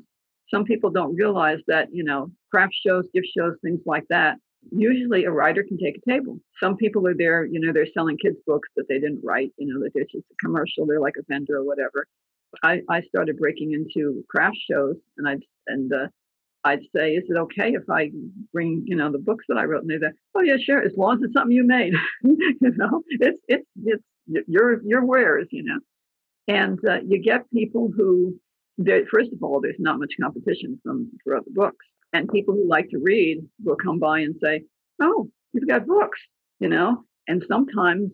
some 0.50 0.63
people 0.63 0.90
don't 0.90 1.16
realize 1.16 1.60
that, 1.68 1.90
you 1.92 2.04
know, 2.04 2.32
craft 2.52 2.74
shows, 2.86 3.06
gift 3.13 3.28
shows, 3.38 3.56
things 3.62 3.82
like 3.86 4.06
that. 4.10 4.38
Usually 4.72 5.24
a 5.24 5.32
writer 5.32 5.63
can 5.63 5.78
take 5.78 5.98
a 5.98 6.10
table. 6.10 6.39
Some 6.62 6.78
people 6.78 7.08
are 7.08 7.15
there, 7.15 7.46
you 7.46 7.60
know, 7.60 7.72
they're 7.72 7.88
selling 7.93 8.17
kids' 8.17 8.38
books 8.46 8.70
that 8.76 8.88
they 8.89 9.00
didn't 9.00 9.22
write, 9.24 9.52
you 9.58 9.67
know, 9.67 9.80
that 9.80 9.91
it's 9.96 10.12
just 10.12 10.26
a 10.32 10.46
commercial, 10.46 10.86
they're 10.86 11.00
like 11.00 11.15
a 11.17 11.24
vendor 11.30 11.58
or 11.58 11.63
whatever. 11.63 12.06
I, 12.63 12.82
I 12.89 13.02
started 13.02 13.38
breaking 13.38 13.74
into 13.74 14.24
craft 14.30 14.58
shows 14.70 14.96
and 15.17 15.28
I'd 15.28 15.43
and 15.67 15.91
uh, 15.93 16.08
I'd 16.63 16.82
say, 16.96 17.12
is 17.12 17.24
it 17.30 17.38
okay 17.38 17.74
if 17.74 17.89
I 17.89 18.12
bring, 18.52 18.84
you 18.86 18.96
know, 18.96 19.12
the 19.12 19.20
books 19.20 19.46
that 19.48 19.58
I 19.58 19.63
wrote? 19.63 19.82
And 19.82 19.89
they're 19.89 20.00
like, 20.00 20.15
oh 20.36 20.41
yeah, 20.41 20.58
sure, 20.62 20.82
as 20.82 20.93
long 20.98 21.17
as 21.17 21.24
it's 21.24 21.34
something 21.34 21.56
you 21.56 21.65
made. 21.65 21.93
you 22.24 22.74
know, 22.78 23.04
it's 23.08 23.39
it's 23.48 23.65
it's 23.84 24.04
your 24.48 24.82
your 24.84 25.06
wares, 25.06 25.48
you 25.52 25.63
know. 25.63 25.80
And 26.48 26.80
uh, 26.88 27.00
you 27.06 27.22
get 27.22 27.50
people 27.52 27.91
who 27.96 28.39
first 29.12 29.32
of 29.34 29.41
all, 29.41 29.60
there's 29.62 29.76
not 29.80 30.00
much 30.00 30.13
competition 30.22 30.80
from 30.84 31.12
for 31.24 31.36
other 31.36 31.52
books, 31.54 31.86
and 32.13 32.30
people 32.30 32.56
who 32.56 32.67
like 32.67 32.89
to 32.89 33.00
read 33.00 33.39
will 33.63 33.76
come 33.76 34.00
by 34.00 34.20
and 34.20 34.36
say, 34.41 34.63
"Oh, 35.02 35.30
you've 35.54 35.67
got 35.67 35.88
books," 35.88 36.20
you 36.60 36.70
know. 36.70 37.04
And 37.28 37.43
sometimes 37.48 38.12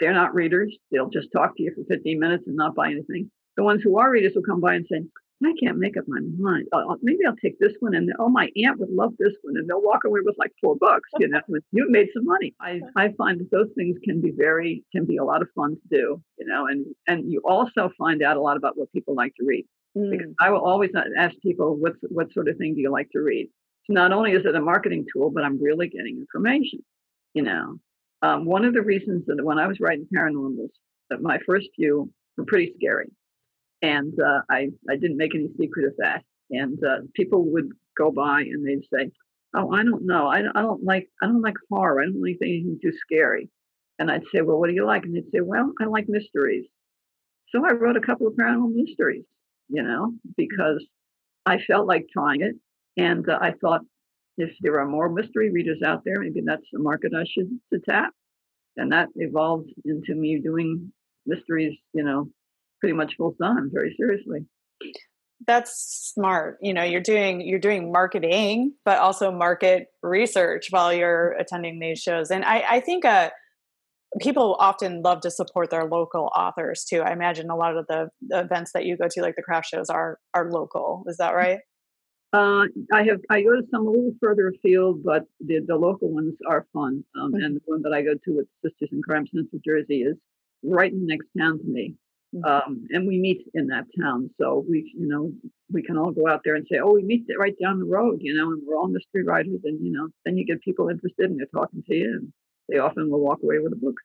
they're 0.00 0.14
not 0.14 0.34
readers; 0.34 0.76
they'll 0.90 1.10
just 1.10 1.28
talk 1.32 1.56
to 1.56 1.62
you 1.62 1.72
for 1.74 1.84
15 1.84 2.18
minutes 2.18 2.44
and 2.46 2.56
not 2.56 2.74
buy 2.74 2.90
anything. 2.90 3.30
The 3.56 3.64
ones 3.64 3.82
who 3.82 3.98
are 3.98 4.10
readers 4.10 4.32
will 4.34 4.42
come 4.42 4.60
by 4.60 4.74
and 4.74 4.86
say, 4.90 5.02
I 5.44 5.52
can't 5.62 5.78
make 5.78 5.96
up 5.96 6.04
my 6.06 6.20
mind. 6.38 6.68
Maybe 7.02 7.20
I'll 7.26 7.36
take 7.36 7.58
this 7.58 7.72
one, 7.80 7.94
and 7.94 8.10
oh, 8.18 8.28
my 8.28 8.48
aunt 8.56 8.78
would 8.78 8.90
love 8.90 9.12
this 9.18 9.34
one, 9.42 9.56
and 9.56 9.68
they'll 9.68 9.82
walk 9.82 10.04
away 10.04 10.20
with 10.24 10.36
like 10.38 10.52
four 10.60 10.76
bucks. 10.76 11.08
You 11.18 11.28
know, 11.28 11.40
you 11.72 11.86
made 11.88 12.08
some 12.14 12.24
money. 12.24 12.54
I 12.60 12.80
I 12.96 13.10
find 13.18 13.40
that 13.40 13.50
those 13.50 13.68
things 13.76 13.96
can 14.04 14.20
be 14.20 14.30
very 14.30 14.84
can 14.92 15.04
be 15.04 15.16
a 15.16 15.24
lot 15.24 15.42
of 15.42 15.48
fun 15.54 15.76
to 15.76 15.88
do. 15.90 16.22
You 16.38 16.46
know, 16.46 16.66
and 16.66 16.86
and 17.06 17.30
you 17.30 17.40
also 17.44 17.90
find 17.98 18.22
out 18.22 18.36
a 18.36 18.40
lot 18.40 18.56
about 18.56 18.76
what 18.76 18.92
people 18.92 19.14
like 19.14 19.34
to 19.36 19.44
read. 19.44 19.66
Mm. 19.96 20.10
Because 20.10 20.32
I 20.40 20.50
will 20.50 20.60
always 20.60 20.90
ask 21.18 21.34
people, 21.42 21.76
what 21.76 21.94
what 22.08 22.32
sort 22.32 22.48
of 22.48 22.56
thing 22.56 22.74
do 22.74 22.80
you 22.80 22.90
like 22.90 23.10
to 23.10 23.20
read? 23.20 23.48
So 23.86 23.94
not 23.94 24.12
only 24.12 24.32
is 24.32 24.44
it 24.46 24.54
a 24.54 24.60
marketing 24.60 25.06
tool, 25.12 25.30
but 25.30 25.44
I'm 25.44 25.62
really 25.62 25.88
getting 25.88 26.18
information. 26.18 26.84
You 27.34 27.42
know, 27.42 27.78
um, 28.22 28.44
one 28.44 28.64
of 28.64 28.74
the 28.74 28.82
reasons 28.82 29.24
that 29.26 29.44
when 29.44 29.58
I 29.58 29.66
was 29.66 29.80
writing 29.80 30.06
paranormals, 30.14 30.70
that 31.10 31.22
my 31.22 31.38
first 31.46 31.68
few 31.76 32.10
were 32.36 32.44
pretty 32.44 32.72
scary, 32.76 33.10
and 33.82 34.18
uh, 34.20 34.42
I 34.50 34.70
I 34.88 34.96
didn't 34.96 35.16
make 35.16 35.34
any 35.34 35.48
secret 35.58 35.86
of 35.86 35.94
that. 35.98 36.24
And 36.50 36.82
uh, 36.84 36.98
people 37.14 37.44
would 37.52 37.70
go 37.96 38.10
by 38.10 38.42
and 38.42 38.66
they'd 38.66 38.84
say, 38.92 39.10
"Oh, 39.54 39.72
I 39.72 39.82
don't 39.82 40.06
know. 40.06 40.28
I, 40.28 40.38
I 40.38 40.62
don't 40.62 40.84
like 40.84 41.08
I 41.22 41.26
don't 41.26 41.42
like 41.42 41.56
horror. 41.70 42.00
I 42.00 42.06
don't 42.06 42.22
like 42.22 42.38
anything 42.40 42.78
too 42.80 42.92
scary." 43.04 43.50
And 43.98 44.10
I'd 44.10 44.24
say, 44.32 44.40
"Well, 44.40 44.58
what 44.58 44.68
do 44.68 44.74
you 44.74 44.86
like?" 44.86 45.04
And 45.04 45.14
they'd 45.14 45.30
say, 45.32 45.40
"Well, 45.40 45.72
I 45.80 45.84
like 45.84 46.08
mysteries." 46.08 46.66
So 47.50 47.66
I 47.66 47.72
wrote 47.72 47.96
a 47.96 48.00
couple 48.00 48.26
of 48.26 48.34
paranormal 48.34 48.72
mysteries 48.74 49.24
you 49.72 49.82
know, 49.82 50.12
because 50.36 50.84
I 51.46 51.58
felt 51.66 51.88
like 51.88 52.06
trying 52.12 52.42
it. 52.42 52.54
And 52.96 53.28
uh, 53.28 53.38
I 53.40 53.52
thought 53.60 53.80
if 54.36 54.50
there 54.60 54.78
are 54.80 54.86
more 54.86 55.08
mystery 55.08 55.50
readers 55.50 55.80
out 55.84 56.02
there, 56.04 56.20
maybe 56.20 56.42
that's 56.44 56.66
the 56.72 56.78
market 56.78 57.12
I 57.16 57.24
should 57.24 57.48
to 57.72 57.80
tap. 57.88 58.12
And 58.76 58.92
that 58.92 59.08
evolved 59.16 59.70
into 59.84 60.14
me 60.14 60.40
doing 60.42 60.92
mysteries, 61.26 61.76
you 61.94 62.04
know, 62.04 62.28
pretty 62.80 62.94
much 62.94 63.14
full 63.16 63.34
time, 63.40 63.70
very 63.72 63.94
seriously. 63.98 64.46
That's 65.46 66.12
smart. 66.14 66.58
You 66.60 66.72
know, 66.72 66.84
you're 66.84 67.00
doing 67.00 67.40
you're 67.40 67.58
doing 67.58 67.90
marketing, 67.90 68.74
but 68.84 68.98
also 68.98 69.32
market 69.32 69.86
research 70.02 70.68
while 70.70 70.92
you're 70.92 71.32
attending 71.32 71.80
these 71.80 71.98
shows. 71.98 72.30
And 72.30 72.44
I, 72.44 72.64
I 72.70 72.80
think 72.80 73.04
uh, 73.04 73.30
people 74.20 74.56
often 74.58 75.02
love 75.02 75.20
to 75.20 75.30
support 75.30 75.70
their 75.70 75.84
local 75.84 76.30
authors 76.36 76.84
too. 76.84 77.00
I 77.00 77.12
imagine 77.12 77.50
a 77.50 77.56
lot 77.56 77.76
of 77.76 77.86
the, 77.86 78.08
the 78.20 78.40
events 78.40 78.72
that 78.74 78.84
you 78.84 78.96
go 78.96 79.08
to, 79.08 79.22
like 79.22 79.36
the 79.36 79.42
craft 79.42 79.68
shows, 79.68 79.88
are 79.88 80.18
are 80.34 80.50
local. 80.50 81.04
Is 81.06 81.16
that 81.16 81.34
right? 81.34 81.60
Uh, 82.32 82.64
I 82.92 83.02
have 83.04 83.20
I 83.30 83.42
go 83.42 83.50
to 83.50 83.66
some 83.70 83.86
a 83.86 83.90
little 83.90 84.14
further 84.20 84.48
afield, 84.48 85.02
but 85.04 85.24
the, 85.40 85.60
the 85.66 85.76
local 85.76 86.10
ones 86.10 86.34
are 86.48 86.66
fun. 86.72 87.04
Um, 87.20 87.32
mm-hmm. 87.32 87.44
And 87.44 87.56
the 87.56 87.60
one 87.66 87.82
that 87.82 87.92
I 87.92 88.02
go 88.02 88.14
to 88.14 88.36
with 88.36 88.46
Sisters 88.64 88.88
in 88.92 89.02
Crime 89.02 89.26
Central 89.26 89.60
Jersey 89.64 90.02
is 90.02 90.16
right 90.62 90.92
in 90.92 91.00
the 91.00 91.06
next 91.06 91.28
town 91.38 91.58
to 91.58 91.64
me. 91.64 91.94
Mm-hmm. 92.34 92.44
Um, 92.44 92.86
and 92.90 93.06
we 93.06 93.18
meet 93.18 93.42
in 93.52 93.66
that 93.66 93.84
town, 94.00 94.30
so 94.40 94.64
we 94.66 94.90
you 94.96 95.06
know 95.06 95.30
we 95.70 95.82
can 95.82 95.98
all 95.98 96.10
go 96.10 96.28
out 96.28 96.40
there 96.44 96.54
and 96.54 96.66
say, 96.70 96.78
oh, 96.82 96.92
we 96.92 97.02
meet 97.02 97.26
right 97.38 97.54
down 97.62 97.78
the 97.78 97.84
road, 97.84 98.18
you 98.20 98.34
know, 98.34 98.52
and 98.52 98.62
we're 98.66 98.76
all 98.76 98.88
mystery 98.88 99.24
writers, 99.24 99.60
and 99.64 99.84
you 99.84 99.92
know, 99.92 100.08
then 100.24 100.38
you 100.38 100.46
get 100.46 100.62
people 100.62 100.88
interested 100.88 101.30
and 101.30 101.38
they're 101.38 101.46
talking 101.54 101.82
to 101.86 101.94
you, 101.94 102.18
and 102.20 102.32
they 102.72 102.78
often 102.78 103.10
will 103.10 103.20
walk 103.20 103.40
away 103.42 103.58
with 103.58 103.72
a 103.72 103.76
book. 103.76 103.96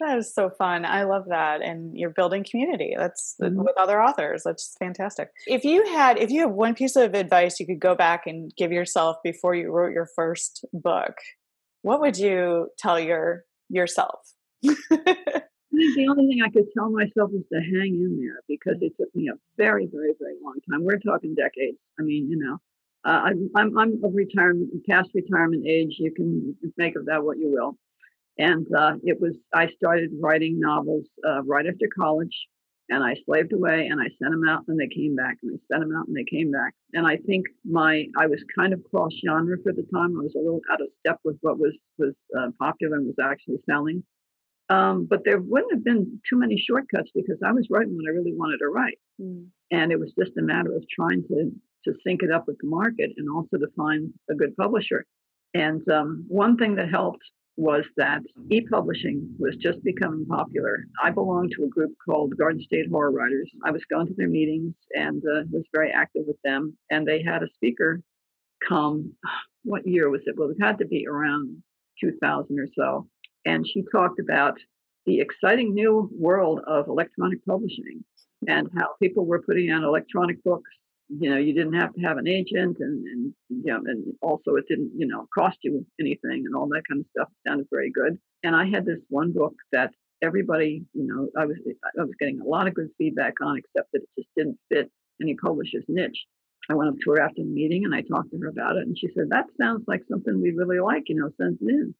That 0.00 0.18
is 0.18 0.34
so 0.34 0.50
fun. 0.50 0.84
I 0.84 1.04
love 1.04 1.26
that. 1.28 1.62
And 1.62 1.96
you're 1.96 2.10
building 2.10 2.44
community. 2.48 2.94
That's 2.98 3.36
mm-hmm. 3.40 3.62
with 3.62 3.76
other 3.76 4.02
authors. 4.02 4.42
That's 4.44 4.74
fantastic. 4.78 5.30
If 5.46 5.64
you 5.64 5.84
had 5.86 6.18
if 6.18 6.30
you 6.30 6.40
have 6.40 6.50
one 6.50 6.74
piece 6.74 6.96
of 6.96 7.14
advice 7.14 7.60
you 7.60 7.66
could 7.66 7.80
go 7.80 7.94
back 7.94 8.26
and 8.26 8.50
give 8.56 8.72
yourself 8.72 9.18
before 9.22 9.54
you 9.54 9.70
wrote 9.70 9.92
your 9.92 10.08
first 10.16 10.64
book, 10.72 11.14
what 11.82 12.00
would 12.00 12.16
you 12.16 12.70
tell 12.78 12.98
your 12.98 13.44
yourself? 13.68 14.32
the 14.62 16.06
only 16.08 16.26
thing 16.26 16.40
I 16.44 16.50
could 16.50 16.66
tell 16.76 16.90
myself 16.90 17.30
is 17.34 17.44
to 17.52 17.60
hang 17.60 17.94
in 17.94 18.18
there 18.20 18.40
because 18.48 18.80
it 18.80 18.92
took 18.98 19.14
me 19.14 19.28
a 19.28 19.36
very, 19.56 19.86
very, 19.86 20.12
very 20.18 20.36
long 20.42 20.56
time. 20.70 20.82
We're 20.82 20.98
talking 20.98 21.34
decades. 21.34 21.78
I 21.98 22.02
mean, 22.02 22.30
you 22.30 22.38
know, 22.38 22.58
uh, 23.04 23.20
I'm, 23.26 23.50
I'm, 23.54 23.78
I'm 23.78 24.04
of 24.04 24.14
retirement, 24.14 24.70
past 24.88 25.10
retirement 25.14 25.66
age. 25.66 25.96
You 25.98 26.12
can 26.12 26.56
make 26.76 26.96
of 26.96 27.06
that 27.06 27.22
what 27.22 27.38
you 27.38 27.50
will. 27.50 27.76
And 28.38 28.66
uh, 28.74 28.94
it 29.02 29.20
was, 29.20 29.34
I 29.52 29.68
started 29.76 30.10
writing 30.20 30.58
novels 30.58 31.06
uh, 31.26 31.42
right 31.44 31.66
after 31.66 31.86
college 31.96 32.34
and 32.90 33.02
I 33.02 33.14
slaved 33.24 33.52
away 33.52 33.86
and 33.86 34.00
I 34.00 34.08
sent 34.20 34.32
them 34.32 34.46
out 34.46 34.64
and 34.68 34.78
they 34.78 34.88
came 34.88 35.14
back 35.14 35.36
and 35.42 35.52
I 35.54 35.58
sent 35.72 35.88
them 35.88 35.96
out 35.96 36.06
and 36.06 36.16
they 36.16 36.24
came 36.24 36.50
back. 36.50 36.74
And 36.92 37.06
I 37.06 37.16
think 37.16 37.46
my, 37.64 38.06
I 38.18 38.26
was 38.26 38.40
kind 38.56 38.72
of 38.72 38.82
cross 38.90 39.12
genre 39.24 39.56
for 39.62 39.72
the 39.72 39.86
time. 39.94 40.18
I 40.18 40.22
was 40.22 40.34
a 40.34 40.40
little 40.40 40.60
out 40.70 40.82
of 40.82 40.88
step 41.00 41.18
with 41.24 41.38
what 41.40 41.58
was, 41.58 41.72
was 41.98 42.14
uh, 42.36 42.48
popular 42.58 42.96
and 42.96 43.06
was 43.06 43.16
actually 43.22 43.58
selling. 43.68 44.02
Um, 44.70 45.06
but 45.08 45.20
there 45.24 45.40
wouldn't 45.40 45.72
have 45.72 45.84
been 45.84 46.20
too 46.28 46.38
many 46.38 46.58
shortcuts 46.58 47.10
because 47.14 47.38
I 47.44 47.52
was 47.52 47.68
writing 47.70 47.96
what 47.96 48.08
I 48.08 48.12
really 48.12 48.34
wanted 48.34 48.58
to 48.58 48.68
write. 48.68 48.98
Mm. 49.20 49.46
And 49.70 49.92
it 49.92 50.00
was 50.00 50.12
just 50.18 50.36
a 50.38 50.42
matter 50.42 50.74
of 50.74 50.84
trying 50.88 51.22
to, 51.28 51.50
to 51.84 51.94
sync 52.06 52.22
it 52.22 52.30
up 52.30 52.46
with 52.46 52.56
the 52.60 52.68
market 52.68 53.10
and 53.16 53.28
also 53.30 53.58
to 53.58 53.66
find 53.76 54.12
a 54.30 54.34
good 54.34 54.56
publisher. 54.56 55.04
And 55.52 55.86
um, 55.88 56.24
one 56.28 56.56
thing 56.56 56.74
that 56.76 56.90
helped 56.90 57.22
was 57.56 57.84
that 57.96 58.20
e-publishing 58.50 59.28
was 59.38 59.54
just 59.56 59.82
becoming 59.84 60.26
popular. 60.26 60.86
I 61.02 61.10
belonged 61.10 61.52
to 61.56 61.64
a 61.64 61.68
group 61.68 61.92
called 62.04 62.36
Garden 62.36 62.60
State 62.62 62.88
Horror 62.90 63.12
Writers. 63.12 63.50
I 63.64 63.70
was 63.70 63.84
going 63.90 64.08
to 64.08 64.14
their 64.14 64.28
meetings 64.28 64.74
and 64.92 65.22
uh, 65.24 65.42
was 65.52 65.64
very 65.72 65.90
active 65.92 66.24
with 66.26 66.40
them. 66.42 66.76
And 66.90 67.06
they 67.06 67.22
had 67.22 67.42
a 67.42 67.48
speaker 67.54 68.00
come. 68.66 69.12
What 69.66 69.86
year 69.86 70.10
was 70.10 70.20
it? 70.26 70.34
Well, 70.36 70.50
it 70.50 70.58
had 70.60 70.76
to 70.76 70.84
be 70.84 71.06
around 71.06 71.62
2000 71.98 72.58
or 72.58 72.66
so. 72.76 73.08
And 73.46 73.66
she 73.66 73.82
talked 73.90 74.20
about 74.20 74.58
the 75.06 75.20
exciting 75.20 75.72
new 75.72 76.10
world 76.12 76.60
of 76.66 76.86
electronic 76.88 77.42
publishing 77.46 78.04
and 78.46 78.68
how 78.76 78.88
people 79.02 79.24
were 79.24 79.40
putting 79.40 79.70
out 79.70 79.82
electronic 79.82 80.44
books 80.44 80.70
you 81.08 81.30
know, 81.30 81.36
you 81.36 81.52
didn't 81.52 81.74
have 81.74 81.92
to 81.94 82.00
have 82.00 82.16
an 82.16 82.26
agent, 82.26 82.78
and 82.80 83.04
and 83.06 83.34
you 83.48 83.72
know, 83.72 83.80
and 83.84 84.14
also 84.22 84.56
it 84.56 84.66
didn't, 84.68 84.92
you 84.96 85.06
know, 85.06 85.26
cost 85.34 85.58
you 85.62 85.84
anything, 86.00 86.44
and 86.46 86.54
all 86.54 86.66
that 86.68 86.82
kind 86.88 87.00
of 87.00 87.06
stuff 87.16 87.28
sounded 87.46 87.66
very 87.70 87.90
good. 87.90 88.18
And 88.42 88.56
I 88.56 88.66
had 88.66 88.84
this 88.84 89.00
one 89.08 89.32
book 89.32 89.54
that 89.72 89.92
everybody, 90.22 90.84
you 90.92 91.06
know, 91.06 91.28
I 91.40 91.46
was 91.46 91.56
I 91.66 92.02
was 92.02 92.14
getting 92.18 92.40
a 92.40 92.44
lot 92.44 92.66
of 92.66 92.74
good 92.74 92.90
feedback 92.98 93.34
on, 93.42 93.58
except 93.58 93.92
that 93.92 94.02
it 94.02 94.08
just 94.18 94.28
didn't 94.36 94.58
fit 94.70 94.90
any 95.20 95.34
publisher's 95.34 95.84
niche. 95.88 96.24
I 96.70 96.74
went 96.74 96.88
up 96.88 96.96
to 97.04 97.10
her 97.10 97.20
after 97.20 97.42
the 97.42 97.48
meeting 97.48 97.84
and 97.84 97.94
I 97.94 98.00
talked 98.00 98.30
to 98.30 98.38
her 98.38 98.48
about 98.48 98.76
it, 98.76 98.86
and 98.86 98.96
she 98.98 99.08
said 99.14 99.28
that 99.30 99.46
sounds 99.60 99.84
like 99.86 100.02
something 100.08 100.40
we 100.40 100.52
really 100.52 100.80
like, 100.80 101.04
you 101.08 101.16
know, 101.16 101.30
send 101.40 101.58
it 101.60 101.68
in. 101.68 101.94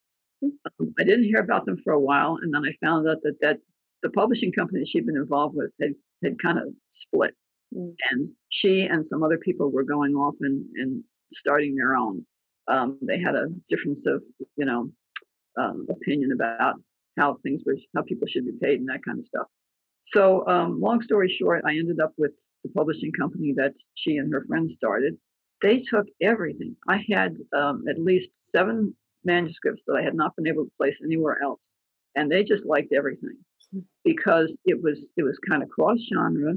I 0.98 1.04
didn't 1.04 1.24
hear 1.24 1.40
about 1.40 1.66
them 1.66 1.78
for 1.84 1.92
a 1.92 2.00
while, 2.00 2.38
and 2.40 2.52
then 2.52 2.62
I 2.64 2.72
found 2.84 3.08
out 3.08 3.18
that 3.22 3.40
that 3.40 3.58
the 4.02 4.10
publishing 4.10 4.52
company 4.52 4.84
she'd 4.86 5.06
been 5.06 5.16
involved 5.16 5.56
with 5.56 5.70
had 5.80 5.94
had 6.22 6.40
kind 6.40 6.58
of 6.58 6.68
split, 7.06 7.34
mm. 7.74 7.94
and 8.10 8.30
she 8.50 8.82
and 8.82 9.04
some 9.10 9.22
other 9.22 9.38
people 9.38 9.70
were 9.70 9.84
going 9.84 10.14
off 10.14 10.34
and 10.40 10.64
and 10.76 11.02
starting 11.34 11.74
their 11.74 11.96
own. 11.96 12.24
Um, 12.68 12.98
they 13.02 13.20
had 13.20 13.34
a 13.34 13.46
difference 13.68 14.00
of 14.06 14.22
you 14.56 14.64
know 14.64 14.90
um, 15.58 15.86
opinion 15.90 16.32
about 16.32 16.74
how 17.18 17.38
things 17.42 17.62
were, 17.64 17.76
how 17.94 18.02
people 18.02 18.26
should 18.28 18.44
be 18.44 18.52
paid, 18.60 18.80
and 18.80 18.88
that 18.88 19.04
kind 19.04 19.18
of 19.18 19.26
stuff. 19.26 19.46
So, 20.12 20.46
um, 20.46 20.80
long 20.80 21.02
story 21.02 21.34
short, 21.38 21.62
I 21.66 21.70
ended 21.76 22.00
up 22.00 22.12
with 22.16 22.32
the 22.62 22.70
publishing 22.70 23.12
company 23.12 23.52
that 23.56 23.72
she 23.94 24.16
and 24.16 24.32
her 24.32 24.44
friends 24.46 24.72
started. 24.76 25.16
They 25.62 25.84
took 25.90 26.06
everything. 26.20 26.76
I 26.88 27.04
had 27.10 27.36
um, 27.56 27.84
at 27.88 27.98
least 27.98 28.28
seven 28.54 28.94
manuscripts 29.24 29.82
that 29.86 29.96
I 29.96 30.02
had 30.02 30.14
not 30.14 30.36
been 30.36 30.46
able 30.46 30.64
to 30.64 30.70
place 30.76 30.94
anywhere 31.02 31.38
else, 31.42 31.60
and 32.14 32.30
they 32.30 32.44
just 32.44 32.64
liked 32.64 32.92
everything 32.92 33.36
because 34.04 34.52
it 34.66 34.82
was 34.82 34.98
it 35.16 35.22
was 35.22 35.38
kind 35.48 35.62
of 35.62 35.68
cross 35.68 35.98
genre, 36.12 36.54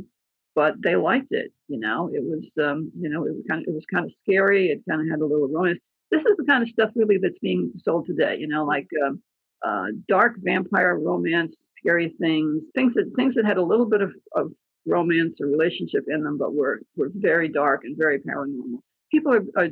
but 0.57 0.73
they 0.83 0.95
liked 0.95 1.27
it. 1.29 1.51
You 1.67 1.79
know, 1.79 2.09
it 2.11 2.23
was 2.23 2.43
um, 2.67 2.91
you 2.99 3.09
know 3.09 3.25
it 3.27 3.35
was 3.35 3.43
kind 3.47 3.61
of 3.61 3.67
it 3.67 3.75
was 3.75 3.85
kind 3.93 4.05
of 4.07 4.11
scary. 4.23 4.69
It 4.69 4.81
kind 4.89 5.01
of 5.01 5.07
had 5.07 5.21
a 5.21 5.25
little 5.25 5.47
romance. 5.47 5.79
This 6.09 6.21
is 6.21 6.35
the 6.35 6.45
kind 6.45 6.63
of 6.63 6.69
stuff 6.69 6.89
really 6.95 7.19
that's 7.21 7.37
being 7.43 7.71
sold 7.85 8.07
today. 8.07 8.37
You 8.39 8.47
know, 8.47 8.65
like 8.65 8.87
um, 9.05 9.21
uh, 9.63 9.89
dark 10.09 10.33
vampire 10.37 10.97
romance, 10.97 11.53
scary 11.77 12.11
things, 12.19 12.63
things 12.73 12.95
that 12.95 13.13
things 13.15 13.35
that 13.35 13.45
had 13.45 13.57
a 13.57 13.61
little 13.61 13.85
bit 13.85 14.01
of, 14.01 14.11
of 14.35 14.51
romance 14.87 15.35
or 15.39 15.45
relationship 15.45 16.05
in 16.07 16.23
them, 16.23 16.39
but 16.39 16.55
were 16.55 16.81
were 16.95 17.11
very 17.13 17.49
dark 17.49 17.81
and 17.83 17.95
very 17.95 18.17
paranormal. 18.17 18.79
People 19.11 19.33
are, 19.33 19.45
are 19.57 19.69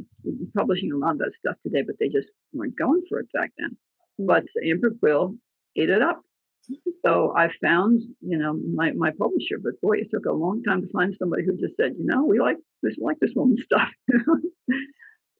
publishing 0.55 0.91
a 0.91 0.97
lot 0.97 1.13
of 1.13 1.17
that 1.17 1.31
stuff 1.39 1.55
today, 1.63 1.81
but 1.81 1.95
they 1.99 2.09
just 2.09 2.27
weren't 2.53 2.77
going 2.77 3.01
for 3.09 3.19
it 3.21 3.27
back 3.33 3.51
then. 3.57 3.75
But 4.19 4.43
Amber 4.63 4.91
Quill 4.99 5.35
ate 5.75 5.89
it 5.89 6.03
up. 6.03 6.21
So 7.05 7.33
I 7.37 7.49
found, 7.63 8.01
you 8.21 8.37
know, 8.37 8.59
my, 8.73 8.91
my 8.93 9.11
publisher, 9.17 9.57
but 9.61 9.79
boy, 9.81 9.97
it 9.97 10.07
took 10.11 10.25
a 10.25 10.33
long 10.33 10.63
time 10.63 10.81
to 10.81 10.87
find 10.89 11.15
somebody 11.19 11.43
who 11.45 11.55
just 11.57 11.75
said, 11.77 11.93
you 11.97 12.05
know, 12.05 12.25
we 12.25 12.39
like 12.39 12.57
this, 12.81 12.95
like 12.99 13.17
this 13.19 13.31
woman's 13.35 13.63
stuff. 13.65 13.87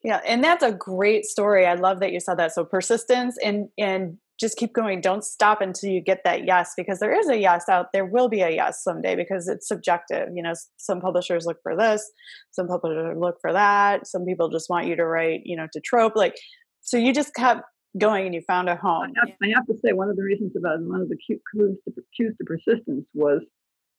yeah, 0.03 0.21
and 0.27 0.43
that's 0.43 0.63
a 0.63 0.71
great 0.71 1.25
story. 1.25 1.65
I 1.65 1.73
love 1.73 1.99
that 2.01 2.11
you 2.11 2.19
said 2.19 2.37
that. 2.37 2.53
So 2.53 2.65
persistence 2.65 3.37
and 3.43 3.69
and 3.77 4.17
just 4.39 4.57
keep 4.57 4.73
going. 4.73 4.99
Don't 4.99 5.23
stop 5.23 5.61
until 5.61 5.89
you 5.89 6.01
get 6.01 6.21
that 6.25 6.45
yes, 6.45 6.73
because 6.75 6.99
there 6.99 7.17
is 7.17 7.29
a 7.29 7.37
yes 7.37 7.69
out. 7.69 7.87
There 7.93 8.05
will 8.05 8.27
be 8.27 8.41
a 8.41 8.49
yes 8.49 8.83
someday 8.83 9.15
because 9.15 9.47
it's 9.47 9.67
subjective. 9.67 10.27
You 10.35 10.43
know, 10.43 10.53
some 10.77 10.99
publishers 10.99 11.45
look 11.45 11.57
for 11.63 11.75
this, 11.75 12.07
some 12.51 12.67
publishers 12.67 13.17
look 13.17 13.37
for 13.41 13.53
that. 13.53 14.05
Some 14.07 14.25
people 14.25 14.49
just 14.49 14.69
want 14.69 14.87
you 14.87 14.95
to 14.97 15.05
write, 15.05 15.41
you 15.45 15.55
know, 15.55 15.67
to 15.71 15.79
trope. 15.79 16.15
Like, 16.15 16.35
so 16.81 16.97
you 16.97 17.13
just 17.13 17.33
kept 17.33 17.61
going 17.97 18.25
and 18.25 18.35
you 18.35 18.41
found 18.41 18.69
a 18.69 18.75
home. 18.75 19.13
I 19.15 19.27
have, 19.27 19.37
I 19.41 19.47
have 19.55 19.65
to 19.67 19.75
say, 19.83 19.93
one 19.93 20.09
of 20.09 20.15
the 20.15 20.23
reasons 20.23 20.53
about 20.57 20.81
one 20.81 21.01
of 21.01 21.09
the 21.09 21.17
clues 21.51 21.77
to, 21.85 21.93
cues 22.15 22.35
to 22.37 22.45
persistence 22.45 23.05
was 23.13 23.41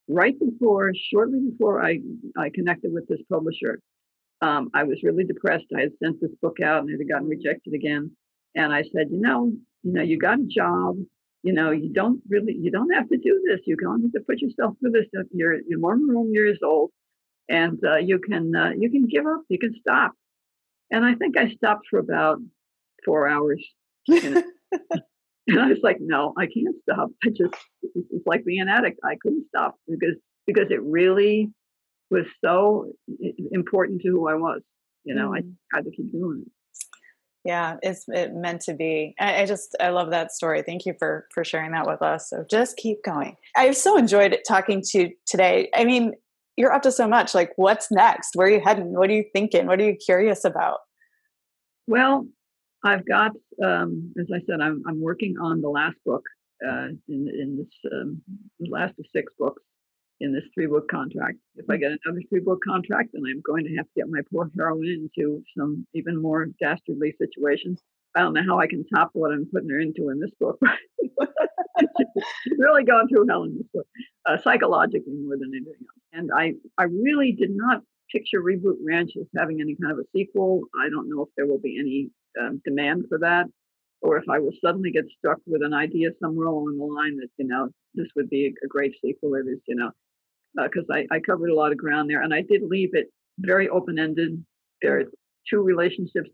right 0.08 0.38
before, 0.38 0.92
shortly 0.94 1.40
before 1.50 1.84
I, 1.84 2.00
I 2.36 2.50
connected 2.54 2.92
with 2.92 3.08
this 3.08 3.20
publisher. 3.30 3.80
Um, 4.42 4.70
I 4.74 4.84
was 4.84 5.02
really 5.02 5.24
depressed. 5.24 5.66
I 5.76 5.80
had 5.80 5.92
sent 6.02 6.20
this 6.20 6.30
book 6.42 6.60
out 6.60 6.82
and 6.82 6.90
it 6.90 6.98
had 6.98 7.08
gotten 7.08 7.28
rejected 7.28 7.74
again. 7.74 8.10
And 8.54 8.72
I 8.72 8.82
said, 8.82 9.08
you 9.10 9.20
know, 9.20 9.52
you 9.82 9.92
know, 9.92 10.02
you 10.02 10.18
got 10.18 10.40
a 10.40 10.46
job. 10.46 10.96
You 11.42 11.52
know, 11.52 11.70
you 11.70 11.92
don't 11.92 12.20
really, 12.28 12.54
you 12.54 12.70
don't 12.70 12.92
have 12.92 13.08
to 13.08 13.16
do 13.16 13.40
this. 13.46 13.60
You 13.66 13.76
can 13.76 14.02
have 14.02 14.12
to 14.12 14.20
put 14.26 14.40
yourself 14.40 14.74
through 14.80 14.90
this. 14.92 15.06
You're 15.32 15.60
you're 15.68 15.78
more 15.78 15.94
than 15.94 16.12
one 16.12 16.32
years 16.32 16.58
old, 16.64 16.90
and 17.48 17.78
uh, 17.84 17.96
you 17.96 18.18
can 18.18 18.56
uh, 18.56 18.70
you 18.76 18.90
can 18.90 19.06
give 19.06 19.26
up. 19.26 19.42
You 19.48 19.58
can 19.58 19.72
stop. 19.78 20.12
And 20.90 21.04
I 21.04 21.14
think 21.14 21.38
I 21.38 21.50
stopped 21.50 21.86
for 21.88 22.00
about 22.00 22.38
four 23.04 23.28
hours. 23.28 23.64
You 24.06 24.30
know? 24.30 24.42
and 25.48 25.60
I 25.60 25.68
was 25.68 25.78
like, 25.82 25.98
no, 26.00 26.34
I 26.38 26.46
can't 26.46 26.76
stop. 26.82 27.10
I 27.24 27.28
just 27.28 27.54
it's 27.94 28.26
like 28.26 28.44
being 28.44 28.60
an 28.60 28.68
addict. 28.68 29.00
I 29.04 29.16
couldn't 29.20 29.46
stop 29.48 29.76
because 29.88 30.16
because 30.46 30.70
it 30.70 30.82
really 30.82 31.50
was 32.10 32.26
so 32.44 32.92
important 33.52 34.02
to 34.02 34.08
who 34.08 34.28
I 34.28 34.34
was. 34.34 34.62
You 35.04 35.14
know, 35.14 35.30
mm. 35.30 35.38
I 35.38 35.76
had 35.76 35.84
to 35.84 35.90
keep 35.90 36.10
doing 36.10 36.44
it 36.46 36.52
yeah 37.46 37.76
it's 37.80 38.04
it 38.08 38.34
meant 38.34 38.60
to 38.60 38.74
be 38.74 39.14
I, 39.20 39.42
I, 39.42 39.46
just 39.46 39.76
i 39.80 39.88
love 39.90 40.10
that 40.10 40.32
story 40.32 40.62
thank 40.62 40.84
you 40.84 40.94
for 40.98 41.28
for 41.32 41.44
sharing 41.44 41.70
that 41.72 41.86
with 41.86 42.02
us 42.02 42.28
so 42.28 42.44
just 42.50 42.76
keep 42.76 43.02
going 43.04 43.36
i've 43.56 43.76
so 43.76 43.96
enjoyed 43.96 44.36
talking 44.46 44.82
to 44.82 44.98
you 44.98 45.10
today 45.26 45.70
i 45.74 45.84
mean 45.84 46.12
you're 46.56 46.72
up 46.72 46.82
to 46.82 46.92
so 46.92 47.06
much 47.06 47.34
like 47.34 47.52
what's 47.56 47.90
next 47.90 48.30
where 48.34 48.48
are 48.48 48.50
you 48.50 48.60
heading 48.60 48.92
what 48.94 49.08
are 49.08 49.14
you 49.14 49.24
thinking 49.32 49.66
what 49.66 49.80
are 49.80 49.84
you 49.84 49.94
curious 49.94 50.44
about 50.44 50.78
well 51.86 52.26
i've 52.86 53.06
got 53.06 53.32
um, 53.64 54.12
as 54.18 54.26
i 54.34 54.40
said 54.46 54.60
i'm, 54.60 54.82
I'm 54.86 55.00
working 55.00 55.36
on 55.40 55.60
the 55.60 55.68
last 55.68 55.96
book 56.04 56.22
uh, 56.66 56.88
in, 57.08 57.28
in 57.28 57.56
this 57.58 57.92
um, 57.92 58.22
last 58.60 58.94
of 58.98 59.06
six 59.12 59.32
books 59.38 59.62
in 60.20 60.32
this 60.32 60.44
three 60.54 60.66
book 60.66 60.88
contract. 60.88 61.38
If 61.56 61.68
I 61.68 61.76
get 61.76 61.92
another 62.04 62.22
three 62.28 62.40
book 62.40 62.60
contract, 62.66 63.10
then 63.12 63.22
I'm 63.28 63.42
going 63.42 63.64
to 63.64 63.76
have 63.76 63.86
to 63.86 63.92
get 63.96 64.08
my 64.08 64.20
poor 64.32 64.50
heroine 64.56 65.10
into 65.14 65.42
some 65.56 65.86
even 65.94 66.20
more 66.20 66.46
dastardly 66.60 67.14
situations. 67.18 67.82
I 68.14 68.20
don't 68.20 68.32
know 68.32 68.42
how 68.46 68.58
I 68.58 68.66
can 68.66 68.86
top 68.88 69.10
what 69.12 69.32
I'm 69.32 69.46
putting 69.52 69.68
her 69.68 69.80
into 69.80 70.08
in 70.08 70.20
this 70.20 70.30
book. 70.40 70.58
She's 72.44 72.56
really 72.58 72.84
gone 72.84 73.08
through 73.08 73.26
hell 73.28 73.44
in 73.44 73.58
this 73.58 73.66
book, 73.74 73.86
uh, 74.24 74.38
psychologically 74.42 75.12
more 75.22 75.36
than 75.36 75.52
anything 75.54 75.74
else. 75.80 76.00
And 76.14 76.30
I, 76.34 76.54
I 76.78 76.84
really 76.84 77.32
did 77.32 77.50
not 77.52 77.82
picture 78.10 78.40
Reboot 78.40 78.76
Ranch 78.82 79.12
as 79.20 79.26
having 79.36 79.60
any 79.60 79.76
kind 79.76 79.92
of 79.92 79.98
a 79.98 80.04
sequel. 80.16 80.62
I 80.80 80.88
don't 80.88 81.10
know 81.10 81.22
if 81.22 81.28
there 81.36 81.46
will 81.46 81.58
be 81.58 81.78
any 81.78 82.08
um, 82.40 82.60
demand 82.64 83.04
for 83.08 83.18
that 83.18 83.46
or 84.02 84.16
if 84.16 84.24
I 84.28 84.38
will 84.38 84.52
suddenly 84.64 84.90
get 84.90 85.06
stuck 85.18 85.38
with 85.46 85.62
an 85.62 85.74
idea 85.74 86.10
somewhere 86.20 86.46
along 86.46 86.76
the 86.78 86.84
line 86.84 87.16
that, 87.16 87.28
you 87.38 87.46
know, 87.46 87.68
this 87.94 88.06
would 88.14 88.28
be 88.28 88.54
a, 88.62 88.66
great 88.68 88.94
sequel. 89.02 89.34
It 89.34 89.48
is, 89.48 89.60
you 89.66 89.74
know, 89.74 89.90
because 90.54 90.84
uh, 90.90 90.94
I, 90.94 91.06
I 91.10 91.20
covered 91.20 91.50
a 91.50 91.54
lot 91.54 91.72
of 91.72 91.78
ground 91.78 92.10
there, 92.10 92.22
and 92.22 92.34
I 92.34 92.42
did 92.42 92.62
leave 92.62 92.90
it 92.92 93.06
very 93.38 93.68
open 93.68 93.98
ended. 93.98 94.44
There 94.82 95.00
are 95.00 95.04
two 95.48 95.62
relationships 95.62 96.30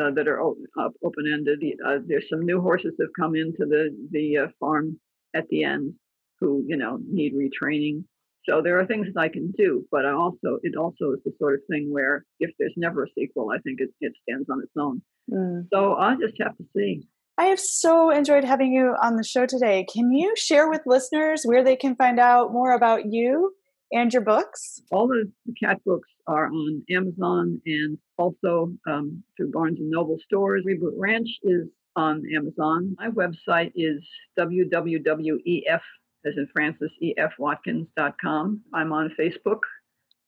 uh, 0.00 0.10
that 0.12 0.28
are 0.28 0.40
open 0.40 1.32
ended. 1.32 1.62
Uh, 1.84 1.98
there's 2.06 2.28
some 2.28 2.44
new 2.44 2.60
horses 2.60 2.94
that 2.98 3.04
have 3.04 3.10
come 3.18 3.36
into 3.36 3.66
the 3.66 3.96
the 4.10 4.38
uh, 4.38 4.46
farm 4.58 4.98
at 5.34 5.48
the 5.48 5.64
end 5.64 5.94
who 6.40 6.64
you 6.66 6.76
know 6.76 6.98
need 7.08 7.34
retraining. 7.34 8.04
So 8.48 8.62
there 8.62 8.78
are 8.78 8.86
things 8.86 9.08
that 9.12 9.20
I 9.20 9.28
can 9.28 9.52
do, 9.56 9.84
but 9.90 10.06
I 10.06 10.12
also 10.12 10.58
it 10.62 10.76
also 10.76 11.12
is 11.12 11.20
the 11.24 11.32
sort 11.38 11.54
of 11.54 11.60
thing 11.68 11.88
where 11.92 12.24
if 12.40 12.50
there's 12.58 12.74
never 12.76 13.04
a 13.04 13.08
sequel, 13.18 13.50
I 13.50 13.58
think 13.58 13.80
it, 13.80 13.90
it 14.00 14.12
stands 14.22 14.48
on 14.48 14.60
its 14.62 14.72
own. 14.78 15.02
Mm. 15.30 15.66
So 15.72 15.94
I'll 15.94 16.18
just 16.18 16.34
have 16.40 16.56
to 16.56 16.64
see. 16.76 17.06
I 17.38 17.46
have 17.46 17.60
so 17.60 18.10
enjoyed 18.10 18.44
having 18.44 18.72
you 18.72 18.94
on 19.02 19.16
the 19.16 19.24
show 19.24 19.44
today. 19.44 19.84
Can 19.92 20.10
you 20.10 20.34
share 20.36 20.70
with 20.70 20.80
listeners 20.86 21.42
where 21.44 21.62
they 21.62 21.76
can 21.76 21.94
find 21.94 22.18
out 22.18 22.52
more 22.52 22.72
about 22.72 23.12
you 23.12 23.52
and 23.92 24.10
your 24.10 24.22
books? 24.22 24.80
All 24.90 25.06
the, 25.06 25.30
the 25.44 25.52
cat 25.62 25.78
books 25.84 26.08
are 26.26 26.46
on 26.46 26.82
Amazon 26.90 27.60
and 27.66 27.98
also 28.16 28.72
um, 28.88 29.22
through 29.36 29.50
Barnes 29.50 29.78
and 29.80 29.90
Noble 29.90 30.16
stores. 30.24 30.64
Reboot 30.66 30.94
Ranch 30.96 31.28
is 31.42 31.68
on 31.94 32.22
Amazon. 32.34 32.96
My 32.98 33.08
website 33.08 33.72
is 33.74 34.02
www.ef, 34.38 35.82
as 36.26 36.34
in 36.36 36.48
Francis, 36.52 36.90
efwatkins.com. 37.02 38.62
I'm 38.74 38.92
on 38.92 39.14
Facebook 39.18 39.60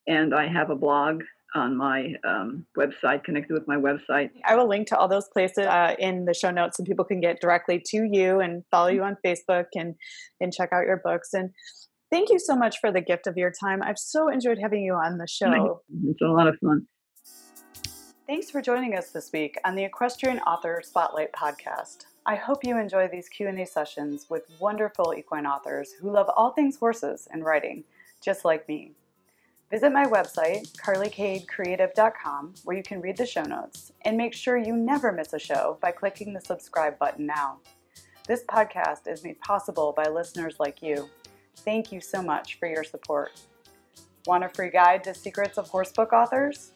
and 0.07 0.35
I 0.35 0.49
have 0.49 0.71
a 0.71 0.75
blog 0.75 1.23
on 1.55 1.77
my 1.77 2.15
um, 2.27 2.67
website, 2.77 3.25
connected 3.25 3.55
with 3.55 3.67
my 3.67 3.77
website. 3.77 4.31
I 4.45 4.55
will 4.55 4.69
link 4.69 4.89
to 4.89 4.99
all 4.99 5.09
those 5.09 5.29
places 5.33 5.67
uh, 5.67 5.95
in 5.99 6.25
the 6.25 6.35
show 6.35 6.51
notes, 6.51 6.79
and 6.79 6.87
people 6.87 7.05
can 7.05 7.21
get 7.21 7.41
directly 7.41 7.83
to 7.87 8.09
you 8.11 8.41
and 8.41 8.65
follow 8.71 8.89
you 8.89 9.03
on 9.03 9.17
Facebook 9.25 9.67
and 9.75 9.95
and 10.41 10.53
check 10.53 10.71
out 10.73 10.85
your 10.87 11.01
books. 11.03 11.31
And 11.33 11.51
thank 12.11 12.31
you 12.31 12.39
so 12.39 12.55
much 12.55 12.79
for 12.81 12.93
the 12.93 13.01
gift 13.01 13.27
of 13.27 13.37
your 13.37 13.51
time. 13.51 13.83
I've 13.83 13.99
so 13.99 14.29
enjoyed 14.29 14.59
having 14.61 14.83
you 14.83 14.95
on 14.95 15.19
the 15.19 15.27
show. 15.27 15.83
It's 16.05 16.21
a 16.21 16.27
lot 16.27 16.49
of 16.49 16.57
fun. 16.63 16.87
Thanks 18.27 18.51
for 18.51 18.61
joining 18.61 18.95
us 18.95 19.11
this 19.11 19.31
week 19.33 19.59
on 19.65 19.75
the 19.75 19.85
Equestrian 19.85 20.39
Author 20.41 20.83
Spotlight 20.85 21.33
podcast. 21.33 22.05
I 22.29 22.35
hope 22.35 22.63
you 22.63 22.77
enjoy 22.77 23.09
these 23.09 23.27
Q&A 23.27 23.65
sessions 23.65 24.27
with 24.29 24.43
wonderful 24.61 25.15
equine 25.17 25.47
authors 25.47 25.93
who 25.93 26.11
love 26.11 26.29
all 26.37 26.51
things 26.51 26.77
horses 26.77 27.27
and 27.33 27.43
writing, 27.43 27.85
just 28.23 28.45
like 28.45 28.69
me. 28.69 28.93
Visit 29.71 29.95
my 29.95 30.05
website, 30.05 30.71
carlycadecreative.com, 30.77 32.55
where 32.65 32.77
you 32.77 32.83
can 32.83 33.01
read 33.01 33.17
the 33.17 33.25
show 33.25 33.45
notes 33.45 33.93
and 34.03 34.15
make 34.15 34.35
sure 34.35 34.59
you 34.59 34.77
never 34.77 35.11
miss 35.11 35.33
a 35.33 35.39
show 35.39 35.79
by 35.81 35.91
clicking 35.91 36.35
the 36.35 36.41
subscribe 36.43 36.99
button 36.99 37.25
now. 37.25 37.61
This 38.27 38.45
podcast 38.45 39.11
is 39.11 39.25
made 39.25 39.41
possible 39.41 39.95
by 39.97 40.05
listeners 40.05 40.57
like 40.61 40.83
you. 40.83 41.09
Thank 41.57 41.91
you 41.91 42.03
so 42.03 42.21
much 42.21 42.59
for 42.59 42.69
your 42.69 42.85
support. 42.85 43.41
Want 44.27 44.45
a 44.45 44.51
free 44.51 44.69
guide 44.69 45.03
to 45.05 45.15
secrets 45.15 45.57
of 45.57 45.71
horsebook 45.71 46.13
authors? 46.13 46.73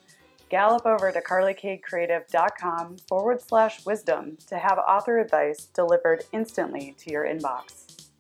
Gallop 0.52 0.84
over 0.84 1.10
to 1.10 1.22
carlycadecreative.com 1.22 2.98
forward 3.08 3.40
slash 3.40 3.86
wisdom 3.86 4.36
to 4.48 4.58
have 4.58 4.76
author 4.76 5.18
advice 5.18 5.64
delivered 5.64 6.24
instantly 6.30 6.94
to 6.98 7.10
your 7.10 7.24
inbox. 7.24 8.10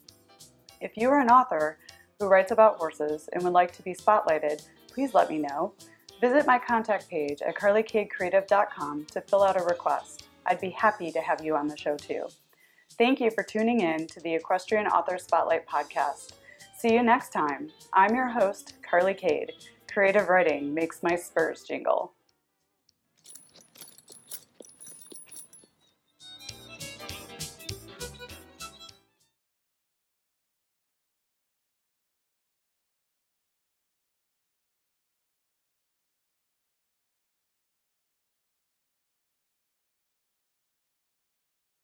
If 0.80 0.96
you 0.96 1.10
are 1.10 1.20
an 1.20 1.28
author 1.28 1.76
who 2.18 2.28
writes 2.28 2.50
about 2.50 2.78
horses 2.78 3.28
and 3.34 3.42
would 3.44 3.52
like 3.52 3.70
to 3.72 3.82
be 3.82 3.92
spotlighted, 3.92 4.66
please 4.88 5.12
let 5.12 5.28
me 5.28 5.40
know. 5.40 5.74
Visit 6.22 6.46
my 6.46 6.58
contact 6.58 7.10
page 7.10 7.42
at 7.42 7.54
carlycadecreative.com 7.54 9.04
to 9.12 9.20
fill 9.20 9.42
out 9.42 9.60
a 9.60 9.64
request. 9.64 10.28
I'd 10.46 10.58
be 10.58 10.70
happy 10.70 11.12
to 11.12 11.20
have 11.20 11.44
you 11.44 11.54
on 11.54 11.66
the 11.66 11.76
show 11.76 11.98
too. 11.98 12.28
Thank 12.96 13.20
you 13.20 13.30
for 13.30 13.42
tuning 13.42 13.80
in 13.80 14.06
to 14.06 14.20
the 14.20 14.34
Equestrian 14.34 14.86
Author 14.86 15.18
Spotlight 15.18 15.68
podcast. 15.68 16.32
See 16.78 16.94
you 16.94 17.02
next 17.02 17.30
time. 17.30 17.68
I'm 17.92 18.14
your 18.14 18.28
host, 18.28 18.76
Carly 18.80 19.12
Cade. 19.12 19.52
Creative 19.92 20.26
writing 20.30 20.72
makes 20.72 21.02
my 21.02 21.14
spurs 21.14 21.64
jingle. 21.64 22.14